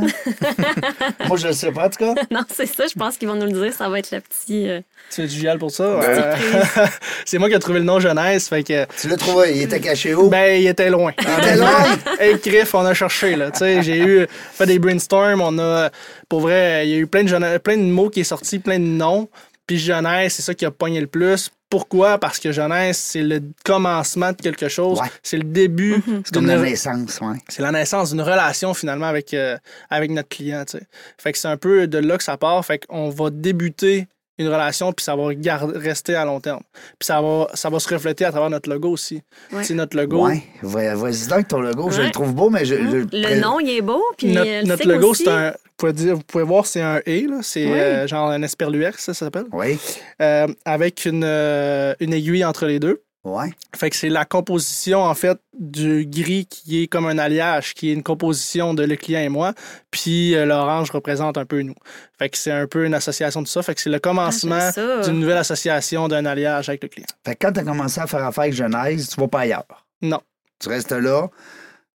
Moi, 1.27 1.35
je 1.35 1.47
le 1.47 1.53
sais 1.53 1.69
pas, 1.73 1.87
en 1.87 1.89
tout 1.89 1.97
cas. 1.97 2.13
non, 2.31 2.45
c'est 2.55 2.65
ça, 2.65 2.85
je 2.87 2.97
pense 2.97 3.17
qu'ils 3.17 3.27
vont 3.27 3.35
nous 3.35 3.45
le 3.45 3.51
dire. 3.51 3.73
Ça 3.73 3.89
va 3.89 3.99
être 3.99 4.09
le 4.11 4.21
petit. 4.21 4.69
euh, 4.69 4.79
Tu 5.09 5.21
fais 5.21 5.27
du 5.27 5.35
gial 5.37 5.59
pour 5.59 5.69
ça? 5.69 5.83
Euh, 5.83 6.33
c'est 7.25 7.37
moi 7.37 7.49
qui 7.49 7.55
ai 7.55 7.59
trouvé 7.59 7.79
le 7.79 7.83
nom 7.85 7.99
Genèse, 7.99 8.47
fait 8.47 8.63
que. 8.63 8.85
Tu 8.97 9.09
l'as 9.09 9.17
trouvé, 9.17 9.51
il 9.57 9.63
était 9.63 9.81
caché 9.81 10.13
où? 10.15 10.29
Ben, 10.29 10.61
il 10.61 10.65
était 10.67 10.89
loin. 10.89 11.11
il 11.19 11.43
était 11.43 11.57
loin! 11.57 11.83
Hey, 12.21 12.39
Criff, 12.39 12.73
on 12.73 12.85
a 12.85 12.93
cherché, 12.93 13.35
là. 13.35 13.51
Tu 13.51 13.59
sais, 13.59 13.83
j'ai 13.83 13.97
eu 13.99 14.27
fait 14.53 14.65
des 14.65 14.79
brainstorms, 14.79 15.41
on 15.41 15.59
a. 15.59 15.89
Pour 16.29 16.39
vrai, 16.39 16.87
il 16.87 16.91
y 16.91 16.93
a 16.93 16.97
eu 16.99 17.07
plein 17.07 17.25
de, 17.25 17.57
plein 17.57 17.75
de 17.75 17.81
mots 17.83 18.09
qui 18.09 18.21
est 18.21 18.23
sortis, 18.23 18.59
plein 18.59 18.79
de 18.79 18.85
noms. 18.85 19.27
Puis 19.67 19.77
Genèse, 19.77 20.31
c'est 20.35 20.41
ça 20.41 20.53
qui 20.53 20.65
a 20.65 20.71
pogné 20.71 21.01
le 21.01 21.07
plus. 21.07 21.49
Pourquoi? 21.69 22.19
Parce 22.19 22.39
que 22.39 22.51
Genèse, 22.51 22.97
c'est 22.97 23.23
le 23.23 23.41
commencement 23.63 24.31
de 24.31 24.37
quelque 24.37 24.67
chose. 24.69 24.99
Ouais. 24.99 25.07
C'est 25.23 25.37
le 25.37 25.43
début. 25.43 26.01
C'est 26.23 26.33
comme 26.33 26.47
la 26.47 26.57
naissance, 26.57 27.19
ouais. 27.21 27.37
c'est 27.49 27.61
la 27.61 27.71
naissance 27.71 28.11
d'une 28.11 28.21
relation 28.21 28.73
finalement 28.73 29.07
avec, 29.07 29.33
euh, 29.33 29.57
avec 29.89 30.11
notre 30.11 30.29
client. 30.29 30.63
tu 30.65 30.77
sais. 30.77 30.83
Fait 31.17 31.31
que 31.31 31.37
c'est 31.37 31.47
un 31.47 31.57
peu 31.57 31.87
de 31.87 31.97
là 31.97 32.17
que 32.17 32.23
ça 32.23 32.37
part. 32.37 32.63
Fait 32.65 32.85
qu'on 32.85 33.09
va 33.09 33.29
débuter 33.29 34.07
une 34.37 34.47
relation 34.47 34.91
puis 34.93 35.03
ça 35.03 35.15
va 35.15 35.33
garder, 35.33 35.77
rester 35.77 36.15
à 36.15 36.25
long 36.25 36.39
terme. 36.39 36.61
Puis 36.99 37.05
ça 37.07 37.21
va, 37.21 37.47
ça 37.53 37.69
va 37.69 37.79
se 37.79 37.87
refléter 37.93 38.25
à 38.25 38.31
travers 38.31 38.49
notre 38.49 38.69
logo 38.69 38.89
aussi. 38.89 39.21
Ouais. 39.53 39.63
C'est 39.63 39.73
notre 39.73 39.95
logo. 39.97 40.25
Ouais, 40.27 40.43
Va- 40.61 40.95
vas-y 40.95 41.27
donc 41.27 41.47
ton 41.47 41.59
logo, 41.61 41.89
je 41.91 42.01
le 42.01 42.11
trouve 42.11 42.33
beau, 42.33 42.49
mais 42.49 42.65
je... 42.65 42.75
je- 42.75 43.17
Le 43.17 43.39
nom, 43.39 43.59
il 43.59 43.69
est 43.77 43.81
beau. 43.81 44.03
Puis 44.17 44.27
Notre, 44.33 44.49
le 44.49 44.63
notre 44.67 44.87
logo, 44.87 45.13
c'est 45.13 45.27
un. 45.29 45.51
Vous 45.51 45.77
pouvez, 45.77 45.93
dire, 45.93 46.15
vous 46.15 46.23
pouvez 46.23 46.43
voir, 46.45 46.65
c'est 46.65 46.79
un 46.81 46.99
E, 47.05 47.27
là. 47.29 47.39
C'est 47.41 47.65
Oui. 47.65 47.71
euh, 47.73 48.07
genre 48.07 48.29
un 48.29 48.41
esperluette, 48.43 48.95
ça, 48.97 49.13
ça 49.13 49.25
s'appelle. 49.25 49.43
Oui, 49.51 49.77
Euh, 50.21 50.47
avec 50.63 51.03
une, 51.05 51.23
euh, 51.25 51.93
une 51.99 52.13
aiguille 52.13 52.45
entre 52.45 52.65
les 52.65 52.79
deux. 52.79 53.01
Ouais. 53.25 53.49
Fait 53.75 53.89
que 53.89 53.95
c'est 53.95 54.09
la 54.09 54.23
composition, 54.23 55.03
en 55.03 55.13
fait, 55.13 55.37
du 55.59 56.05
gris 56.05 56.45
qui 56.45 56.83
est 56.83 56.87
comme 56.87 57.05
un 57.07 57.17
alliage, 57.17 57.73
qui 57.73 57.89
est 57.89 57.93
une 57.93 58.03
composition 58.03 58.73
de 58.73 58.83
le 58.83 58.95
client 58.95 59.19
et 59.21 59.29
moi. 59.29 59.53
Puis 59.91 60.35
euh, 60.35 60.45
l'orange 60.45 60.91
représente 60.91 61.37
un 61.37 61.45
peu 61.45 61.61
nous. 61.61 61.75
Fait 62.17 62.29
que 62.29 62.37
c'est 62.37 62.51
un 62.51 62.67
peu 62.67 62.85
une 62.85 62.93
association 62.93 63.41
de 63.41 63.47
ça. 63.47 63.61
Fait 63.63 63.75
que 63.75 63.81
c'est 63.81 63.89
le 63.89 63.99
commencement 63.99 64.69
Ah, 64.77 65.01
d'une 65.03 65.19
nouvelle 65.19 65.37
association 65.37 66.07
d'un 66.07 66.25
alliage 66.25 66.69
avec 66.69 66.83
le 66.83 66.89
client. 66.89 67.07
Fait 67.25 67.35
que 67.35 67.45
quand 67.45 67.53
tu 67.53 67.59
as 67.59 67.63
commencé 67.63 67.99
à 67.99 68.07
faire 68.07 68.23
affaire 68.23 68.43
avec 68.43 68.53
Genèse, 68.53 69.09
tu 69.09 69.19
vas 69.19 69.27
pas 69.27 69.41
ailleurs. 69.41 69.85
Non. 70.01 70.21
Tu 70.59 70.69
restes 70.69 70.91
là 70.93 71.27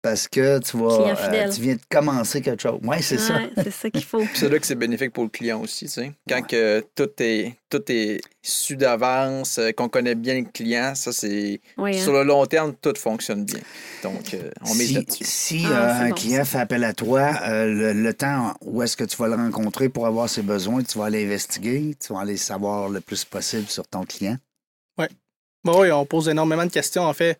parce 0.01 0.27
que 0.27 0.59
tu 0.59 0.77
vas... 0.77 1.09
Euh, 1.09 1.49
tu 1.51 1.61
viens 1.61 1.75
de 1.75 1.81
commencer 1.89 2.41
quelque 2.41 2.61
chose. 2.61 2.79
Ouais, 2.83 3.01
c'est 3.01 3.17
ça. 3.17 3.39
C'est 3.57 3.71
ça 3.71 3.89
qu'il 3.89 4.03
faut. 4.03 4.23
C'est 4.33 4.49
là 4.49 4.59
que 4.59 4.65
c'est 4.65 4.75
bénéfique 4.75 5.11
pour 5.13 5.23
le 5.23 5.29
client 5.29 5.59
aussi, 5.61 5.85
tu 5.85 5.91
sais. 5.91 6.11
Quand 6.27 6.41
que 6.45 6.83
tout 6.95 7.09
est 7.19 7.55
tout 7.69 7.83
est 7.89 8.21
su 8.41 8.75
d'avance, 8.75 9.59
euh, 9.59 9.71
qu'on 9.71 9.89
connaît 9.89 10.15
bien 10.15 10.39
le 10.39 10.45
client, 10.51 10.95
ça 10.95 11.11
c'est 11.11 11.61
Oui, 11.77 11.97
hein. 11.97 12.01
sur 12.01 12.13
le 12.13 12.23
long 12.23 12.45
terme 12.47 12.73
tout 12.81 12.93
fonctionne 12.97 13.45
bien. 13.45 13.59
Donc 14.01 14.33
euh, 14.33 14.49
on 14.65 14.73
mise 14.73 14.87
si, 14.87 14.93
là-dessus. 14.95 15.23
si 15.25 15.63
Ah, 15.67 15.71
euh, 16.01 16.05
un 16.05 16.09
bon, 16.09 16.15
client 16.15 16.45
fait 16.45 16.57
appel 16.59 16.83
à 16.83 16.93
toi, 16.93 17.31
euh, 17.43 17.65
le, 17.65 17.93
le 17.93 18.13
temps 18.13 18.55
où 18.61 18.81
est-ce 18.81 18.97
que 18.97 19.03
tu 19.03 19.17
vas 19.17 19.27
le 19.27 19.35
rencontrer 19.35 19.89
pour 19.89 20.07
avoir 20.07 20.27
ses 20.29 20.41
besoins, 20.41 20.81
tu 20.83 20.97
vas 20.97 21.05
aller 21.05 21.25
investiguer, 21.25 21.95
tu 22.03 22.13
vas 22.13 22.21
aller 22.21 22.37
savoir 22.37 22.89
le 22.89 23.01
plus 23.01 23.23
possible 23.25 23.67
sur 23.67 23.87
ton 23.87 24.03
client. 24.03 24.37
Bon, 25.71 25.81
oui, 25.81 25.91
on 25.91 26.05
pose 26.05 26.29
énormément 26.29 26.65
de 26.65 26.71
questions, 26.71 27.03
en 27.03 27.13
fait. 27.13 27.37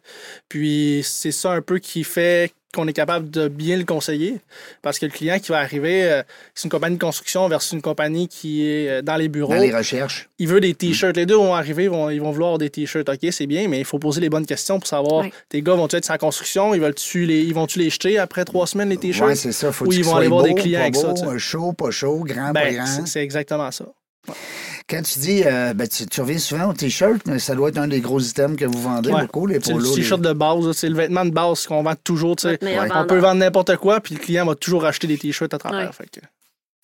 Puis 0.47 1.01
c'est 1.03 1.31
ça 1.31 1.51
un 1.51 1.61
peu 1.61 1.79
qui 1.79 2.03
fait 2.03 2.51
qu'on 2.71 2.87
est 2.87 2.93
capable 2.93 3.31
de 3.31 3.47
bien 3.47 3.77
le 3.77 3.83
conseiller. 3.83 4.37
Parce 4.83 4.99
que 4.99 5.07
le 5.07 5.11
client 5.11 5.39
qui 5.39 5.49
va 5.51 5.57
arriver, 5.57 6.03
euh, 6.03 6.21
c'est 6.53 6.65
une 6.65 6.69
compagnie 6.69 6.97
de 6.97 7.01
construction 7.01 7.47
versus 7.49 7.71
une 7.71 7.81
compagnie 7.81 8.27
qui 8.27 8.63
est 8.67 8.87
euh, 8.89 9.01
dans 9.01 9.15
les 9.15 9.27
bureaux. 9.27 9.55
Dans 9.55 9.59
les 9.59 9.75
recherches. 9.75 10.29
Il 10.37 10.47
veut 10.47 10.59
des 10.61 10.75
t-shirts. 10.75 11.17
Les 11.17 11.25
deux 11.25 11.33
vont 11.35 11.55
arriver, 11.55 11.85
ils 11.85 11.89
vont, 11.89 12.11
ils 12.11 12.21
vont 12.21 12.29
vouloir 12.29 12.59
des 12.59 12.69
t-shirts. 12.69 13.09
OK, 13.09 13.17
c'est 13.31 13.47
bien, 13.47 13.67
mais 13.67 13.79
il 13.79 13.85
faut 13.85 13.97
poser 13.97 14.21
les 14.21 14.29
bonnes 14.29 14.45
questions 14.45 14.77
pour 14.77 14.87
savoir 14.87 15.25
tes 15.49 15.63
gars 15.63 15.73
vont-tu 15.73 15.95
être 15.95 16.05
sans 16.05 16.17
construction, 16.17 16.75
ils 16.75 16.79
veulent-tu 16.81 17.25
les, 17.25 17.41
ils 17.41 17.55
vont-tu 17.55 17.79
les 17.79 17.89
jeter 17.89 18.19
après 18.19 18.45
trois 18.45 18.67
semaines, 18.67 18.89
les 18.89 18.97
t-shirts? 18.97 19.29
Oui, 19.31 19.35
c'est 19.35 19.51
ça. 19.51 19.71
Faut 19.71 19.85
Ou 19.87 19.91
ils 19.93 20.03
vont 20.03 20.15
aller 20.17 20.27
voir 20.27 20.43
des 20.43 20.53
clients 20.53 20.79
pas 20.79 20.83
avec 20.83 20.95
ça, 20.95 21.13
tu 21.13 21.21
sais. 21.21 21.27
euh, 21.27 21.37
Chaud, 21.39 21.73
pas 21.73 21.89
chaud, 21.89 22.19
grand, 22.23 22.53
pas 22.53 22.65
ben, 22.65 22.75
grand. 22.75 22.85
c'est- 22.85 23.07
c'est 23.07 23.23
exactement 23.23 23.71
ça. 23.71 23.85
Quand 24.89 25.01
tu 25.03 25.19
dis, 25.19 25.43
euh, 25.45 25.73
ben, 25.73 25.87
tu, 25.87 26.05
tu 26.07 26.21
reviens 26.21 26.39
souvent 26.39 26.69
au 26.69 26.73
t-shirt, 26.73 27.21
mais 27.27 27.37
ça 27.39 27.53
doit 27.53 27.69
être 27.69 27.77
un 27.77 27.87
des 27.87 28.01
gros 28.01 28.19
items 28.19 28.57
que 28.57 28.65
vous 28.65 28.81
vendez 28.81 29.11
Ouais. 29.11 29.21
beaucoup, 29.21 29.45
les 29.45 29.59
C'est 29.61 29.69
le 29.71 29.75
polos. 29.77 29.95
les- 29.95 30.01
t-shirt 30.01 30.21
de 30.21 30.33
base, 30.33 30.71
c'est 30.71 30.89
le 30.89 30.95
vêtement 30.95 31.25
de 31.25 31.29
base 31.31 31.67
qu'on 31.67 31.83
vend 31.83 31.93
toujours. 32.03 32.35
Ouais. 32.43 32.57
On 32.95 33.05
peut 33.05 33.19
vendre 33.19 33.35
n'importe 33.39 33.75
quoi, 33.77 33.99
puis 33.99 34.15
le 34.15 34.19
client 34.19 34.45
va 34.45 34.55
toujours 34.55 34.85
acheter 34.85 35.05
des 35.07 35.17
t-shirts 35.17 35.53
à 35.53 35.57
travers. 35.59 35.87
Ouais. 35.87 35.93
Fait 35.93 36.05
que- 36.09 36.19
Puis 36.21 36.27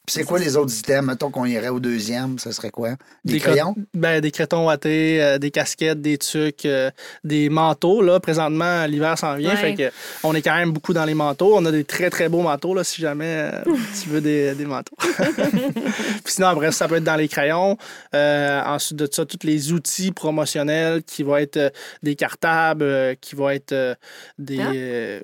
c'est 0.08 0.24
quoi 0.24 0.40
les 0.40 0.56
autres 0.58 0.74
items? 0.78 1.06
Mettons 1.06 1.30
qu'on 1.32 1.46
irait 1.46 1.70
au 1.70 1.80
deuxième, 1.80 2.38
ça 2.40 2.52
serait 2.52 2.70
quoi? 2.72 2.92
Des, 3.24 3.34
Des 3.34 3.40
crayons? 3.40 3.76
Ben, 3.94 4.22
des 4.22 4.32
crayons 4.32 4.66
wattés, 4.66 5.22
euh, 5.24 5.38
des 5.38 5.52
casquettes, 5.52 6.02
des 6.02 6.18
tucs, 6.18 6.66
euh, 6.66 6.90
des 7.24 7.50
manteaux. 7.50 8.02
Là, 8.02 8.20
présentement, 8.20 8.86
l'hiver 8.86 9.18
s'en 9.18 9.36
vient. 9.36 9.52
Ouais. 9.52 9.56
Fait 9.56 9.76
que 9.76 9.92
on 10.24 10.34
est 10.36 10.42
quand 10.42 10.56
même 10.56 10.72
beaucoup 10.72 10.94
dans 10.94 11.06
les 11.06 11.14
manteaux. 11.14 11.56
On 11.56 11.66
a 11.66 11.72
des 11.72 11.84
très, 11.84 12.10
très 12.10 12.30
beaux 12.30 12.42
manteaux, 12.42 12.74
là, 12.74 12.84
si 12.84 13.02
jamais 13.02 13.52
euh, 13.54 13.62
tu 14.04 14.10
veux 14.10 14.22
des, 14.22 14.54
des 14.56 14.66
manteaux. 14.66 14.96
Puis 15.00 16.34
sinon, 16.34 16.48
après, 16.48 16.72
ça 16.72 16.88
peut 16.88 16.96
être 16.96 17.04
dans 17.04 17.16
les 17.16 17.28
crayons. 17.28 17.78
Euh, 18.14 18.62
ensuite 18.66 18.98
de 18.98 19.08
ça, 19.12 19.26
tous 19.26 19.46
les 19.46 19.72
outils 19.72 20.12
promotionnels 20.12 21.04
qui 21.04 21.24
vont 21.24 21.38
être 21.38 21.58
euh, 21.58 21.70
des 22.04 22.16
cartables, 22.16 22.84
euh, 22.84 23.16
qui 23.20 23.36
vont 23.36 23.50
être 23.50 23.72
euh, 23.72 23.96
des... 24.40 24.60
Ah. 24.60 24.72
euh, 24.74 25.20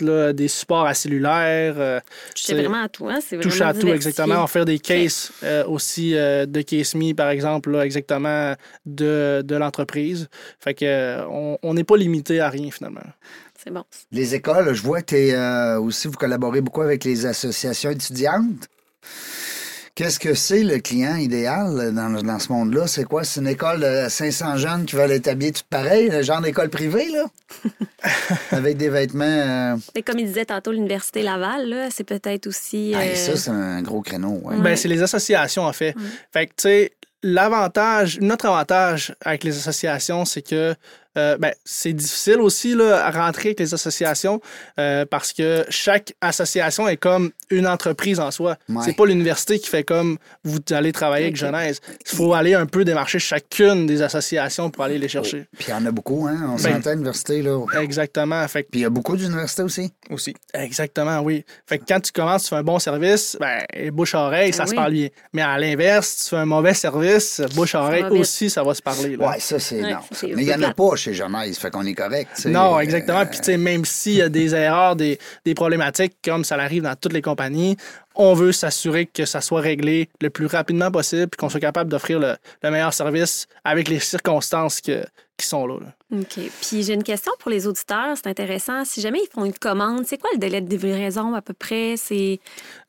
là, 0.00 0.32
des 0.32 0.48
supports 0.48 0.86
à 0.86 0.94
cellulaire. 0.94 1.74
euh, 1.78 2.00
Je 2.34 2.42
sais 2.42 2.52
c'est- 2.54 2.60
vraiment 2.60 2.82
à 2.82 2.88
tout, 2.88 3.08
hein? 3.08 3.18
C'est 3.26 3.36
touche 3.48 3.60
à 3.60 3.72
tout, 3.72 3.88
exactement. 3.88 4.44
On 4.44 4.46
fait 4.46 4.64
des 4.64 4.78
cases 4.78 5.32
euh, 5.42 5.64
aussi 5.66 6.14
euh, 6.14 6.46
de 6.46 6.60
Case 6.62 6.94
Me, 6.94 7.12
par 7.14 7.30
exemple, 7.30 7.70
là, 7.70 7.84
exactement 7.84 8.54
de, 8.86 9.42
de 9.44 9.56
l'entreprise. 9.56 10.28
Fait 10.60 10.74
que 10.74 10.84
euh, 10.84 11.56
on 11.62 11.74
n'est 11.74 11.84
pas 11.84 11.96
limité 11.96 12.40
à 12.40 12.48
rien, 12.48 12.70
finalement. 12.70 13.00
C'est 13.62 13.70
bon. 13.70 13.84
Les 14.12 14.34
écoles, 14.34 14.74
je 14.74 14.82
vois 14.82 15.02
que 15.02 15.16
euh, 15.16 15.80
aussi, 15.80 16.08
vous 16.08 16.14
collaborez 16.14 16.60
beaucoup 16.60 16.82
avec 16.82 17.04
les 17.04 17.26
associations 17.26 17.90
étudiantes. 17.90 18.68
Qu'est-ce 19.96 20.18
que 20.18 20.34
c'est 20.34 20.64
le 20.64 20.78
client 20.80 21.14
idéal 21.14 21.94
dans, 21.94 22.20
dans 22.20 22.38
ce 22.40 22.50
monde-là? 22.52 22.88
C'est 22.88 23.04
quoi? 23.04 23.22
C'est 23.22 23.40
une 23.40 23.46
école 23.46 23.78
de 23.80 24.08
500 24.08 24.56
jeunes 24.56 24.86
qui 24.86 24.96
veulent 24.96 25.12
être 25.12 25.28
habillés 25.28 25.52
tout 25.52 25.62
pareil, 25.70 26.08
le 26.10 26.22
genre 26.22 26.40
d'école 26.40 26.68
privée, 26.68 27.08
là? 27.10 27.26
avec 28.50 28.76
des 28.76 28.88
vêtements... 28.88 29.24
euh, 29.24 29.76
Mais 29.94 30.02
comme 30.02 30.18
il 30.18 30.26
disait 30.26 30.46
tantôt, 30.46 30.72
l'Université 30.72 31.22
Laval, 31.22 31.68
là, 31.68 31.88
c'est 31.92 32.02
peut-être 32.02 32.48
aussi. 32.48 32.92
euh, 32.92 33.14
ça, 33.14 33.36
c'est 33.36 33.50
un 33.50 33.82
gros 33.82 34.00
créneau. 34.02 34.40
ouais. 34.42 34.56
Ben, 34.60 34.76
c'est 34.76 34.88
les 34.88 35.00
associations, 35.00 35.62
en 35.62 35.72
fait. 35.72 35.94
Fait 36.32 36.46
que, 36.46 36.50
tu 36.50 36.62
sais, 36.62 36.92
l'avantage, 37.22 38.18
notre 38.20 38.46
avantage 38.46 39.14
avec 39.24 39.44
les 39.44 39.56
associations, 39.56 40.24
c'est 40.24 40.42
que 40.42 40.74
euh, 41.16 41.36
ben, 41.38 41.52
c'est 41.64 41.92
difficile 41.92 42.40
aussi 42.40 42.74
là, 42.74 43.04
à 43.06 43.10
rentrer 43.10 43.48
avec 43.50 43.60
les 43.60 43.74
associations 43.74 44.40
euh, 44.78 45.04
parce 45.08 45.32
que 45.32 45.64
chaque 45.68 46.14
association 46.20 46.88
est 46.88 46.96
comme 46.96 47.30
une 47.50 47.66
entreprise 47.66 48.20
en 48.20 48.30
soi. 48.30 48.56
Ouais. 48.68 48.82
C'est 48.84 48.94
pas 48.96 49.06
l'université 49.06 49.58
qui 49.58 49.68
fait 49.68 49.84
comme 49.84 50.18
vous 50.44 50.58
allez 50.70 50.92
travailler 50.92 51.26
avec. 51.26 51.36
Genèse. 51.36 51.80
Il 52.10 52.16
faut 52.16 52.32
aller 52.34 52.54
un 52.54 52.66
peu 52.66 52.84
démarcher 52.84 53.18
chacune 53.18 53.86
des 53.86 54.02
associations 54.02 54.70
pour 54.70 54.84
aller 54.84 54.98
les 54.98 55.08
chercher. 55.08 55.46
Puis 55.58 55.66
il 55.68 55.70
y 55.70 55.74
en 55.74 55.84
a 55.86 55.90
beaucoup, 55.90 56.26
hein? 56.26 56.38
On 56.44 56.56
Ben- 56.56 56.58
s'entend 56.74 56.90
à 56.90 56.92
l'université, 56.94 57.42
là. 57.42 57.58
Exactement. 57.80 58.46
Fait 58.48 58.62
que 58.64 58.70
Puis 58.70 58.80
il 58.80 58.82
y 58.82 58.86
a 58.86 58.90
beaucoup 58.90 59.16
d'universités 59.16 59.62
aussi. 59.62 59.92
aussi. 60.10 60.34
Exactement, 60.52 61.20
oui. 61.20 61.44
Fait 61.66 61.78
que 61.78 61.84
quand 61.86 62.00
tu 62.00 62.12
commences, 62.12 62.44
tu 62.44 62.48
fais 62.50 62.56
un 62.56 62.62
bon 62.62 62.78
service, 62.78 63.36
ben, 63.40 63.62
bouche-oreille, 63.92 64.52
ça 64.52 64.62
Ah 64.64 64.66
se 64.68 64.74
parle 64.74 64.92
bien. 64.92 65.08
Mais 65.32 65.42
à 65.42 65.58
l'inverse, 65.58 66.24
tu 66.24 66.30
fais 66.30 66.36
un 66.36 66.46
mauvais 66.46 66.74
service, 66.74 67.40
bouche-oreille 67.54 68.02
Ça 68.02 68.08
va 68.08 68.14
vite. 68.14 68.20
aussi, 68.20 68.50
ça 68.50 68.62
va 68.62 68.74
se 68.74 68.82
parler. 68.82 69.16
là. 69.16 69.28
Ouais, 69.30 69.40
ça, 69.40 69.58
c'est 69.58 69.82
Ouais, 69.82 69.92
non. 69.92 69.98
ça, 70.12 70.26
Mais 70.28 70.42
il 70.42 70.46
n'y 70.46 70.54
en 70.54 70.62
a 70.62 70.72
pas 70.72 70.84
chez 71.04 71.14
Genèse, 71.14 71.58
fait 71.58 71.70
qu'on 71.70 71.84
est 71.86 71.94
correct. 71.94 72.30
Non, 72.46 72.80
exactement. 72.80 73.24
Puis, 73.26 73.38
tu 73.38 73.44
sais, 73.44 73.56
même 73.56 73.84
s'il 73.84 74.14
y 74.14 74.22
a 74.22 74.28
des 74.28 74.54
erreurs, 74.54 74.96
des, 74.96 75.18
des 75.44 75.54
problématiques, 75.54 76.14
comme 76.24 76.44
ça 76.44 76.56
arrive 76.56 76.82
dans 76.82 76.94
toutes 76.96 77.12
les 77.12 77.22
compagnies, 77.22 77.76
on 78.14 78.34
veut 78.34 78.52
s'assurer 78.52 79.06
que 79.06 79.24
ça 79.24 79.40
soit 79.40 79.60
réglé 79.60 80.08
le 80.20 80.30
plus 80.30 80.46
rapidement 80.46 80.90
possible 80.90 81.28
puis 81.28 81.36
qu'on 81.38 81.48
soit 81.48 81.60
capable 81.60 81.90
d'offrir 81.90 82.18
le, 82.20 82.36
le 82.62 82.70
meilleur 82.70 82.94
service 82.94 83.46
avec 83.64 83.88
les 83.88 83.98
circonstances 84.00 84.80
que- 84.80 85.04
qui 85.36 85.46
sont 85.46 85.66
là. 85.66 85.78
là. 85.80 86.18
OK. 86.20 86.38
Puis 86.60 86.82
j'ai 86.84 86.94
une 86.94 87.02
question 87.02 87.32
pour 87.40 87.50
les 87.50 87.66
auditeurs. 87.66 88.14
C'est 88.16 88.28
intéressant. 88.28 88.84
Si 88.84 89.00
jamais 89.00 89.18
ils 89.20 89.28
font 89.34 89.44
une 89.44 89.52
commande, 89.52 90.04
c'est 90.06 90.16
quoi 90.18 90.30
le 90.32 90.38
délai 90.38 90.60
de 90.60 90.70
livraison 90.70 91.34
à 91.34 91.42
peu 91.42 91.54
près? 91.54 91.94
C'est. 91.96 92.38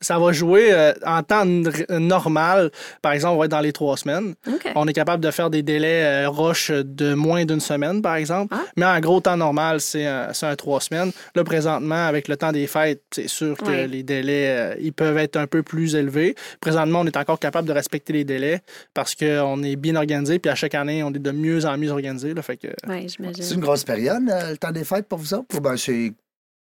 Ça 0.00 0.18
va 0.18 0.32
jouer 0.32 0.72
euh, 0.72 0.92
en 1.04 1.22
temps 1.22 1.44
normal. 1.90 2.70
Par 3.02 3.12
exemple, 3.12 3.34
on 3.34 3.38
va 3.38 3.44
être 3.46 3.50
dans 3.50 3.60
les 3.60 3.72
trois 3.72 3.96
semaines. 3.96 4.34
OK. 4.46 4.68
On 4.74 4.86
est 4.86 4.92
capable 4.92 5.22
de 5.22 5.30
faire 5.30 5.50
des 5.50 5.62
délais 5.62 6.04
euh, 6.04 6.28
roches 6.28 6.70
de 6.70 7.14
moins 7.14 7.44
d'une 7.44 7.60
semaine, 7.60 8.02
par 8.02 8.14
exemple. 8.16 8.54
Ah. 8.56 8.62
Mais 8.76 8.86
en 8.86 9.00
gros 9.00 9.20
temps 9.20 9.36
normal, 9.36 9.80
c'est 9.80 10.06
un, 10.06 10.32
c'est 10.32 10.46
un 10.46 10.56
trois 10.56 10.80
semaines. 10.80 11.10
Là, 11.34 11.44
présentement, 11.44 12.06
avec 12.06 12.28
le 12.28 12.36
temps 12.36 12.52
des 12.52 12.66
fêtes, 12.66 13.02
c'est 13.12 13.28
sûr 13.28 13.56
que 13.56 13.66
Ouais. 13.66 13.88
les 13.88 14.02
délais, 14.04 14.48
euh, 14.48 14.74
ils 14.80 14.92
peuvent 14.92 15.18
être 15.18 15.36
un 15.36 15.46
peu 15.48 15.62
plus 15.64 15.96
élevés. 15.96 16.36
Présentement, 16.60 17.00
on 17.00 17.06
est 17.06 17.16
encore 17.16 17.40
capable 17.40 17.66
de 17.66 17.72
respecter 17.72 18.12
les 18.12 18.24
délais 18.24 18.60
parce 18.94 19.14
qu'on 19.16 19.62
est 19.64 19.74
bien 19.76 19.96
organisé. 19.96 20.38
Puis 20.38 20.50
à 20.50 20.54
chaque 20.54 20.74
année, 20.76 21.02
on 21.02 21.08
est 21.10 21.18
de 21.18 21.30
mieux 21.32 21.64
en 21.66 21.76
mieux 21.76 21.90
organisé. 21.90 22.34
Là, 22.36 22.42
fait 22.42 22.58
que, 22.58 22.68
Oui, 22.86 23.06
C'est 23.40 23.54
une 23.54 23.60
grosse 23.60 23.82
période, 23.84 24.22
euh, 24.28 24.50
le 24.50 24.58
temps 24.58 24.70
des 24.70 24.84
fêtes 24.84 25.08
pour 25.08 25.18
vous 25.18 25.32
autres? 25.32 25.58
Ben, 25.58 25.76
c'est 25.78 26.12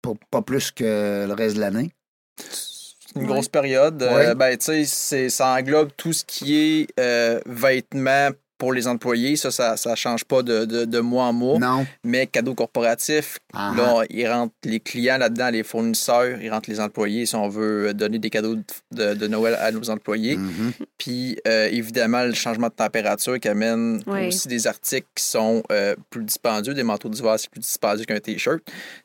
pas, 0.02 0.12
pas 0.30 0.42
plus 0.42 0.70
que 0.72 1.26
le 1.26 1.34
reste 1.34 1.56
de 1.56 1.62
l'année? 1.62 1.92
C'est 2.38 3.16
une 3.16 3.22
Ouais. 3.22 3.28
grosse 3.28 3.48
période. 3.48 4.04
Euh, 4.04 4.36
ben, 4.36 4.58
tu 4.58 4.66
sais, 4.66 4.86
c'est- 4.86 5.30
ça 5.30 5.54
englobe 5.54 5.92
tout 5.96 6.12
ce 6.12 6.26
qui 6.26 6.56
est 6.58 6.88
euh, 7.00 7.40
vêtements 7.46 8.30
pour 8.62 8.74
les 8.74 8.88
employés. 8.88 9.38
Ça, 9.38 9.50
ça 9.50 9.76
ne 9.90 9.96
change 9.96 10.24
pas 10.24 10.44
de, 10.44 10.66
de, 10.66 10.86
de 10.86 11.00
mois 11.00 11.24
en 11.26 11.34
mois. 11.34 11.58
Non. 11.58 11.84
Mais 12.04 12.28
cadeaux 12.28 12.54
corporatifs, 12.54 13.40
Ah, 13.54 13.74
là, 13.76 14.04
ils 14.12 14.28
rentrent 14.28 14.54
les 14.66 14.80
clients 14.80 15.18
là-dedans, 15.18 15.50
les 15.50 15.64
fournisseurs, 15.64 16.40
ils 16.40 16.52
rentrent 16.52 16.70
les 16.70 16.80
employés 16.80 17.26
si 17.26 17.34
on 17.34 17.50
veut 17.50 17.92
donner 17.96 18.20
des 18.20 18.30
cadeaux 18.30 18.56
de, 18.92 19.28
Noël 19.28 19.58
à 19.60 19.72
nos 19.72 19.90
employés. 19.90 20.38
mhm. 20.38 20.74
Puis, 21.00 21.40
euh, 21.48 21.70
évidemment, 21.72 22.24
le 22.24 22.36
changement 22.36 22.68
de 22.68 22.74
température 22.74 23.40
qui 23.40 23.48
amène 23.48 24.04
aussi 24.06 24.48
des 24.48 24.68
articles 24.68 25.08
qui 25.16 25.24
sont 25.26 25.64
euh, 25.72 25.96
plus 26.12 26.24
dispendieux. 26.24 26.76
Des 26.76 26.84
manteaux 26.84 27.10
d'hiver, 27.10 27.34
c'est 27.40 27.50
plus 27.50 27.62
dispendieux 27.62 28.06
qu'un 28.06 28.20
T-shirt. 28.20 28.62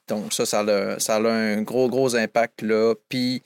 Donc, 0.06 0.34
ça, 0.34 0.44
ça 0.44 0.60
a, 0.60 0.98
ça 0.98 1.14
a 1.16 1.30
un 1.30 1.62
gros, 1.62 1.88
gros 1.88 2.14
impact 2.14 2.60
là. 2.60 2.92
Puis, 3.08 3.42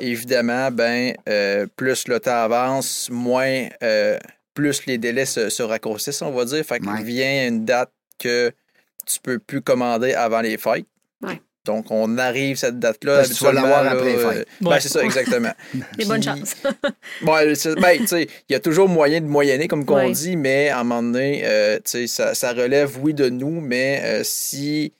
évidemment, 0.00 0.72
ben, 0.72 1.14
euh, 1.28 1.68
plus 1.76 2.08
le 2.08 2.18
temps 2.18 2.42
avance, 2.42 3.08
moins, 3.12 3.68
euh, 3.84 4.18
plus 4.54 4.86
les 4.86 4.98
délais 4.98 5.26
se, 5.26 5.48
se 5.50 5.62
raccourcissent, 5.62 6.22
on 6.22 6.30
va 6.32 6.44
dire. 6.44 6.64
Fait 6.64 6.78
qu'il 6.78 6.88
Ouais. 6.88 7.02
vient 7.02 7.48
une 7.48 7.64
date 7.64 7.90
que 8.18 8.52
tu 9.06 9.18
peux 9.20 9.38
plus 9.38 9.62
commander 9.62 10.14
avant 10.14 10.40
les 10.40 10.58
fêtes. 10.58 10.86
Ouais. 11.22 11.40
Donc, 11.64 11.86
on 11.90 12.18
arrive 12.18 12.56
cette 12.56 12.78
date-là. 12.80 13.24
Tu 13.24 13.34
vas 13.44 13.52
l'avoir 13.52 13.86
après 13.86 14.16
les 14.16 14.22
là, 14.22 14.30
fêtes. 14.32 14.38
euh, 14.40 14.44
ben, 14.60 14.70
Ouais. 14.70 14.80
c'est 14.80 14.88
ça, 14.88 15.02
exactement. 15.04 15.52
Des 15.96 16.04
bonnes 16.04 16.22
chances. 16.22 16.54
Ben, 17.22 17.54
tu 17.54 18.06
sais, 18.06 18.28
il 18.48 18.52
y 18.52 18.54
a 18.56 18.60
toujours 18.60 18.88
moyen 18.88 19.20
de 19.20 19.26
moyenner, 19.26 19.68
comme 19.68 19.84
qu'on 19.84 19.96
Ouais. 19.96 20.10
dit, 20.12 20.36
mais 20.36 20.68
à 20.70 20.80
un 20.80 20.84
moment 20.84 21.02
donné, 21.02 21.42
euh, 21.44 21.76
tu 21.76 21.82
sais, 21.90 22.06
ça, 22.06 22.34
ça 22.34 22.52
relève, 22.52 22.98
oui, 23.00 23.14
de 23.14 23.28
nous, 23.28 23.60
mais 23.60 24.00
euh, 24.04 24.20
si 24.24 24.92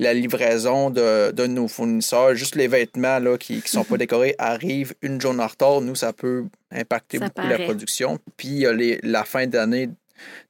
la 0.00 0.14
livraison 0.14 0.90
de, 0.90 1.30
de 1.30 1.46
nos 1.46 1.68
fournisseurs, 1.68 2.34
juste 2.34 2.56
les 2.56 2.68
vêtements 2.68 3.18
là, 3.18 3.36
qui 3.38 3.56
ne 3.56 3.60
sont 3.66 3.84
pas 3.84 3.96
décorés, 4.04 4.34
arrivent 4.38 4.94
une 5.02 5.20
journée 5.20 5.42
en 5.42 5.46
retard, 5.46 5.80
nous, 5.80 5.94
ça 5.94 6.12
peut 6.12 6.44
impacter 6.72 7.18
Ça 7.18 7.26
beaucoup 7.26 7.46
la 7.46 7.58
production. 7.64 8.18
Puis, 8.36 8.48
il 8.48 8.58
y 8.58 8.66
a 8.66 8.72
les- 8.72 8.98
la 9.02 9.24
fin 9.24 9.46
d'année 9.46 9.90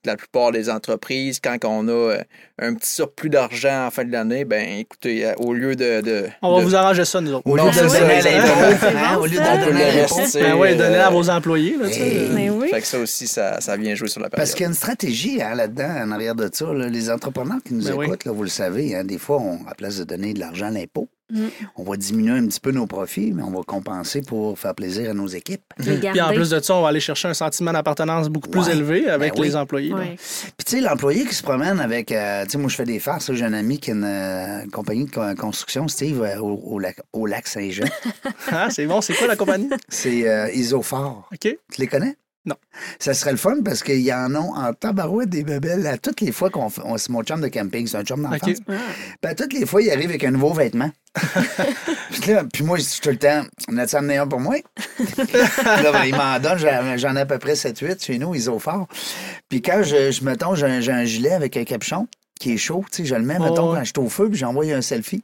de 0.04 0.10
la 0.10 0.16
plupart 0.16 0.52
des 0.52 0.70
entreprises, 0.70 1.40
quand 1.40 1.56
on 1.64 1.88
a 1.88 1.90
euh, 1.92 2.18
un 2.58 2.74
petit 2.74 2.90
surplus 2.90 3.28
d'argent 3.30 3.86
en 3.86 3.90
fin 3.90 4.04
de 4.04 4.12
l'année, 4.12 4.44
ben 4.44 4.78
écoutez, 4.78 5.26
euh, 5.26 5.34
au 5.38 5.52
lieu 5.52 5.76
de... 5.76 6.00
de- 6.00 6.26
on 6.42 6.54
va 6.56 6.60
de- 6.60 6.64
vous 6.66 6.74
arranger 6.74 7.04
ça, 7.04 7.20
nous 7.20 7.32
autres. 7.34 7.46
Au 7.46 7.56
lieu 7.56 7.62
Non, 7.62 7.70
de 7.70 7.76
donner 7.76 8.98
à 8.98 9.18
au 9.18 9.26
lieu 9.26 9.38
de 9.38 9.64
donner 9.66 10.00
à. 10.02 10.42
Ben 10.42 10.54
ouais, 10.54 10.74
donnez 10.74 10.96
à 10.96 11.08
euh, 11.08 11.10
vos 11.10 11.28
employés. 11.30 11.76
Là. 11.76 11.86
Hey. 11.88 12.28
Mais 12.34 12.50
oui. 12.50 12.68
Fait 12.70 12.80
que 12.80 12.86
ça 12.86 12.98
aussi, 12.98 13.26
ça, 13.26 13.60
ça 13.60 13.76
vient 13.76 13.94
jouer 13.94 14.08
sur 14.08 14.20
la 14.20 14.28
période. 14.30 14.40
Parce 14.46 14.52
qu'il 14.54 14.62
y 14.62 14.66
a 14.66 14.68
une 14.68 14.74
stratégie 14.74 15.42
hein, 15.42 15.54
là-dedans, 15.54 15.90
en 16.04 16.10
arrière 16.12 16.34
de 16.34 16.48
ça. 16.52 16.72
là. 16.72 16.88
Les 16.88 17.10
entrepreneurs 17.10 17.58
qui 17.64 17.74
nous 17.74 17.84
Ben 17.84 17.94
oui. 17.94 18.06
écoutent, 18.06 18.24
là, 18.24 18.32
vous 18.32 18.42
le 18.42 18.48
savez, 18.48 18.94
hein, 18.96 19.04
des 19.04 19.18
fois, 19.18 19.38
on, 19.40 19.58
à 19.68 19.74
place 19.74 19.98
de 19.98 20.04
donner 20.04 20.32
de 20.34 20.40
l'argent 20.40 20.66
à 20.66 20.70
l'impôt, 20.70 21.08
Mm. 21.30 21.46
on 21.76 21.82
va 21.84 21.96
diminuer 21.96 22.38
un 22.38 22.46
petit 22.46 22.60
peu 22.60 22.70
nos 22.72 22.86
profits, 22.86 23.32
mais 23.32 23.42
on 23.42 23.50
va 23.50 23.60
compenser 23.62 24.22
pour 24.22 24.58
faire 24.58 24.74
plaisir 24.74 25.10
à 25.10 25.14
nos 25.14 25.26
équipes. 25.28 25.62
Les 25.78 25.98
Puis 25.98 26.20
en 26.20 26.28
plus 26.32 26.50
de 26.50 26.60
ça, 26.60 26.74
on 26.74 26.82
va 26.82 26.88
aller 26.88 27.00
chercher 27.00 27.28
un 27.28 27.34
sentiment 27.34 27.72
d'appartenance 27.72 28.28
beaucoup 28.28 28.48
plus 28.50 28.60
Ouais. 28.66 28.72
élevé 28.72 29.08
avec 29.08 29.34
Ben 29.34 29.40
oui. 29.40 29.46
les 29.48 29.56
employés. 29.56 29.92
Ouais. 29.92 30.16
Puis 30.16 30.64
tu 30.66 30.76
sais, 30.76 30.80
l'employé 30.80 31.24
qui 31.24 31.34
se 31.34 31.42
promène 31.42 31.80
avec, 31.80 32.12
euh, 32.12 32.44
tu 32.44 32.50
sais, 32.52 32.58
moi 32.58 32.68
je 32.68 32.76
fais 32.76 32.84
des 32.84 32.98
farces, 32.98 33.32
j'ai 33.32 33.44
un 33.44 33.52
ami 33.52 33.78
qui 33.78 33.90
a 33.90 33.94
une, 33.94 34.04
euh, 34.04 34.64
compagnie 34.72 35.04
de 35.06 35.10
con- 35.10 35.34
construction, 35.36 35.86
Steve, 35.88 36.20
euh, 36.22 36.38
au, 36.40 36.60
au 36.74 36.78
lac, 36.78 36.98
au 37.12 37.26
lac 37.26 37.46
Saint-Jean. 37.46 37.84
Ah, 38.50 38.68
c'est 38.70 38.86
bon, 38.86 39.00
c'est 39.00 39.14
quoi 39.14 39.26
la 39.26 39.36
compagnie? 39.36 39.68
C'est 39.88 40.28
euh, 40.28 40.50
Isophore. 40.52 41.28
OK. 41.32 41.38
Tu 41.40 41.80
les 41.80 41.86
connais? 41.86 42.16
Non. 42.46 42.56
Ça 42.98 43.12
serait 43.12 43.32
le 43.32 43.36
fun 43.36 43.56
parce 43.62 43.82
qu'il 43.82 44.00
y 44.00 44.12
en 44.14 44.34
a 44.34 44.38
en 44.38 44.72
tabarouette 44.72 45.28
des 45.28 45.44
bebelles 45.44 45.86
à 45.86 45.98
toutes 45.98 46.22
les 46.22 46.32
fois 46.32 46.48
qu'on 46.48 46.70
fait. 46.70 46.80
on- 46.84 46.96
C'est 46.96 47.10
mon 47.10 47.22
chum 47.22 47.40
de 47.42 47.48
camping, 47.48 47.86
c'est 47.86 47.98
un 47.98 48.02
chum 48.04 48.22
d'enfance. 48.22 48.48
OK. 48.66 48.74
Ben, 49.22 49.34
toutes 49.34 49.52
les 49.52 49.66
fois, 49.66 49.82
il 49.82 49.90
arrive 49.90 50.08
avec 50.08 50.24
un 50.24 50.30
nouveau 50.30 50.52
vêtement. 50.54 50.90
puis, 52.10 52.30
là, 52.32 52.44
puis 52.52 52.62
moi, 52.64 52.78
je 52.78 52.82
suis 52.84 53.00
tout 53.00 53.10
le 53.10 53.18
temps, 53.18 53.42
on 53.68 53.76
a-tu 53.76 53.96
amené 53.96 54.16
un 54.18 54.26
pour 54.26 54.40
moi? 54.40 54.56
là, 54.98 55.92
ben, 55.92 56.04
il 56.06 56.14
m'en 56.14 56.38
donne, 56.38 56.58
j'en 56.58 56.96
j'en 56.96 57.16
ai 57.16 57.20
à 57.20 57.26
peu 57.26 57.38
près 57.38 57.54
7-8 57.54 58.02
chez 58.04 58.18
nous, 58.18 58.34
isofort. 58.34 58.86
Puis 59.48 59.60
quand 59.60 59.82
je, 59.82 60.10
je 60.10 60.24
mettons, 60.24 60.54
j'ai 60.54 60.66
un, 60.66 60.80
j'ai 60.80 60.92
un 60.92 61.04
gilet 61.04 61.32
avec 61.32 61.56
un 61.56 61.64
capuchon 61.64 62.06
qui 62.40 62.54
est 62.54 62.56
chaud, 62.56 62.84
tu 62.90 63.02
sais, 63.02 63.04
je 63.04 63.14
le 63.14 63.22
mets, 63.22 63.38
mettons, 63.38 63.68
Oh, 63.68 63.72
ouais. 63.72 63.78
quand 63.78 63.84
je 63.84 63.92
suis 63.94 64.04
au 64.04 64.08
feu, 64.08 64.28
puis 64.28 64.38
j'envoie 64.38 64.64
un 64.64 64.80
selfie. 64.80 65.22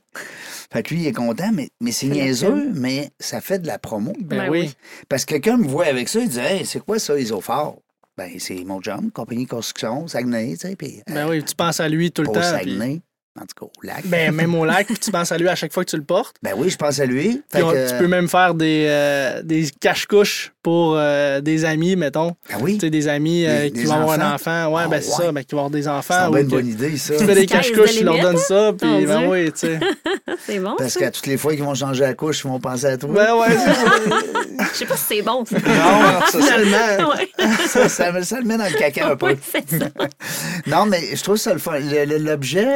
Fait 0.73 0.83
que 0.85 0.95
lui, 0.95 1.03
il 1.03 1.07
est 1.09 1.13
content, 1.13 1.51
mais, 1.53 1.71
mais 1.81 1.91
c'est 1.91 2.07
niaiseux, 2.07 2.71
mais 2.75 3.11
ça 3.19 3.41
fait 3.41 3.59
de 3.59 3.67
la 3.67 3.79
promo. 3.79 4.13
Ben, 4.21 4.39
Ben 4.39 4.51
oui. 4.51 4.61
oui. 4.67 4.75
Parce 5.09 5.25
que 5.25 5.31
quelqu'un 5.31 5.57
me 5.57 5.67
voit 5.67 5.87
avec 5.87 6.09
ça, 6.09 6.21
il 6.21 6.29
dit 6.29 6.39
Hey, 6.39 6.65
c'est 6.67 6.81
quoi 6.81 6.99
ça, 7.01 7.19
isofort? 7.19 7.79
Ben, 8.19 8.31
c'est 8.39 8.63
mon 8.65 8.81
job, 8.81 9.11
compagnie 9.13 9.45
de 9.45 9.51
construction, 9.51 10.07
Saguenay, 10.09 10.53
tu 10.53 10.69
sais, 10.69 10.77
puis. 10.77 11.03
Ben 11.07 11.29
oui, 11.29 11.43
tu 11.45 11.55
penses 11.55 11.81
à 11.81 11.89
lui 11.89 12.13
tout 12.13 12.23
le 12.23 12.29
temps. 12.29 12.41
puis-. 12.63 13.01
En 13.39 13.43
tout 13.47 13.67
cas, 13.67 13.67
au 13.67 13.87
lac. 13.87 14.07
Ben, 14.07 14.33
même 14.35 14.55
au 14.55 14.65
lac, 14.65 14.87
puis 14.87 14.97
tu 14.99 15.11
penses 15.11 15.31
à 15.33 15.39
lui 15.39 15.49
à 15.49 15.55
chaque 15.55 15.73
fois 15.73 15.85
que 15.85 15.91
tu 15.91 15.97
le 15.97 16.03
portes. 16.05 16.37
Ben 16.43 16.53
oui, 16.57 16.71
je 16.71 16.77
pense 16.77 16.99
à 17.01 17.07
lui. 17.07 17.43
Fait 17.51 17.59
Puis 17.59 17.63
on- 17.63 17.71
que- 17.71 17.91
Tu 17.91 17.97
peux 17.99 18.09
même 18.09 18.29
faire 18.29 18.55
des, 18.55 18.87
euh, 18.89 19.43
des 19.43 19.69
cache-couches 19.81 20.53
pour 20.63 20.95
euh, 20.97 21.41
des 21.41 21.65
amis, 21.65 21.97
mettons. 21.97 22.35
Ah 22.51 22.57
oui? 22.61 22.75
Tu 22.75 22.81
sais, 22.87 22.91
des 22.91 23.09
amis 23.09 23.45
euh, 23.47 23.63
Des- 23.65 23.71
qui 23.73 23.79
des 23.81 23.85
vont 23.85 23.95
avoir 23.95 24.19
un 24.21 24.35
enfants? 24.35 24.65
enfant. 24.65 24.75
Ouais, 24.75 24.83
Ah 24.87 24.89
ben 24.89 25.01
c'est 25.03 25.11
ouais. 25.19 25.27
ça, 25.27 25.33
ben, 25.33 25.45
qui 25.45 25.55
vont 25.55 25.61
avoir 25.61 25.71
des 25.71 25.83
C'est 25.83 25.89
enfants. 25.89 26.33
une 26.37 26.47
ou 26.47 26.49
bonne 26.51 26.67
idée, 26.69 26.97
ça. 26.97 27.17
Tu 27.17 27.25
fais 27.25 27.35
des 27.35 27.47
cache-couches, 27.47 27.97
tu 27.99 28.05
leur 28.05 28.19
donnes 28.21 28.37
ça, 28.39 28.73
puis 28.79 29.07
ben 29.07 29.29
oui, 29.29 29.53
tu 29.53 29.59
sais. 29.61 29.81
C'est 30.47 30.59
bon. 30.59 30.75
Parce 30.77 30.97
qu'à 30.97 31.11
toutes 31.11 31.27
les 31.27 31.37
fois 31.37 31.55
qu'ils 31.55 31.65
vont 31.65 31.75
changer 31.75 32.03
la 32.03 32.15
couche, 32.15 32.41
ils 32.45 32.49
vont 32.49 32.59
penser 32.61 32.87
à 32.87 32.97
toi. 32.97 33.11
Ben 33.13 33.35
ouais, 33.37 33.47
c'est 33.51 33.75
ça. 33.75 33.93
Je 34.73 34.79
sais 34.79 34.87
pas 34.87 34.97
si 34.97 35.05
c'est 35.09 35.23
bon, 35.23 35.45
ça. 35.45 35.57
Non, 35.59 36.21
ça, 36.21 36.31
ça- 36.33 36.39
finalement. 36.41 37.11
Ça, 37.69 37.89
ça, 37.89 38.23
ça 38.23 38.39
le 38.41 38.45
met 38.47 38.57
dans 38.57 38.65
le 38.65 38.77
caca 38.79 39.09
un 39.11 39.17
peu. 39.17 39.27
Oui, 39.27 39.39
c'est 39.53 39.79
ça. 39.79 39.87
Non, 40.67 40.87
mais 40.87 41.01
je 41.15 41.23
trouve 41.23 41.37
ça 41.37 41.53
le 41.53 41.59
fun. 41.59 41.79
L'objet 41.79 42.67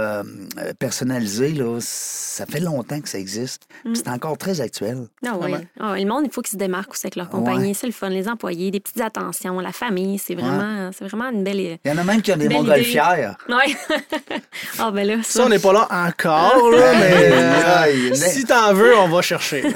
euh, 0.00 0.22
euh, 0.58 0.72
personnalisé, 0.78 1.50
là, 1.52 1.78
ça 1.80 2.46
fait 2.46 2.60
longtemps 2.60 3.00
que 3.00 3.08
ça 3.08 3.18
existe. 3.18 3.62
Puis 3.84 3.94
C'est 3.96 4.08
encore 4.08 4.36
très 4.38 4.60
actuel. 4.60 5.06
Ah 5.26 5.36
oui. 5.40 5.52
Ouais. 5.52 5.66
Ah, 5.78 5.94
le 5.96 6.04
monde, 6.06 6.24
il 6.26 6.32
faut 6.32 6.42
qu'ils 6.42 6.52
se 6.52 6.56
démarquent 6.56 6.92
aussi 6.92 7.06
avec 7.06 7.16
leur 7.16 7.28
compagnie. 7.28 7.74
C'est 7.74 7.86
le 7.86 7.92
fun. 7.92 8.08
Les 8.08 8.28
employés, 8.28 8.70
des 8.70 8.80
petites 8.80 9.00
attentions, 9.00 9.60
la 9.60 9.72
famille, 9.72 10.18
c'est 10.18 10.34
vraiment, 10.34 10.90
c'est 10.96 11.04
vraiment 11.06 11.30
une 11.30 11.44
belle. 11.44 11.60
Il 11.60 11.78
y 11.84 11.90
en 11.90 11.98
a 11.98 12.04
même 12.04 12.22
qui 12.22 12.32
ont 12.32 12.36
des 12.36 12.48
montgolfières. 12.48 13.36
Oui. 13.48 13.76
Ah, 14.78 14.90
ben 14.90 15.06
là, 15.06 15.16
Ça, 15.22 15.44
on 15.44 15.48
n'est 15.48 15.58
pas 15.58 15.72
là 15.72 15.86
encore, 15.90 16.70
là, 16.70 16.92
mais 16.98 17.28
euh, 17.32 17.78
Aïe, 17.82 18.16
si 18.16 18.44
t'en 18.44 18.72
veux, 18.72 18.96
on 18.96 19.08
va 19.08 19.20
chercher. 19.22 19.62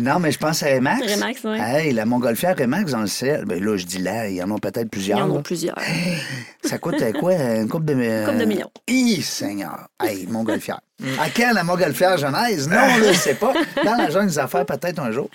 Non, 0.00 0.18
mais 0.18 0.32
je 0.32 0.38
pense 0.38 0.62
à 0.64 0.66
Remax. 0.66 1.00
Remax, 1.14 1.40
oui. 1.44 1.58
Hey, 1.60 1.92
la 1.92 2.04
montgolfière 2.06 2.56
Remax 2.56 2.90
dans 2.90 3.02
le 3.02 3.06
ciel. 3.06 3.44
Ben 3.44 3.62
là, 3.62 3.76
je 3.76 3.84
dis 3.86 3.98
là, 3.98 4.28
il 4.28 4.34
y 4.36 4.42
en 4.42 4.50
a 4.50 4.58
peut-être 4.58 4.78
Il 4.80 4.86
y 4.86 4.88
plusieurs. 4.88 5.30
en 5.30 5.36
a 5.36 5.42
plusieurs. 5.42 5.76
Ça 6.64 6.78
coûte 6.78 6.96
quoi? 7.20 7.34
Une 7.34 7.68
coupe 7.68 7.84
de... 7.84 7.92
Une 7.92 8.38
de 8.38 8.44
millions. 8.44 8.70
Hi, 8.88 9.22
Seigneur! 9.52 9.86
Hey, 10.02 10.26
montgolfière. 10.30 10.80
À 11.20 11.28
quand 11.28 11.52
la 11.52 11.62
montgolfière 11.62 12.16
genèse? 12.16 12.68
Non, 12.68 12.88
je 12.98 13.08
ne 13.08 13.12
sais 13.12 13.34
pas. 13.34 13.52
Dans 13.84 13.96
la 13.96 14.08
jungle 14.08 14.28
des 14.28 14.38
affaires, 14.38 14.64
peut-être 14.64 14.98
un 14.98 15.10
jour. 15.10 15.28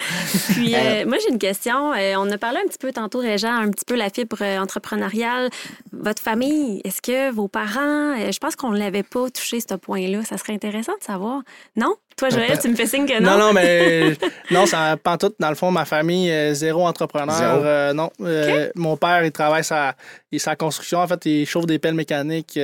Puis, 0.53 0.73
euh, 0.73 1.05
moi, 1.05 1.17
j'ai 1.21 1.31
une 1.31 1.37
question. 1.37 1.93
Euh, 1.93 2.15
on 2.17 2.31
a 2.31 2.37
parlé 2.39 2.57
un 2.63 2.67
petit 2.67 2.79
peu 2.79 2.91
tantôt, 2.91 3.19
Régent, 3.19 3.53
un 3.53 3.69
petit 3.69 3.85
peu 3.85 3.95
la 3.95 4.09
fibre 4.09 4.37
euh, 4.41 4.59
entrepreneuriale. 4.59 5.49
Votre 5.91 6.21
famille, 6.21 6.81
est-ce 6.83 7.01
que 7.01 7.31
vos 7.31 7.47
parents, 7.47 8.17
euh, 8.17 8.31
je 8.31 8.39
pense 8.39 8.55
qu'on 8.55 8.71
ne 8.71 8.79
l'avait 8.79 9.03
pas 9.03 9.29
touché, 9.29 9.59
ce 9.59 9.75
point-là. 9.75 10.23
Ça 10.23 10.37
serait 10.37 10.53
intéressant 10.53 10.93
de 10.99 11.03
savoir. 11.03 11.41
Non? 11.75 11.95
Toi, 12.17 12.29
Joël, 12.29 12.57
tu 12.61 12.67
me 12.69 12.75
fais 12.75 12.87
signe 12.87 13.05
que 13.05 13.21
non? 13.21 13.31
Non, 13.31 13.37
non, 13.37 13.53
mais 13.53 14.13
non, 14.51 14.65
ça 14.65 14.97
pas 14.97 15.17
tout. 15.17 15.33
Dans 15.39 15.49
le 15.49 15.55
fond, 15.55 15.69
ma 15.71 15.85
famille, 15.85 16.31
euh, 16.31 16.53
zéro 16.53 16.85
entrepreneur. 16.87 17.35
Zéro. 17.35 17.63
Euh, 17.63 17.93
non. 17.93 18.09
Euh, 18.21 18.69
Mon 18.75 18.97
père, 18.97 19.23
il 19.23 19.31
travaille 19.31 19.63
sa, 19.63 19.93
il, 20.31 20.39
sa 20.39 20.55
construction. 20.55 20.99
En 20.99 21.07
fait, 21.07 21.25
il 21.27 21.45
chauffe 21.45 21.67
des 21.67 21.77
pelles 21.79 21.93
mécaniques 21.93 22.59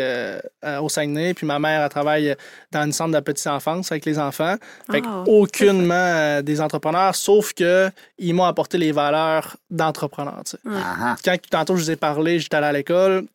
au 0.81 0.89
Saguenay. 0.89 1.33
Puis 1.35 1.45
ma 1.45 1.59
mère, 1.59 1.83
elle 1.83 1.89
travaille 1.89 2.35
dans 2.71 2.83
une 2.83 2.91
centre 2.91 3.13
de 3.13 3.19
petite 3.19 3.47
enfance 3.47 3.91
avec 3.91 4.05
les 4.05 4.17
enfants. 4.19 4.55
Fait 4.91 5.01
que 5.01 5.07
Ah. 5.07 5.23
aucunement 5.27 5.93
euh, 5.93 6.41
des 6.41 6.59
entrepreneurs, 6.59 7.15
sauf 7.15 7.53
que 7.53 7.89
ils 8.17 8.33
m'ont 8.33 8.45
apporté 8.45 8.77
les 8.77 8.91
valeurs 8.91 9.55
d'entrepreneur. 9.69 10.41
tu 10.45 10.51
sais. 10.51 10.57
Ah, 10.67 10.95
ah. 10.99 11.15
Quand 11.23 11.37
tantôt 11.51 11.75
je 11.75 11.83
vous 11.83 11.91
ai 11.91 11.95
parlé, 11.95 12.39
j'étais 12.39 12.55
allé 12.57 12.67
à 12.67 12.71
l'école. 12.73 13.25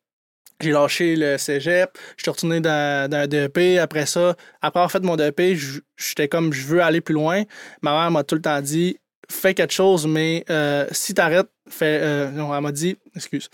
J'ai 0.61 0.71
lâché 0.71 1.15
le 1.15 1.37
cégep, 1.37 1.89
je 2.17 2.23
suis 2.23 2.31
retourné 2.31 2.59
dans, 2.59 3.09
dans 3.09 3.17
un 3.19 3.27
DEP. 3.27 3.79
Après 3.79 4.05
ça, 4.05 4.35
après 4.61 4.79
avoir 4.79 4.91
fait 4.91 4.99
mon 5.03 5.15
DEP, 5.15 5.57
j'étais 5.97 6.27
comme 6.27 6.51
je 6.51 6.65
veux 6.65 6.81
aller 6.81 6.99
plus 7.01 7.13
loin. 7.13 7.43
Ma 7.81 7.91
mère 7.93 8.11
m'a 8.11 8.23
tout 8.23 8.35
le 8.35 8.41
temps 8.41 8.59
dit 8.61 8.97
fais 9.31 9.53
quelque 9.53 9.73
chose, 9.73 10.07
mais 10.07 10.43
euh, 10.49 10.87
si 10.91 11.13
t'arrêtes, 11.13 11.47
fais. 11.69 11.99
euh, 12.01 12.31
non, 12.31 12.53
elle 12.55 12.61
m'a 12.61 12.71
dit, 12.71 12.97
excuse. 13.15 13.47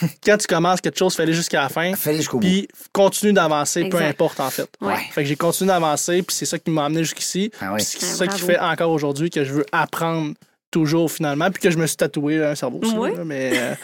Quand 0.24 0.38
tu 0.38 0.46
commences 0.46 0.80
quelque 0.80 0.98
chose, 0.98 1.14
fais-le 1.14 1.32
jusqu'à 1.34 1.60
la 1.62 1.68
fin. 1.68 1.94
Fais-les 1.94 2.16
jusqu'au 2.16 2.38
bout. 2.38 2.46
Puis 2.46 2.66
continue 2.94 3.34
d'avancer, 3.34 3.88
peu 3.90 3.98
importe 3.98 4.40
en 4.40 4.48
fait. 4.50 4.68
Ouais. 4.80 4.96
Fait 5.12 5.22
que 5.22 5.28
j'ai 5.28 5.36
continué 5.36 5.68
d'avancer, 5.68 6.22
puis 6.22 6.34
c'est 6.34 6.46
ça 6.46 6.58
qui 6.58 6.70
m'a 6.70 6.86
amené 6.86 7.04
jusqu'ici. 7.04 7.50
Ah 7.60 7.72
oui. 7.74 7.76
Puis 7.76 7.84
c'est 8.00 8.06
Ah, 8.06 8.14
ça 8.16 8.26
qui 8.26 8.40
fait 8.40 8.58
encore 8.58 8.90
aujourd'hui 8.90 9.28
que 9.28 9.44
je 9.44 9.52
veux 9.52 9.66
apprendre 9.70 10.32
toujours 10.70 11.10
finalement, 11.10 11.50
puis 11.50 11.62
que 11.62 11.70
je 11.70 11.78
me 11.78 11.86
suis 11.86 11.96
tatoué 11.96 12.44
un 12.44 12.54
cerveau 12.54 12.80
aussi. 12.82 12.94
Là, 12.94 13.24
mais 13.24 13.52
euh, 13.54 13.74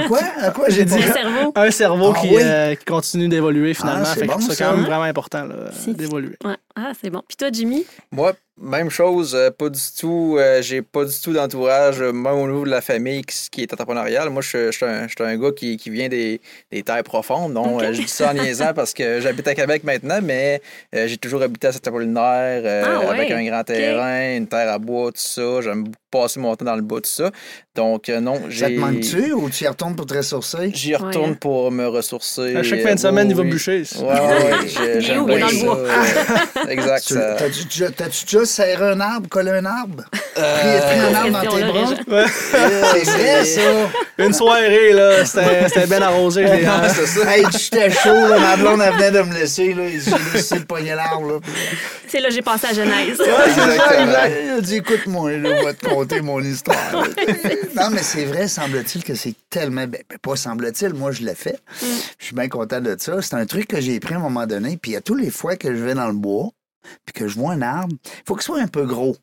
Un 0.00 0.06
quoi? 0.06 0.20
Un 0.40 0.50
quoi? 0.50 0.66
J'ai 0.68 0.84
dit. 0.84 1.00
Cerveau. 1.02 1.52
un 1.54 1.70
cerveau 1.70 2.12
Ah 2.16 2.20
qui, 2.20 2.28
oui? 2.28 2.36
euh, 2.42 2.74
qui 2.74 2.84
continue 2.84 3.28
d'évoluer 3.28 3.74
finalement. 3.74 4.04
Ah, 4.06 4.12
c'est 4.14 4.20
fait 4.20 4.26
que 4.28 4.32
bon, 4.34 4.40
c'est 4.40 4.54
ça. 4.54 4.64
quand 4.66 4.70
même 4.76 4.84
Hein? 4.84 4.88
vraiment 4.88 5.02
important 5.04 5.44
d'évoluer. 5.88 6.36
Ouais. 6.44 6.54
Ah, 6.80 6.92
c'est 7.00 7.10
bon. 7.10 7.22
Puis 7.26 7.36
toi, 7.36 7.48
Jimmy? 7.52 7.84
Moi, 8.12 8.34
même 8.60 8.88
chose, 8.88 9.34
euh, 9.34 9.50
pas 9.50 9.68
du 9.68 9.80
tout. 9.98 10.36
euh, 10.38 10.62
j'ai 10.62 10.80
pas 10.82 11.04
du 11.04 11.14
tout 11.20 11.32
d'entourage, 11.32 12.00
euh, 12.00 12.12
même 12.12 12.34
au 12.34 12.46
niveau 12.46 12.64
de 12.64 12.70
la 12.70 12.80
famille 12.80 13.22
qui, 13.22 13.34
qui 13.50 13.62
est 13.62 13.72
entrepreneuriale. 13.72 14.30
Moi, 14.30 14.42
je 14.42 14.48
suis- 14.48 14.66
je 14.66 14.70
suis 14.70 14.84
un, 14.86 15.08
je 15.08 15.14
suis 15.16 15.24
un 15.24 15.36
gars 15.36 15.50
qui, 15.52 15.76
qui 15.76 15.90
vient 15.90 16.08
des, 16.08 16.40
des 16.70 16.82
terres 16.84 17.02
profondes. 17.02 17.52
Donc, 17.54 17.78
Ok. 17.78 17.82
euh, 17.84 17.92
je 17.94 18.00
dis 18.02 18.08
ça 18.08 18.30
en 18.30 18.34
niaisant 18.34 18.72
parce 18.74 18.94
que 18.94 19.20
j'habite 19.20 19.46
à 19.48 19.54
Québec 19.56 19.82
maintenant, 19.82 20.20
mais 20.22 20.60
euh, 20.94 21.08
j'ai 21.08 21.16
toujours 21.16 21.42
habité 21.42 21.66
à 21.68 21.72
Saint-Apollinaire 21.72 22.62
euh, 22.64 22.82
Ah 22.96 23.00
ouais, 23.00 23.10
avec 23.10 23.30
un 23.32 23.44
grand 23.44 23.64
terrain, 23.64 24.36
une 24.36 24.46
terre 24.46 24.70
à 24.72 24.78
bois, 24.78 25.10
tout 25.10 25.18
ça. 25.20 25.60
J'aime 25.60 25.82
beaucoup 25.84 25.96
passer 26.10 26.40
mon 26.40 26.56
temps 26.56 26.64
dans 26.64 26.76
le 26.76 26.82
bois, 26.82 27.00
tout 27.00 27.10
ça. 27.10 27.30
Donc, 27.74 28.08
euh, 28.08 28.18
non, 28.20 28.44
j'ai. 28.48 28.60
Ça 28.64 28.70
te 28.70 28.78
manque-tu 28.80 29.32
ou 29.34 29.50
tu 29.50 29.64
y 29.64 29.68
retournes 29.68 29.94
pour 29.94 30.06
te 30.06 30.14
ressourcer? 30.14 30.70
J'y 30.74 30.94
retourne 30.96 31.30
Ouais, 31.30 31.34
hein. 31.34 31.38
pour 31.40 31.70
me 31.70 31.86
ressourcer. 31.86 32.56
À 32.56 32.62
chaque 32.62 32.80
fin 32.80 32.94
de 32.94 32.98
semaine, 33.00 33.26
oui, 33.26 33.32
il 33.34 33.36
va 33.36 33.42
bûcher. 33.44 33.82
Ouais, 34.00 34.58
j'aime 35.00 35.26
bien 35.26 35.38
dans 35.38 35.48
le 35.48 35.64
bois? 35.64 35.78
exact. 36.70 37.04
Ça- 37.04 37.34
T'as-tu 37.36 38.24
déjà, 38.24 38.44
serré 38.44 38.90
un 38.90 39.00
arbre, 39.00 39.28
collé 39.28 39.50
un 39.50 39.64
arbre? 39.66 40.04
Euh, 40.36 40.80
Pris, 40.80 40.86
pris 40.86 41.00
un 41.00 41.14
arbre 41.14 41.42
dans 41.42 41.56
tes 41.56 41.64
bras? 41.64 42.24
C'est 42.94 43.04
vrai, 43.04 43.44
ça! 43.44 43.60
Une 44.18 44.32
soirée, 44.32 44.92
là, 44.92 45.24
c'était 45.24 45.68
c'était 45.68 45.86
bien 45.86 46.02
arrosé. 46.02 46.46
je 46.46 46.52
Ouais, 46.52 46.88
c'est 46.94 47.06
ça. 47.06 47.36
Hey, 47.36 47.44
j'étais 47.52 47.90
chaud, 47.90 48.14
là, 48.28 48.38
ma 48.38 48.56
blonde, 48.56 48.80
elle 48.84 48.94
venait 48.94 49.10
de 49.12 49.22
me 49.22 49.34
laisser, 49.34 49.74
là. 49.74 49.84
J'ai 49.88 50.10
laissé 50.34 50.58
de 50.60 50.64
pogner 50.64 50.94
l'arbre, 50.94 51.26
là. 51.26 51.38
C'est 52.06 52.20
là 52.20 52.28
que 52.28 52.34
j'ai 52.34 52.42
pensé 52.42 52.66
à 52.68 52.72
Genèse. 52.72 53.20
Exact. 53.20 54.32
Il 54.44 54.50
a 54.50 54.60
dit, 54.60 54.76
écoute-moi, 54.76 55.36
là, 55.38 55.50
on 55.60 55.64
va 55.64 55.74
te 55.74 55.86
conter 55.86 56.20
mon 56.20 56.40
histoire. 56.40 56.76
non, 57.76 57.90
mais 57.90 58.02
c'est 58.02 58.24
vrai, 58.24 58.48
semble-t-il 58.48 59.04
que 59.04 59.14
c'est 59.14 59.34
tellement. 59.50 59.86
Ben, 59.86 60.02
ben, 60.08 60.18
pas 60.20 60.36
semble-t-il, 60.36 60.94
moi, 60.94 61.12
je 61.12 61.22
l'ai 61.22 61.34
fait. 61.34 61.58
Je 62.18 62.24
suis 62.26 62.34
bien 62.34 62.48
content 62.48 62.80
de 62.80 62.96
ça. 62.98 63.20
C'est 63.22 63.34
un 63.34 63.46
truc 63.46 63.68
que 63.68 63.80
j'ai 63.80 64.00
pris 64.00 64.14
à 64.14 64.16
un 64.18 64.20
moment 64.20 64.46
donné. 64.46 64.78
Puis, 64.80 64.96
à 64.96 65.00
tous 65.00 65.14
les 65.14 65.30
fois 65.30 65.56
que 65.56 65.74
je 65.74 65.82
vais 65.82 65.94
dans 65.94 66.08
le 66.08 66.14
bois, 66.14 66.48
puis 67.04 67.12
que 67.14 67.28
je 67.28 67.38
vois 67.38 67.52
un 67.52 67.62
arbre, 67.62 67.94
il 68.04 68.22
faut 68.26 68.34
qu'il 68.34 68.42
soit 68.44 68.60
un 68.60 68.68
peu 68.68 68.84
gros. 68.86 69.16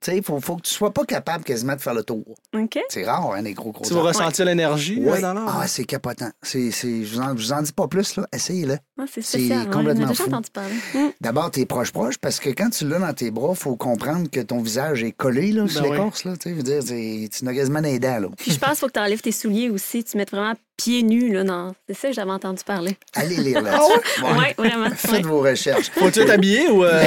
Tu 0.00 0.10
sais, 0.10 0.18
il 0.18 0.22
faut, 0.22 0.38
faut 0.38 0.56
que 0.56 0.62
tu 0.62 0.70
sois 0.70 0.92
pas 0.92 1.06
capable 1.06 1.44
quasiment 1.44 1.74
de 1.76 1.80
faire 1.80 1.94
le 1.94 2.02
tour. 2.02 2.26
OK. 2.54 2.78
C'est 2.90 3.04
rare, 3.06 3.32
hein, 3.32 3.42
des 3.42 3.54
gros, 3.54 3.72
gros 3.72 3.86
Tu 3.86 3.94
vas 3.94 4.02
ressentir 4.02 4.44
l'énergie 4.44 5.00
Ouais. 5.00 5.18
dans 5.22 5.32
l'arbre? 5.32 5.60
Ah, 5.62 5.66
c'est 5.66 5.84
capotant. 5.86 6.28
C'est, 6.42 6.70
c'est, 6.72 7.04
je, 7.04 7.14
vous 7.14 7.20
en, 7.22 7.28
je 7.34 7.42
vous 7.42 7.52
en 7.54 7.62
dis 7.62 7.72
pas 7.72 7.88
plus, 7.88 8.16
là. 8.16 8.26
Essayez-le. 8.30 8.76
Ah, 8.98 9.04
c'est 9.06 9.22
C'est 9.22 9.38
spécial. 9.38 9.60
ouais. 9.66 9.72
complètement 9.72 10.12
fou. 10.12 10.28
parler. 10.52 10.74
Mm. 10.92 11.08
D'abord, 11.22 11.50
t'es 11.52 11.64
proche-proche 11.64 12.18
parce 12.18 12.38
que 12.38 12.50
quand 12.50 12.68
tu 12.68 12.86
l'as 12.86 12.98
dans 12.98 13.14
tes 13.14 13.30
bras, 13.30 13.54
faut 13.54 13.76
comprendre 13.76 14.28
que 14.30 14.40
ton 14.40 14.60
visage 14.60 15.02
est 15.02 15.12
collé 15.12 15.52
là, 15.52 15.66
sur 15.68 15.80
Ben 15.80 15.88
oui. 15.88 15.96
l'écorce. 15.96 16.24
Là, 16.24 16.36
tu 16.36 16.52
veux 16.52 16.62
dire, 16.62 16.84
tu 16.84 17.28
n'as 17.46 17.54
quasiment 17.54 17.80
des 17.80 17.98
dents. 17.98 18.18
Là. 18.18 18.28
Puis 18.36 18.50
je 18.50 18.58
pense 18.58 18.70
qu'il 18.70 18.78
faut 18.80 18.86
que 18.88 18.92
tu 18.92 19.00
enlèves 19.00 19.22
tes 19.22 19.32
souliers 19.32 19.70
aussi. 19.70 20.04
Tu 20.04 20.18
mettes 20.18 20.32
vraiment 20.32 20.52
pieds 20.76 21.02
nus. 21.02 21.32
Là, 21.32 21.44
dans... 21.44 21.74
C'est 21.88 21.94
ça 21.96 22.08
que 22.08 22.14
j'avais 22.14 22.30
entendu 22.30 22.62
parler. 22.64 22.96
Allez 23.14 23.36
lire 23.36 23.62
là-dessus. 23.62 24.00
Oui, 24.22 24.30
Ouais? 24.38 24.54
vraiment. 24.56 24.90
Faites 24.96 25.10
ouais. 25.12 25.22
vos 25.22 25.40
recherches. 25.40 25.90
Faut-tu 25.94 26.20
être 26.20 26.30
habillé 26.30 26.68
ou. 26.68 26.84
euh. 26.84 27.02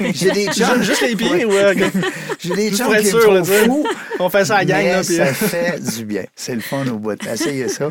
J'ai 0.14 0.30
des 0.30 0.46
chums, 0.46 0.82
juste 0.82 1.02
les 1.02 1.16
pieds 1.16 1.44
Ouais. 1.44 1.44
ou. 1.44 1.52
euh, 1.52 1.74
j'ai 2.38 2.54
des 2.54 2.70
chums 2.76 2.88
qui 2.96 2.96
me 2.96 3.02
sûr, 3.02 3.32
là, 3.32 3.42
trouvent 3.42 3.50
tu 3.50 3.58
sais. 3.58 3.64
fou, 3.66 3.86
on 4.18 4.28
fait 4.30 4.44
ça 4.44 4.56
à 4.56 4.58
la 4.58 4.64
gang, 4.64 4.84
là. 4.86 5.02
Puis, 5.04 5.16
ça 5.16 5.26
fait 5.26 5.78
du 5.80 6.04
bien. 6.04 6.24
C'est 6.34 6.54
le 6.54 6.60
fun 6.60 6.86
au 6.88 6.98
bout. 6.98 7.18
Essayez 7.26 7.68
ça. 7.68 7.90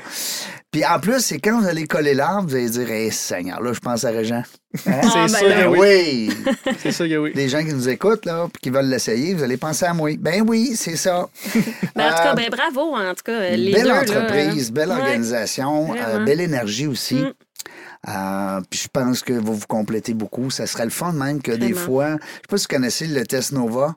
Puis 0.71 0.85
en 0.85 0.99
plus, 0.99 1.19
c'est 1.21 1.39
quand 1.39 1.59
vous 1.59 1.67
allez 1.67 1.87
coller 1.87 2.13
l'arbre, 2.13 2.47
vous 2.49 2.55
allez 2.55 2.69
dire, 2.69 2.91
hey, 2.91 3.11
Seigneur, 3.11 3.59
là, 3.59 3.73
je 3.73 3.79
pense 3.79 4.03
à 4.03 4.11
Régent. 4.11 4.43
Hein? 4.85 5.01
Ah, 5.01 5.01
c'est 5.01 5.13
ben 5.19 5.27
sûr 5.27 5.47
là. 5.49 5.63
que 5.63 5.67
oui. 5.69 5.79
oui. 6.45 6.53
C'est 6.79 6.91
sûr 6.91 7.07
que 7.07 7.17
oui. 7.17 7.31
Les 7.33 7.49
gens 7.49 7.63
qui 7.65 7.73
nous 7.73 7.89
écoutent, 7.89 8.25
là, 8.25 8.47
puis 8.53 8.61
qui 8.61 8.69
veulent 8.69 8.85
l'essayer, 8.85 9.33
vous 9.33 9.41
allez 9.41 9.57
penser 9.57 9.85
à 9.85 9.93
moi. 9.95 10.11
Ben 10.19 10.43
oui, 10.47 10.73
c'est 10.75 10.95
ça. 10.95 11.27
Ben, 11.95 12.05
en 12.05 12.09
tout 12.15 12.23
cas, 12.23 12.35
ben, 12.35 12.49
bravo, 12.51 12.95
en 12.95 13.13
tout 13.15 13.23
cas, 13.25 13.49
les 13.49 13.73
belle 13.73 13.83
deux. 13.85 13.91
entreprise, 13.91 14.69
hein. 14.69 14.73
belle 14.73 14.89
Ouais. 14.89 14.95
organisation, 14.95 15.95
euh, 15.95 16.23
belle 16.23 16.39
énergie 16.41 16.85
aussi. 16.87 17.15
Mm. 17.15 17.33
Euh, 18.07 18.61
puis 18.69 18.79
je 18.83 18.87
pense 18.87 19.21
que 19.23 19.33
vous 19.33 19.55
vous 19.55 19.67
complétez 19.67 20.13
beaucoup. 20.13 20.49
Ça 20.51 20.67
serait 20.67 20.85
le 20.85 20.91
fun 20.91 21.11
même 21.13 21.41
que 21.41 21.51
des 21.51 21.73
fois, 21.73 22.11
je 22.11 22.15
sais 22.15 22.41
pas 22.47 22.57
si 22.57 22.67
vous 22.69 22.75
connaissez 22.75 23.07
le 23.07 23.25
test 23.25 23.51
Nova. 23.51 23.95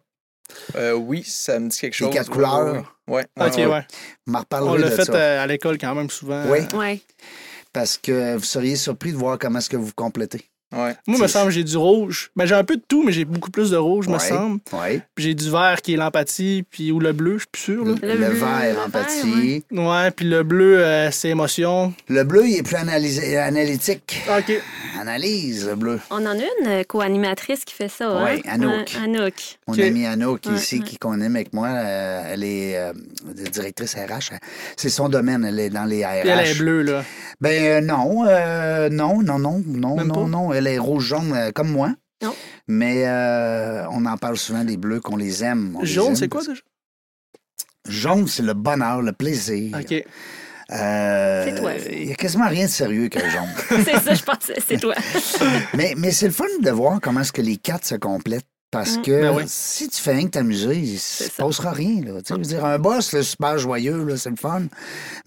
Euh, 0.76 0.92
oui, 0.92 1.22
ça 1.26 1.58
me 1.58 1.68
dit 1.68 1.78
quelque 1.78 1.94
chose. 1.94 2.12
quatre 2.12 2.28
ouais, 2.28 2.34
couleurs. 2.34 2.64
Ouais, 3.08 3.14
ouais. 3.14 3.26
ouais, 3.38 3.46
Ok, 3.48 3.56
ouais. 3.56 3.66
ouais. 3.66 3.86
On 4.52 4.74
l'a 4.74 4.90
fait 4.90 5.04
ça. 5.04 5.14
euh, 5.14 5.42
à 5.42 5.46
l'école 5.46 5.78
quand 5.78 5.94
même 5.94 6.10
souvent. 6.10 6.44
Oui. 6.48 6.60
Ouais. 6.74 7.00
Parce 7.72 7.96
que 7.98 8.36
vous 8.36 8.44
seriez 8.44 8.76
surpris 8.76 9.12
de 9.12 9.16
voir 9.16 9.38
comment 9.38 9.58
est-ce 9.58 9.70
que 9.70 9.76
vous 9.76 9.92
complétez. 9.94 10.44
Ouais. 10.72 10.94
Moi, 11.06 11.18
me 11.18 11.26
semble, 11.26 11.50
j'ai 11.52 11.64
du 11.64 11.76
rouge. 11.76 12.30
Ben, 12.36 12.46
j'ai 12.46 12.54
un 12.54 12.64
peu 12.64 12.76
de 12.76 12.82
tout, 12.86 13.02
mais 13.04 13.12
j'ai 13.12 13.24
beaucoup 13.24 13.50
plus 13.50 13.70
de 13.70 13.76
rouge, 13.76 14.08
me 14.08 14.14
Ouais. 14.14 14.18
semble. 14.18 14.60
Oui. 14.72 15.00
Puis 15.14 15.24
j'ai 15.26 15.34
du 15.34 15.50
vert 15.50 15.80
qui 15.82 15.94
est 15.94 15.96
l'empathie, 15.96 16.64
puis 16.70 16.90
ou 16.92 16.98
le 17.00 17.12
bleu, 17.12 17.34
je 17.34 17.38
suis 17.40 17.48
plus 17.52 17.62
sûr. 17.62 17.84
Là. 17.84 17.94
Le, 18.02 18.08
Le 18.08 18.14
le 18.14 18.26
bleu, 18.28 18.38
vert, 18.38 18.74
le 18.74 18.80
empathie. 18.86 19.64
Ouais, 19.70 20.10
puis 20.10 20.26
le 20.28 20.42
bleu, 20.42 20.78
euh, 20.78 21.10
c'est 21.10 21.28
émotion. 21.28 21.92
Le 22.08 22.24
bleu, 22.24 22.46
il 22.48 22.56
est 22.56 22.62
plus 22.62 22.76
analysé- 22.76 23.36
analytique. 23.38 24.22
OK. 24.38 24.52
analyse 25.00 25.66
le 25.66 25.74
bleu. 25.74 25.98
On 26.10 26.24
en 26.26 26.26
a 26.26 26.34
une 26.36 26.66
euh, 26.66 26.82
co-animatrice 26.84 27.64
qui 27.64 27.74
fait 27.74 27.88
ça, 27.88 28.08
hein? 28.08 28.24
Ouais, 28.24 28.42
Anouk. 28.48 28.72
Ouais, 28.72 29.04
Anouk. 29.04 29.34
Mon 29.66 29.74
Ok. 29.74 29.80
amie 29.80 30.06
Anouk, 30.06 30.40
Ouais, 30.46 30.54
ici, 30.54 30.78
ouais. 30.78 30.84
qui 30.84 30.96
qu'on 30.98 31.20
aime 31.20 31.34
avec 31.36 31.52
moi, 31.52 31.68
euh, 31.68 32.22
elle 32.32 32.44
est 32.44 32.76
euh, 32.76 32.92
directrice 33.50 33.94
RH. 33.94 34.34
C'est 34.76 34.90
son 34.90 35.08
domaine, 35.08 35.44
elle 35.44 35.58
est 35.58 35.70
dans 35.70 35.84
les 35.86 36.04
RH. 36.04 36.20
Puis 36.20 36.28
elle 36.30 36.46
est 36.46 36.58
bleue, 36.58 36.82
là. 36.82 37.04
Ben 37.40 37.62
euh, 37.64 37.80
non, 37.80 38.24
euh, 38.28 38.88
non, 38.90 39.22
non, 39.22 39.38
non, 39.38 39.62
non, 39.66 39.96
Même 39.96 40.06
non, 40.08 40.14
pas? 40.14 40.28
non. 40.28 40.52
Elle 40.52 40.61
est 40.66 40.78
rouge-jaune 40.78 41.32
euh, 41.34 41.50
comme 41.52 41.70
moi. 41.70 41.94
Non. 42.22 42.34
Mais 42.68 43.06
euh, 43.06 43.84
on 43.90 44.06
en 44.06 44.16
parle 44.16 44.36
souvent 44.36 44.64
des 44.64 44.76
bleus, 44.76 45.00
qu'on 45.00 45.16
les 45.16 45.42
aime. 45.42 45.74
on 45.76 45.80
les 45.80 45.86
Jaune, 45.86 46.08
aime 46.10 46.16
c'est 46.16 46.28
quoi 46.28 46.40
parce- 46.40 46.48
déjà? 46.50 46.62
Jaune, 47.88 48.28
c'est 48.28 48.42
le 48.44 48.54
bonheur, 48.54 49.02
le 49.02 49.12
plaisir. 49.12 49.76
OK. 49.80 50.04
Euh, 50.70 51.44
C'est 51.44 51.60
toi. 51.60 51.72
Il 51.90 52.06
n'y 52.06 52.12
a 52.12 52.14
quasiment 52.14 52.48
rien 52.48 52.66
de 52.66 52.70
sérieux 52.70 53.08
que 53.08 53.18
le 53.18 53.28
jaune. 53.28 53.48
c'est 53.84 53.98
ça, 54.00 54.14
je 54.14 54.22
pensais, 54.22 54.54
c'est 54.66 54.78
toi. 54.80 54.94
mais 55.74 55.94
mais 55.98 56.12
c'est 56.12 56.26
le 56.26 56.32
fun 56.32 56.44
de 56.62 56.70
voir 56.70 57.00
comment 57.02 57.20
est-ce 57.20 57.32
que 57.32 57.42
les 57.42 57.56
quatre 57.56 57.84
se 57.84 57.96
complètent. 57.96 58.46
Parce 58.70 58.96
Mm. 58.96 59.02
que 59.02 59.20
Ben 59.20 59.34
oui. 59.36 59.42
si 59.48 59.90
tu 59.90 60.00
fais 60.00 60.12
rien 60.12 60.24
que 60.24 60.30
t'amuser, 60.30 60.76
il 60.78 60.92
ne 60.94 60.98
se 60.98 61.24
ça. 61.24 61.30
passera 61.44 61.72
rien. 61.72 62.00
Là. 62.02 62.22
Tu 62.22 62.28
sais, 62.28 62.34
je 62.34 62.34
veux 62.36 62.40
dire, 62.42 62.64
un 62.64 62.78
boss, 62.78 63.12
là, 63.12 63.22
super 63.22 63.58
joyeux, 63.58 64.02
là, 64.02 64.16
c'est 64.16 64.30
le 64.30 64.36
fun. 64.36 64.62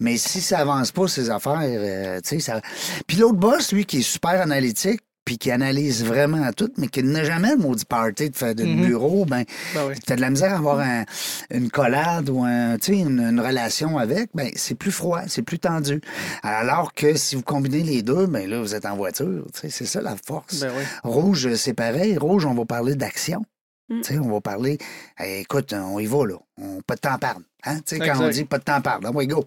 Mais 0.00 0.16
si 0.16 0.40
ça 0.40 0.58
avance 0.58 0.90
pas, 0.90 1.06
ses 1.06 1.30
affaires, 1.30 1.60
euh, 1.62 2.20
tu 2.22 2.28
sais, 2.30 2.40
ça... 2.40 2.60
Puis 3.06 3.18
l'autre 3.18 3.36
boss, 3.38 3.70
lui, 3.70 3.84
qui 3.84 3.98
est 3.98 4.02
super 4.02 4.40
analytique, 4.40 5.00
puis 5.26 5.36
qui 5.36 5.50
analyse 5.50 6.02
vraiment 6.04 6.50
tout, 6.52 6.70
mais 6.78 6.86
qui 6.86 7.02
n'a 7.02 7.22
jamais 7.24 7.50
le 7.50 7.56
maudit 7.58 7.84
party 7.84 8.30
de, 8.30 8.36
faire 8.36 8.54
de 8.54 8.64
Mhm. 8.64 8.86
bureau, 8.86 9.24
ben, 9.26 9.42
Ben 9.74 9.88
oui. 9.88 9.94
tu 10.06 10.12
as 10.12 10.16
de 10.16 10.20
la 10.22 10.30
misère 10.30 10.54
à 10.54 10.56
avoir 10.56 10.78
un- 10.80 11.04
une 11.50 11.68
collade 11.68 12.30
ou 12.30 12.44
un, 12.44 12.76
une, 12.88 13.20
une 13.20 13.40
relation 13.40 13.98
avec, 13.98 14.30
ben, 14.34 14.48
c'est 14.56 14.76
plus 14.76 14.92
froid, 14.92 15.22
c'est 15.26 15.42
plus 15.42 15.58
tendu. 15.58 16.00
Alors 16.42 16.94
que 16.94 17.14
si 17.16 17.34
vous 17.36 17.42
combinez 17.42 17.82
les 17.82 18.02
deux, 18.02 18.26
ben 18.26 18.48
là, 18.48 18.60
vous 18.60 18.74
êtes 18.74 18.86
en 18.86 18.96
voiture. 18.96 19.44
tu 19.52 19.60
sais, 19.60 19.68
C'est 19.70 19.84
ça 19.86 20.00
la 20.00 20.14
force. 20.16 20.60
Ben 20.60 20.70
oui. 20.76 20.84
Rouge, 21.02 21.54
c'est 21.56 21.74
pareil. 21.74 22.16
Rouge, 22.16 22.46
on 22.46 22.54
va 22.54 22.64
parler 22.64 22.94
d'action. 22.94 23.42
Mm. 23.88 24.00
Tu 24.02 24.14
sais, 24.14 24.18
On 24.18 24.30
va 24.30 24.40
parler, 24.40 24.78
écoute, 25.24 25.72
on 25.72 25.98
y 25.98 26.06
va, 26.06 26.24
là. 26.26 26.34
On, 26.56 26.80
pas 26.86 26.94
de 26.94 27.00
temps 27.00 27.18
perdre. 27.18 27.40
Hein? 27.66 27.80
Tu 27.84 27.96
sais, 27.96 27.98
Quand 27.98 28.20
on 28.20 28.28
dit 28.28 28.44
pas 28.44 28.58
de 28.58 28.64
temps 28.64 28.80
perdre, 28.80 29.10
on 29.12 29.24
go. 29.24 29.44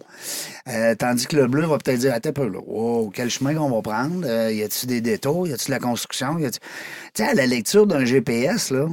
Euh, 0.68 0.94
tandis 0.94 1.26
que 1.26 1.36
le 1.36 1.46
bleu 1.46 1.66
va 1.66 1.78
peut-être 1.78 2.00
dire, 2.00 2.14
attends 2.14 2.28
un 2.28 2.32
peu, 2.32 2.48
là. 2.48 2.58
Wow, 2.64 3.10
quel 3.10 3.30
chemin 3.30 3.54
qu'on 3.54 3.70
va 3.70 3.82
prendre? 3.82 4.26
Euh, 4.26 4.52
y 4.52 4.62
a-tu 4.62 4.86
des 4.86 5.00
détours? 5.00 5.48
Y 5.48 5.52
a-tu 5.52 5.66
de 5.66 5.70
la 5.70 5.78
construction? 5.78 6.38
Y 6.38 6.46
a-tu... 6.46 6.58
Tu 7.14 7.22
sais, 7.22 7.28
à 7.28 7.34
la 7.34 7.46
lecture 7.46 7.86
d'un 7.86 8.04
GPS, 8.04 8.70
là, 8.70 8.86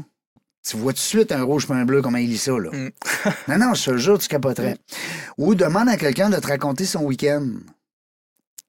tu 0.68 0.78
vois 0.78 0.94
tout 0.94 0.98
de 0.98 1.02
suite 1.02 1.32
un 1.32 1.44
rouge 1.44 1.68
un 1.70 1.86
bleu, 1.86 2.02
comment 2.02 2.18
il 2.18 2.30
lit 2.30 2.38
ça, 2.38 2.58
là. 2.58 2.72
Mm. 2.72 2.90
non, 3.50 3.58
non, 3.58 3.74
je 3.74 3.92
te 3.92 3.98
jure, 3.98 4.18
tu 4.18 4.28
capoterais. 4.28 4.78
Ou 5.38 5.56
demande 5.56 5.90
à 5.90 5.98
quelqu'un 5.98 6.30
de 6.30 6.38
te 6.38 6.48
raconter 6.48 6.86
son 6.86 7.04
week-end. 7.04 7.48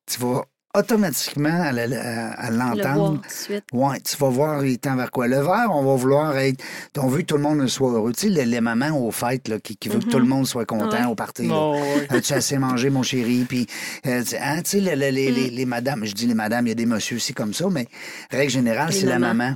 Tu 0.06 0.20
vas 0.20 0.44
automatiquement 0.74 1.62
à, 1.62 1.72
la- 1.72 1.82
à- 1.82 2.30
à 2.46 2.50
Le 2.50 2.56
voir 2.56 2.74
l'entendre. 2.76 3.20
tout 3.22 3.28
de 3.28 3.32
suite. 3.32 3.64
Ouais, 3.72 4.00
tu 4.00 4.16
vas 4.16 4.28
voir, 4.28 4.64
il 4.64 4.78
tend 4.78 4.96
vers 4.96 5.10
quoi? 5.10 5.26
Le 5.26 5.40
vert, 5.40 5.68
on 5.70 5.82
va 5.84 5.94
vouloir 5.96 6.36
être. 6.38 6.62
On 6.98 7.08
veut 7.08 7.18
que 7.20 7.26
tout 7.26 7.36
le 7.36 7.42
monde 7.42 7.66
soit 7.66 7.90
heureux. 7.92 8.12
Tu 8.12 8.22
sais, 8.22 8.28
les, 8.28 8.44
les 8.46 8.60
mamans 8.60 8.90
aux 8.98 9.10
fêtes, 9.10 9.48
là, 9.48 9.58
qui, 9.58 9.76
qui 9.76 9.88
veulent 9.88 10.04
que 10.04 10.10
tout 10.10 10.18
le 10.18 10.26
monde 10.26 10.46
soit 10.46 10.66
content 10.66 10.88
Ouais. 10.88 11.04
au 11.06 11.14
là. 11.14 11.44
Non, 11.44 11.72
ouais. 11.72 12.06
As-tu 12.10 12.32
assez 12.34 12.58
mangé, 12.58 12.90
mon 12.90 13.02
chéri? 13.02 13.44
Puis, 13.48 13.66
euh, 14.06 14.22
tu 14.22 14.36
hein, 14.36 14.62
tu 14.62 14.70
sais, 14.70 14.80
le- 14.80 14.94
le- 14.94 15.10
les, 15.10 15.30
les, 15.30 15.50
les 15.50 15.66
madames, 15.66 16.04
je 16.04 16.12
dis 16.12 16.26
les 16.26 16.34
madames, 16.34 16.66
il 16.66 16.70
y 16.70 16.72
a 16.72 16.76
des 16.76 16.86
messieurs 16.86 17.16
aussi 17.16 17.34
comme 17.34 17.54
ça, 17.54 17.66
mais 17.70 17.86
règle 18.30 18.50
générale, 18.52 18.88
Les 18.90 19.00
c'est 19.00 19.06
la 19.06 19.18
maman 19.18 19.54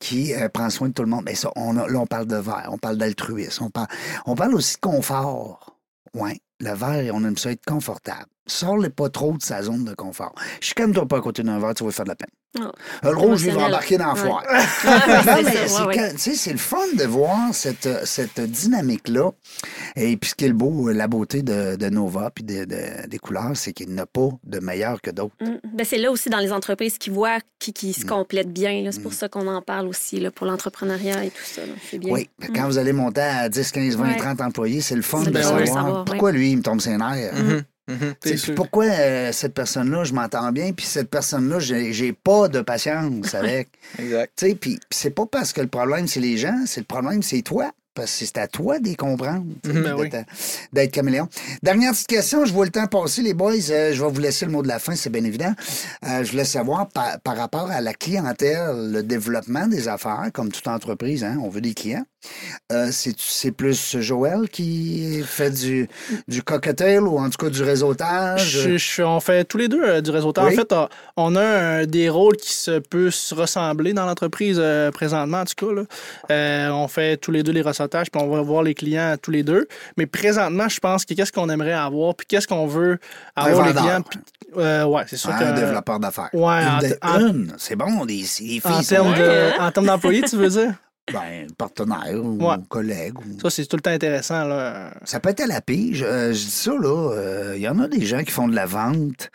qui 0.00 0.34
euh, 0.34 0.48
prend 0.48 0.70
soin 0.70 0.88
de 0.88 0.92
tout 0.94 1.02
le 1.02 1.08
monde. 1.08 1.24
Mais 1.24 1.34
ça, 1.34 1.50
on 1.56 1.76
a- 1.76 1.88
là, 1.88 1.98
on 1.98 2.06
parle 2.06 2.26
de 2.26 2.36
verre, 2.36 2.68
on 2.72 2.78
parle 2.78 2.96
d'altruisme, 2.96 3.64
on 3.64 3.70
parle, 3.70 3.88
on 4.26 4.34
parle 4.34 4.54
aussi 4.54 4.74
de 4.76 4.80
confort. 4.80 5.74
Oui, 6.14 6.40
le 6.60 6.72
verre, 6.74 7.14
on 7.14 7.22
aime 7.24 7.36
ça 7.36 7.52
être 7.52 7.64
confortable. 7.66 8.26
Sors-le 8.48 8.88
pas 8.90 9.08
trop 9.08 9.32
de 9.36 9.42
sa 9.42 9.62
zone 9.62 9.84
de 9.84 9.94
confort. 9.94 10.34
Je 10.60 10.66
suis 10.66 10.74
comme 10.74 10.92
toi 10.92 11.06
pas 11.06 11.18
à 11.18 11.20
côté 11.20 11.42
d'un 11.42 11.58
verre, 11.60 11.74
tu 11.74 11.84
vas 11.84 11.90
faire 11.92 12.04
de 12.04 12.10
la 12.10 12.16
peine. 12.16 12.28
Euh, 12.58 13.10
le 13.10 13.16
rouge, 13.16 13.42
il 13.44 13.52
va 13.52 13.66
embarquer 13.66 13.98
dans 13.98 14.08
la 14.08 14.14
foire. 14.14 14.42
Ouais, 14.50 16.14
c'est 16.16 16.52
le 16.52 16.58
fun 16.58 16.78
de 16.96 17.04
voir 17.04 17.36
cette, 17.52 17.88
cette 18.06 18.40
dynamique-là. 18.40 19.30
Et 19.96 20.16
puis, 20.16 20.30
ce 20.30 20.34
qui 20.34 20.44
est 20.46 20.48
le 20.48 20.54
beau, 20.54 20.88
la 20.88 21.08
beauté 21.08 21.42
de, 21.42 21.76
de 21.76 21.88
Nova 21.88 22.30
puis 22.34 22.44
de- 22.44 22.64
de- 22.64 23.06
des 23.06 23.18
couleurs, 23.18 23.52
c'est 23.54 23.72
qu'il 23.72 23.90
n'y 23.90 24.00
a 24.00 24.06
pas 24.06 24.28
de 24.44 24.60
meilleur 24.60 25.00
que 25.00 25.10
d'autres. 25.10 25.34
Mm. 25.40 25.58
Ben, 25.74 25.84
c'est 25.84 25.98
là 25.98 26.10
aussi 26.10 26.30
dans 26.30 26.38
les 26.38 26.52
entreprises 26.52 26.98
qui 26.98 27.10
voient 27.10 27.38
qui, 27.58 27.72
qui 27.72 27.90
Mm. 27.90 27.92
se 27.92 28.06
complètent 28.06 28.52
bien. 28.52 28.88
C'est 28.92 29.02
pour 29.02 29.12
ça 29.12 29.28
qu'on 29.28 29.46
en 29.46 29.62
parle 29.62 29.86
aussi 29.86 30.18
là, 30.20 30.30
pour 30.30 30.46
l'entrepreneuriat 30.46 31.24
et 31.24 31.30
tout 31.30 31.42
ça. 31.44 31.62
bien. 31.98 32.12
Oui, 32.12 32.30
quand 32.54 32.66
vous 32.66 32.78
allez 32.78 32.92
monter 32.92 33.20
à 33.20 33.48
10, 33.48 33.70
15, 33.72 33.96
20, 33.96 34.04
Ouais. 34.08 34.16
30 34.16 34.40
employés, 34.40 34.80
c'est 34.80 34.96
le 34.96 35.02
fun 35.02 35.22
de 35.22 35.32
savoir, 35.40 35.60
de 35.60 35.66
savoir, 35.66 36.04
pourquoi 36.04 36.32
lui, 36.32 36.52
il 36.52 36.56
me 36.58 36.62
tombe 36.62 36.80
ses 36.80 36.96
nerfs. 36.96 37.34
Mhm, 37.88 37.94
mhm. 37.94 38.14
Puis 38.20 38.52
pourquoi 38.54 38.84
euh, 38.84 39.32
cette 39.32 39.54
personne-là, 39.54 40.04
je 40.04 40.12
m'entends 40.12 40.52
bien, 40.52 40.72
puis 40.72 40.86
cette 40.86 41.10
personne-là, 41.10 41.58
j'ai 41.58 42.12
pas 42.12 42.48
de 42.48 42.60
patience 42.60 43.34
avec? 43.34 43.68
Exact. 43.98 44.44
Puis 44.60 44.78
c'est 44.90 45.10
pas 45.10 45.26
parce 45.26 45.52
que 45.52 45.60
le 45.60 45.68
problème, 45.68 46.06
c'est 46.06 46.20
les 46.20 46.36
gens, 46.36 46.64
c'est 46.66 46.80
le 46.80 46.86
problème, 46.86 47.22
c'est 47.22 47.42
toi. 47.42 47.72
Parce 47.94 48.16
que 48.16 48.26
c'est 48.26 48.38
à 48.38 48.46
toi 48.46 48.78
de 48.78 48.86
les 48.86 48.94
comprendre, 48.94 49.44
sais, 49.64 49.72
Ben 49.72 49.96
oui. 49.98 50.08
d'être 50.08 50.26
d'être 50.72 50.92
caméléon. 50.92 51.28
Dernière 51.64 51.90
petite 51.90 52.06
question, 52.06 52.44
je 52.44 52.52
vois 52.52 52.64
le 52.64 52.70
temps 52.70 52.86
passer, 52.86 53.22
les 53.22 53.34
boys. 53.34 53.54
euh, 53.70 53.92
je 53.92 54.00
vais 54.04 54.08
vous 54.08 54.20
laisser 54.20 54.46
le 54.46 54.52
mot 54.52 54.62
de 54.62 54.68
la 54.68 54.78
fin, 54.78 54.94
c'est 54.94 55.10
bien 55.10 55.24
évident. 55.24 55.52
Euh, 56.06 56.22
je 56.22 56.30
voulais 56.30 56.44
savoir 56.44 56.86
par, 56.90 57.18
par 57.18 57.36
rapport 57.36 57.68
à 57.72 57.80
la 57.80 57.92
clientèle, 57.94 58.92
le 58.92 59.02
développement 59.02 59.66
des 59.66 59.88
affaires, 59.88 60.28
comme 60.32 60.52
toute 60.52 60.68
entreprise, 60.68 61.24
hein, 61.24 61.38
on 61.42 61.48
veut 61.48 61.60
des 61.60 61.74
clients. 61.74 62.04
Euh, 62.72 62.88
c'est 62.90 63.52
plus 63.52 63.96
Joël 64.00 64.48
qui 64.50 65.22
fait 65.24 65.50
du, 65.50 65.88
du 66.26 66.42
cocktail 66.42 67.00
ou 67.02 67.18
en 67.18 67.30
tout 67.30 67.38
cas 67.38 67.48
du 67.50 67.62
réseautage? 67.62 68.44
Je- 68.44 68.76
je- 68.76 69.02
on 69.02 69.20
fait 69.20 69.44
tous 69.44 69.56
les 69.58 69.68
deux 69.68 69.82
euh, 69.82 70.00
du 70.00 70.10
réseautage. 70.10 70.44
Oui. 70.48 70.54
En 70.54 70.56
fait, 70.56 70.74
on- 71.16 71.36
a 71.36 71.86
des 71.86 72.08
rôles 72.08 72.36
qui 72.36 72.52
se 72.52 72.78
peuvent 72.80 73.10
se 73.10 73.34
ressembler 73.34 73.92
dans 73.92 74.04
l'entreprise 74.04 74.58
euh, 74.60 74.90
présentement, 74.90 75.40
en 75.40 75.44
tout 75.44 75.66
cas. 75.66 75.72
là. 75.72 75.82
Euh, 76.30 76.70
on 76.70 76.88
fait 76.88 77.16
tous 77.16 77.30
les 77.30 77.42
deux 77.42 77.52
les 77.52 77.62
réseautages, 77.62 78.10
puis 78.10 78.20
on 78.20 78.28
va 78.28 78.40
voir 78.42 78.62
les 78.62 78.74
clients 78.74 79.14
tous 79.20 79.30
les 79.30 79.42
deux. 79.42 79.66
Mais 79.96 80.06
présentement, 80.06 80.68
je 80.68 80.80
pense 80.80 81.04
que 81.04 81.14
qu'est-ce 81.14 81.32
qu'on 81.32 81.48
aimerait 81.48 81.72
avoir, 81.72 82.14
puis 82.14 82.26
qu'est-ce 82.26 82.48
qu'on 82.48 82.66
veut 82.66 82.98
avoir 83.36 83.66
les 83.66 83.72
clients. 83.82 84.02
puis- 84.02 84.20
ouais, 84.84 85.04
c'est 85.06 85.16
sûr 85.16 85.30
que. 85.30 85.44
un 85.44 85.52
développeur 85.52 86.00
d'affaires. 86.00 86.30
ouais, 86.32 86.62
c'est 87.58 87.76
bon, 87.76 88.04
les, 88.04 88.16
les 88.16 88.24
filles 88.24 88.60
en 89.60 89.70
termes 89.70 89.86
d'employés, 89.86 90.22
tu 90.22 90.36
veux 90.36 90.48
dire? 90.48 90.74
Ben, 91.12 91.46
partenaire 91.56 92.14
ou 92.22 92.36
Ouais. 92.42 92.56
collègue. 92.68 93.18
ou- 93.18 93.40
Ça, 93.40 93.50
c'est 93.50 93.66
tout 93.66 93.76
le 93.76 93.82
temps 93.82 93.90
intéressant. 93.90 94.44
Là. 94.44 94.92
Ça 95.04 95.20
peut 95.20 95.30
être 95.30 95.40
à 95.40 95.46
la 95.46 95.60
pige. 95.60 96.02
Euh, 96.02 96.32
je 96.32 96.38
dis 96.44 96.50
ça, 96.50 96.72
là. 96.72 97.12
euh, 97.12 97.54
Il 97.56 97.62
y 97.62 97.68
en 97.68 97.78
a 97.78 97.88
des 97.88 98.04
gens 98.04 98.22
qui 98.22 98.30
font 98.32 98.48
de 98.48 98.54
la 98.54 98.66
vente 98.66 99.30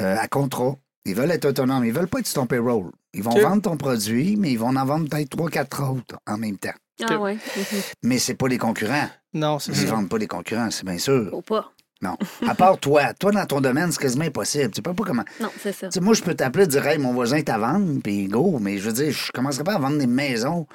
euh, 0.00 0.16
à 0.18 0.28
contrat. 0.28 0.76
Ils 1.04 1.14
veulent 1.14 1.30
être 1.30 1.44
autonomes. 1.46 1.84
Ils 1.84 1.92
veulent 1.92 2.08
pas 2.08 2.20
être 2.20 2.26
sur 2.26 2.42
ton 2.42 2.46
payroll. 2.46 2.90
Ils 3.14 3.22
vont 3.22 3.30
vendre 3.40 3.62
ton 3.62 3.76
produit, 3.76 4.36
mais 4.36 4.52
ils 4.52 4.58
vont 4.58 4.76
en 4.76 4.84
vendre 4.84 5.08
peut-être 5.08 5.30
trois, 5.30 5.48
quatre 5.50 5.82
autres 5.82 6.16
en 6.26 6.36
même 6.36 6.56
temps. 6.58 6.74
Ah 7.08 7.16
ouais. 7.18 7.34
Mhm. 7.34 7.80
Mais 8.04 8.18
c'est 8.18 8.34
pas 8.34 8.48
des 8.48 8.58
concurrents. 8.58 9.08
Non, 9.34 9.58
c'est 9.58 9.72
Ils 9.72 9.86
ça. 9.88 9.94
vendent 9.94 10.08
pas 10.08 10.18
des 10.18 10.26
concurrents, 10.26 10.70
c'est 10.70 10.84
bien 10.84 10.98
sûr. 10.98 11.28
Faut 11.30 11.42
pas. 11.42 11.70
Non. 12.02 12.16
À 12.46 12.54
part 12.54 12.78
toi. 12.78 13.12
Toi, 13.14 13.32
dans 13.32 13.44
ton 13.46 13.60
domaine, 13.60 13.90
c'est 13.90 14.00
quasiment 14.00 14.24
impossible. 14.24 14.70
Tu 14.70 14.76
sais 14.76 14.82
pas 14.82 14.92
comment. 14.94 15.24
Non, 15.40 15.48
c'est 15.60 15.72
ça. 15.72 15.88
Moi, 16.00 16.14
je 16.14 16.22
peux 16.22 16.34
t'appeler 16.34 16.64
et 16.64 16.66
dire, 16.68 16.86
hey, 16.86 16.98
mon 16.98 17.12
voisin 17.12 17.36
est 17.38 17.48
à 17.48 17.58
vendre, 17.58 18.00
puis 18.04 18.26
go. 18.28 18.58
Mais 18.60 18.78
je 18.78 18.86
veux 18.88 18.92
dire, 18.92 19.10
je 19.10 19.32
commencerai 19.32 19.64
pas 19.64 19.74
à 19.74 19.78
vendre 19.78 19.98
des 19.98 20.06
maisons 20.06 20.66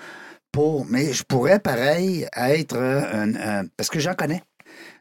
pour. 0.53 0.85
Mais 0.89 1.11
je 1.11 1.23
pourrais, 1.23 1.59
pareil, 1.59 2.25
être 2.37 2.77
un. 2.77 3.35
un- 3.35 3.63
Parce 3.75 3.89
que 3.89 3.99
j'en 3.99 4.13
connais. 4.13 4.41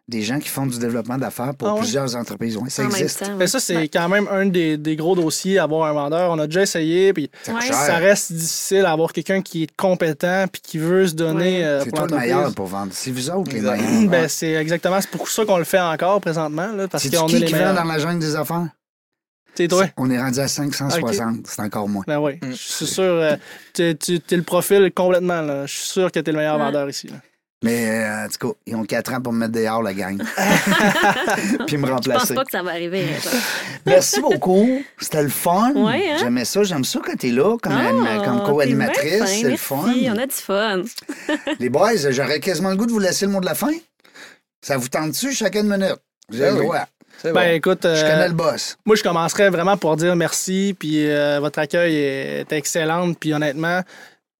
Des 0.08 0.22
gens 0.22 0.40
qui 0.40 0.48
font 0.48 0.66
du 0.66 0.78
développement 0.80 1.16
d'affaires 1.16 1.54
pour 1.54 1.68
Ah 1.68 1.74
ouais? 1.74 1.80
plusieurs 1.80 2.16
entreprises. 2.16 2.56
Oui, 2.56 2.68
ça 2.68 2.82
en 2.82 2.86
existe. 2.90 3.20
temps. 3.24 3.36
Mais 3.38 3.46
ça, 3.46 3.60
c'est 3.60 3.86
quand 3.88 4.08
même 4.08 4.26
un 4.32 4.46
des, 4.46 4.76
des 4.76 4.96
gros 4.96 5.14
dossiers, 5.14 5.60
avoir 5.60 5.88
un 5.88 5.92
vendeur. 5.92 6.32
On 6.32 6.38
a 6.40 6.46
déjà 6.48 6.62
essayé, 6.62 7.12
puis 7.12 7.30
Ça 7.44 7.96
reste 7.98 8.32
difficile 8.32 8.82
d'avoir 8.82 9.12
quelqu'un 9.12 9.40
qui 9.42 9.62
est 9.62 9.76
compétent 9.76 10.46
puis 10.52 10.60
qui 10.60 10.78
veut 10.78 11.06
se 11.06 11.14
donner 11.14 11.58
Ouais. 11.60 11.64
euh, 11.64 11.80
C'est 11.84 11.92
toi 11.92 12.06
le 12.10 12.16
meilleur 12.16 12.52
pour 12.52 12.66
vendre. 12.66 12.90
C'est 12.92 13.12
vous 13.12 13.30
autres 13.30 13.52
les 13.54 13.60
meilleurs. 13.60 14.10
Ben, 14.10 14.28
c'est 14.28 14.52
exactement, 14.54 15.00
c'est 15.00 15.10
pour 15.10 15.28
ça 15.28 15.44
qu'on 15.44 15.58
le 15.58 15.64
fait 15.64 15.80
encore 15.80 16.20
présentement, 16.20 16.72
là, 16.72 16.88
parce 16.88 17.04
est 17.04 17.10
qui 17.10 17.38
les 17.38 17.46
qui 17.46 17.52
vend 17.52 17.58
meilleurs. 17.60 17.74
dans 17.76 17.84
la 17.84 17.98
jungle 18.00 18.18
des 18.18 18.34
affaires? 18.34 18.66
C'est 19.54 19.68
toi? 19.68 19.86
On 19.98 20.10
est 20.10 20.18
rendu 20.20 20.38
à 20.40 20.48
560. 20.48 21.46
C'est 21.46 21.60
encore 21.60 21.88
moins. 21.88 22.04
Ben 22.06 22.18
oui, 22.18 22.34
Mm. 22.42 22.50
je 22.52 22.56
suis 22.56 22.86
sûr, 22.86 23.02
euh, 23.04 23.36
tu 23.74 23.94
tu- 23.96 24.20
t'es 24.20 24.36
le 24.36 24.42
profil 24.42 24.90
complètement, 24.94 25.42
là. 25.42 25.66
Je 25.66 25.72
suis 25.74 25.88
sûr 25.88 26.10
que 26.10 26.20
t'es 26.20 26.32
le 26.32 26.38
meilleur 26.38 26.56
Ouais. 26.58 26.64
vendeur 26.64 26.88
ici. 26.88 27.08
là. 27.08 27.16
Mais 27.64 28.00
euh, 28.04 28.24
en 28.24 28.28
tout 28.28 28.48
cas, 28.48 28.54
ils 28.66 28.74
ont 28.74 28.84
4 28.84 29.12
ans 29.14 29.20
pour 29.20 29.32
me 29.32 29.38
mettre 29.38 29.52
dehors, 29.52 29.82
la 29.84 29.94
gang. 29.94 30.16
Puis 31.66 31.76
me 31.76 31.86
Je 31.86 31.90
pense 31.92 32.06
remplacer. 32.06 32.34
pas 32.34 32.44
que 32.44 32.50
ça 32.50 32.62
va 32.62 32.70
arriver. 32.70 33.06
ça. 33.20 33.30
Merci 33.86 34.20
beaucoup. 34.20 34.82
C'était 34.98 35.22
le 35.22 35.28
fun. 35.28 35.72
Ouais, 35.76 36.10
hein? 36.10 36.16
J'aimais 36.18 36.44
ça. 36.44 36.62
J'aime 36.64 36.84
ça 36.84 37.00
quand 37.04 37.16
t'es 37.16 37.30
là 37.30 37.56
comme, 37.62 37.72
anima- 37.72 38.08
Ah, 38.20 38.24
comme 38.24 38.40
t'es 38.40 38.46
co-animatrice. 38.50 39.18
fin, 39.18 39.26
C'est 39.26 39.50
le 39.50 39.56
fun. 39.56 39.84
On 40.06 40.18
a 40.18 40.26
du 40.26 40.34
fun. 40.34 40.82
Les 41.60 41.68
boys, 41.68 42.10
j'aurais 42.10 42.40
quasiment 42.40 42.70
le 42.70 42.76
goût 42.76 42.86
de 42.86 42.92
vous 42.92 42.98
laisser 42.98 43.26
le 43.26 43.32
mot 43.32 43.40
de 43.40 43.46
la 43.46 43.54
fin. 43.54 43.70
Ça 44.60 44.76
vous 44.76 44.88
tente-tu 44.88 45.32
chacune 45.32 45.68
minute? 45.68 45.98
J'ai 46.30 46.40
Ben 46.40 46.54
le 46.54 46.60
oui. 46.60 46.66
droit. 46.66 46.86
Ben 47.24 47.54
écoute, 47.54 47.80
Je 47.84 47.88
euh, 47.88 48.10
connais 48.10 48.28
le 48.28 48.34
boss. 48.34 48.76
moi 48.84 48.96
je 48.96 49.02
commencerais 49.02 49.50
vraiment 49.50 49.76
pour 49.76 49.96
dire 49.96 50.16
merci, 50.16 50.74
puis 50.78 51.08
euh, 51.08 51.38
votre 51.40 51.58
accueil 51.58 51.94
est 51.96 52.52
excellent, 52.52 53.12
puis 53.14 53.32
honnêtement, 53.32 53.82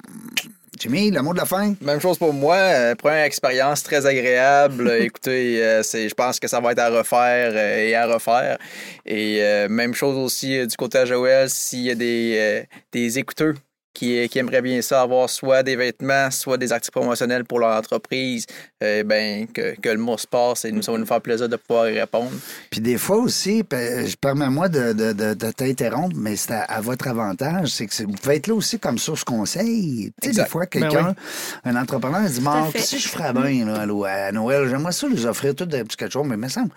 Jimmy, 0.80 1.12
le 1.12 1.22
mot 1.22 1.34
de 1.34 1.38
la 1.38 1.46
fin? 1.46 1.76
Même 1.82 2.00
chose 2.00 2.18
pour 2.18 2.34
moi. 2.34 2.56
euh, 2.56 2.96
première 2.96 3.26
expérience 3.26 3.84
très 3.84 4.06
agréable. 4.08 4.90
Écoutez, 5.02 5.64
euh, 5.64 5.84
c'est, 5.84 6.10
je 6.10 6.16
pense 6.16 6.40
que 6.40 6.48
ça 6.48 6.60
va 6.60 6.72
être 6.72 6.80
à 6.80 6.90
refaire 6.90 7.52
euh, 7.54 7.86
et 7.88 7.94
à 7.94 8.08
refaire. 8.08 8.58
Et 9.06 9.44
euh, 9.44 9.68
même 9.70 9.94
chose 9.94 10.16
aussi 10.18 10.58
euh, 10.58 10.66
du 10.66 10.76
côté 10.78 10.98
à 11.00 11.06
Joël, 11.06 11.50
s'il 11.52 11.82
y 11.82 11.92
a 11.92 11.96
des, 11.96 12.36
euh, 12.40 12.64
des 12.92 13.20
écouteurs 13.20 13.54
qui, 13.94 14.28
qui 14.30 14.40
aimeraient 14.40 14.62
bien 14.62 14.82
ça, 14.82 15.02
avoir 15.02 15.30
soit 15.30 15.64
des 15.64 15.76
vêtements, 15.76 16.32
soit 16.32 16.58
des 16.58 16.72
articles 16.72 16.98
promotionnels 16.98 17.44
pour 17.44 17.60
leur 17.60 17.76
entreprise, 17.78 18.46
euh, 18.82 19.04
ben, 19.04 19.48
que, 19.48 19.80
que 19.80 19.90
le 19.90 19.98
mot 19.98 20.18
se 20.18 20.26
passe 20.26 20.66
et 20.66 20.72
nous, 20.72 20.82
ça 20.82 20.92
va 20.92 20.98
nous 20.98 21.06
faire 21.06 21.20
plaisir 21.22 21.50
de 21.50 21.56
pouvoir 21.58 21.90
y 21.90 22.00
répondre. 22.00 22.32
Puis 22.70 22.80
des 22.80 22.98
fois 22.98 23.18
aussi, 23.18 23.64
je 23.70 24.16
permets-moi 24.16 24.70
de, 24.70 24.94
de, 24.94 25.12
de, 25.12 25.34
de 25.34 25.52
t'interrompre, 25.52 26.16
mais 26.18 26.36
c'est 26.38 26.54
à, 26.54 26.62
à 26.62 26.80
votre 26.82 27.08
avantage. 27.08 27.68
C'est 27.70 27.86
que 27.88 28.04
vous 28.04 28.14
pouvez 28.14 28.36
être 28.38 28.48
là 28.48 28.54
aussi 28.56 28.80
comme 28.80 28.98
source 28.98 29.24
conseil. 29.26 30.14
Tu 30.22 30.30
sais, 30.30 30.42
des 30.42 30.48
fois, 30.50 30.64
Ben 30.72 30.82
quelqu'un, 30.82 31.10
oui. 31.10 31.62
un 31.72 31.76
entrepreneur, 31.76 32.22
il 32.26 32.32
dit 32.32 32.42
Marc, 32.42 32.78
si 32.80 32.98
je 32.98 33.10
ferais 33.10 33.34
bien 33.34 33.66
là, 33.66 33.82
à 33.82 34.32
Noël, 34.32 34.70
j'aimerais 34.70 34.94
ça 34.94 35.08
les 35.10 35.26
offrir 35.26 35.54
tout 35.54 35.66
des 35.66 35.84
petits 35.84 35.98
quelque 35.98 36.14
chose, 36.14 36.26
mais 36.26 36.36
il 36.36 36.42
me 36.42 36.48
semble, 36.48 36.70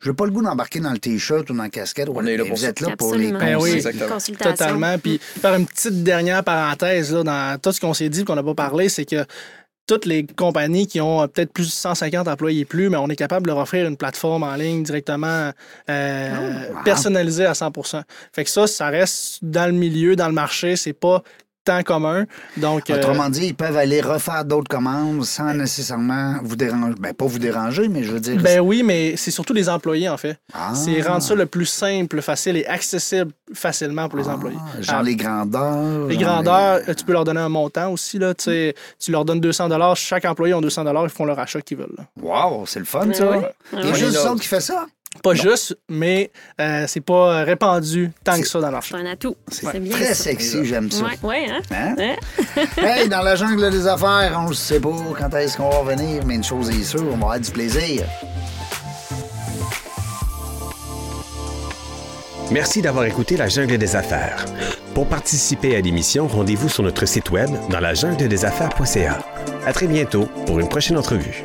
je 0.00 0.08
n'ai 0.08 0.16
pas 0.16 0.24
le 0.24 0.30
goût 0.30 0.42
d'embarquer 0.42 0.80
dans 0.80 0.92
le 0.92 0.98
T-shirt 0.98 1.48
ou 1.50 1.54
dans 1.54 1.62
la 1.64 1.68
casquette. 1.68 2.08
On 2.08 2.24
est 2.26 2.36
là 2.36 2.44
pour 2.44 2.56
vous 2.56 2.62
ça. 2.62 2.68
êtes 2.68 2.80
là 2.80 2.96
pour 2.96 3.14
les. 3.14 3.30
Ben 3.30 3.56
oui. 3.60 3.82
Totalement. 4.38 4.96
Puis 4.98 5.18
faire 5.18 5.54
une 5.54 5.66
petite 5.66 6.02
dernière 6.02 6.42
parenthèse 6.42 6.61
là, 6.62 7.22
dans 7.24 7.58
tout 7.60 7.72
ce 7.72 7.80
qu'on 7.80 7.94
s'est 7.94 8.08
dit 8.08 8.20
et 8.20 8.24
qu'on 8.24 8.34
n'a 8.34 8.42
pas 8.42 8.54
parlé, 8.54 8.88
c'est 8.88 9.04
que 9.04 9.24
toutes 9.86 10.06
les 10.06 10.24
compagnies 10.26 10.86
qui 10.86 11.00
ont 11.00 11.22
euh, 11.22 11.26
peut-être 11.26 11.52
plus 11.52 11.66
de 11.66 11.72
150 11.72 12.28
employés 12.28 12.64
plus, 12.64 12.88
mais 12.88 12.96
on 12.96 13.08
est 13.08 13.16
capable 13.16 13.46
de 13.46 13.52
leur 13.52 13.58
offrir 13.58 13.86
une 13.86 13.96
plateforme 13.96 14.42
en 14.42 14.54
ligne 14.54 14.82
directement 14.82 15.50
euh, 15.90 16.68
wow. 16.70 16.82
personnalisée 16.84 17.46
à 17.46 17.54
100 17.54 17.72
Fait 18.32 18.44
que 18.44 18.50
ça, 18.50 18.66
ça 18.66 18.88
reste 18.88 19.40
dans 19.42 19.66
le 19.66 19.72
milieu, 19.72 20.16
dans 20.16 20.28
le 20.28 20.34
marché, 20.34 20.76
c'est 20.76 20.92
pas 20.92 21.22
tant 21.64 21.82
commun. 21.82 22.24
Donc, 22.56 22.90
euh, 22.90 22.96
Autrement 22.96 23.28
dit, 23.28 23.46
ils 23.46 23.54
peuvent 23.54 23.76
aller 23.76 24.00
refaire 24.00 24.44
d'autres 24.44 24.68
commandes 24.68 25.24
sans 25.24 25.54
nécessairement 25.54 26.36
vous 26.42 26.56
déranger. 26.56 26.94
Ben, 26.98 27.12
pas 27.14 27.26
vous 27.26 27.38
déranger, 27.38 27.88
mais 27.88 28.02
je 28.02 28.12
veux 28.12 28.20
dire. 28.20 28.40
ben 28.40 28.60
oui, 28.60 28.82
mais 28.82 29.16
c'est 29.16 29.30
surtout 29.30 29.52
les 29.52 29.68
employés, 29.68 30.08
en 30.08 30.16
fait. 30.16 30.38
Ah. 30.52 30.72
C'est 30.74 31.00
rendre 31.02 31.22
ça 31.22 31.34
le 31.34 31.46
plus 31.46 31.66
simple, 31.66 32.20
facile 32.22 32.56
et 32.56 32.66
accessible 32.66 33.32
facilement 33.54 34.08
pour 34.08 34.18
les 34.18 34.28
employés. 34.28 34.56
Ah, 34.60 34.80
genre 34.80 34.96
Ah, 34.98 35.02
les 35.02 35.16
grandeurs. 35.16 36.06
Les 36.08 36.16
grandeurs, 36.16 36.80
tu 36.96 37.04
peux 37.04 37.12
leur 37.12 37.24
donner 37.24 37.40
un 37.40 37.48
montant 37.48 37.92
aussi. 37.92 38.18
Là, 38.18 38.34
tu 38.34 38.44
sais, 38.44 38.74
tu 38.98 39.10
leur 39.12 39.24
donnes 39.24 39.40
200 39.40 39.68
Chaque 39.94 40.24
employé 40.24 40.54
a 40.54 40.60
200 40.60 40.84
ils 41.04 41.10
font 41.10 41.24
leur 41.24 41.38
achat 41.38 41.60
qu'ils 41.60 41.78
veulent. 41.78 41.94
là. 41.96 42.04
Wow, 42.20 42.66
c'est 42.66 42.78
le 42.78 42.84
fun, 42.84 43.06
Ben 43.06 43.14
ça. 43.14 43.30
oui. 43.30 43.38
Il 43.74 43.86
y 43.86 43.90
a 43.90 43.94
juste 43.94 44.16
autres 44.18 44.40
qui 44.40 44.48
fait 44.48 44.60
ça? 44.60 44.86
Pas 45.22 45.34
juste, 45.34 45.76
mais 45.88 46.32
euh, 46.60 46.84
c'est 46.88 47.00
pas 47.00 47.44
répandu 47.44 48.10
tant 48.24 48.40
que 48.40 48.46
ça 48.46 48.60
dans 48.60 48.66
le 48.68 48.72
marché. 48.72 48.94
C'est 48.96 49.00
un 49.02 49.10
atout. 49.10 49.36
C'est 49.48 49.78
bien 49.78 49.92
Très 49.94 50.14
ça. 50.14 50.24
sexy, 50.24 50.64
j'aime 50.64 50.90
ça. 50.90 51.04
Ouais, 51.04 51.18
ouais, 51.22 51.46
hein? 51.48 51.60
Hein? 51.70 51.94
Hein? 51.98 52.62
hey, 52.82 53.08
dans 53.08 53.22
la 53.22 53.36
jungle 53.36 53.70
des 53.70 53.86
affaires, 53.86 54.36
on 54.44 54.48
ne 54.48 54.54
sait 54.54 54.80
pas 54.80 54.88
quand 55.18 55.34
est-ce 55.36 55.56
qu'on 55.56 55.68
va 55.68 55.78
revenir, 55.78 56.24
mais 56.26 56.36
une 56.36 56.44
chose 56.44 56.70
est 56.70 56.82
sûre, 56.82 57.04
on 57.04 57.10
va 57.10 57.26
avoir 57.26 57.40
du 57.40 57.50
plaisir. 57.50 58.04
Merci 62.50 62.82
d'avoir 62.82 63.06
écouté 63.06 63.36
La 63.36 63.48
Jungle 63.48 63.78
des 63.78 63.96
Affaires. 63.96 64.44
Pour 64.94 65.06
participer 65.06 65.74
à 65.76 65.80
l'émission, 65.80 66.26
rendez-vous 66.26 66.68
sur 66.68 66.82
notre 66.82 67.06
site 67.06 67.30
web 67.30 67.48
dans 67.70 67.80
la 67.80 67.94
jungle 67.94 68.28
des 68.28 68.44
affaires.ca. 68.44 69.18
À 69.64 69.72
très 69.72 69.86
bientôt 69.86 70.26
pour 70.44 70.58
une 70.60 70.68
prochaine 70.68 70.98
entrevue. 70.98 71.44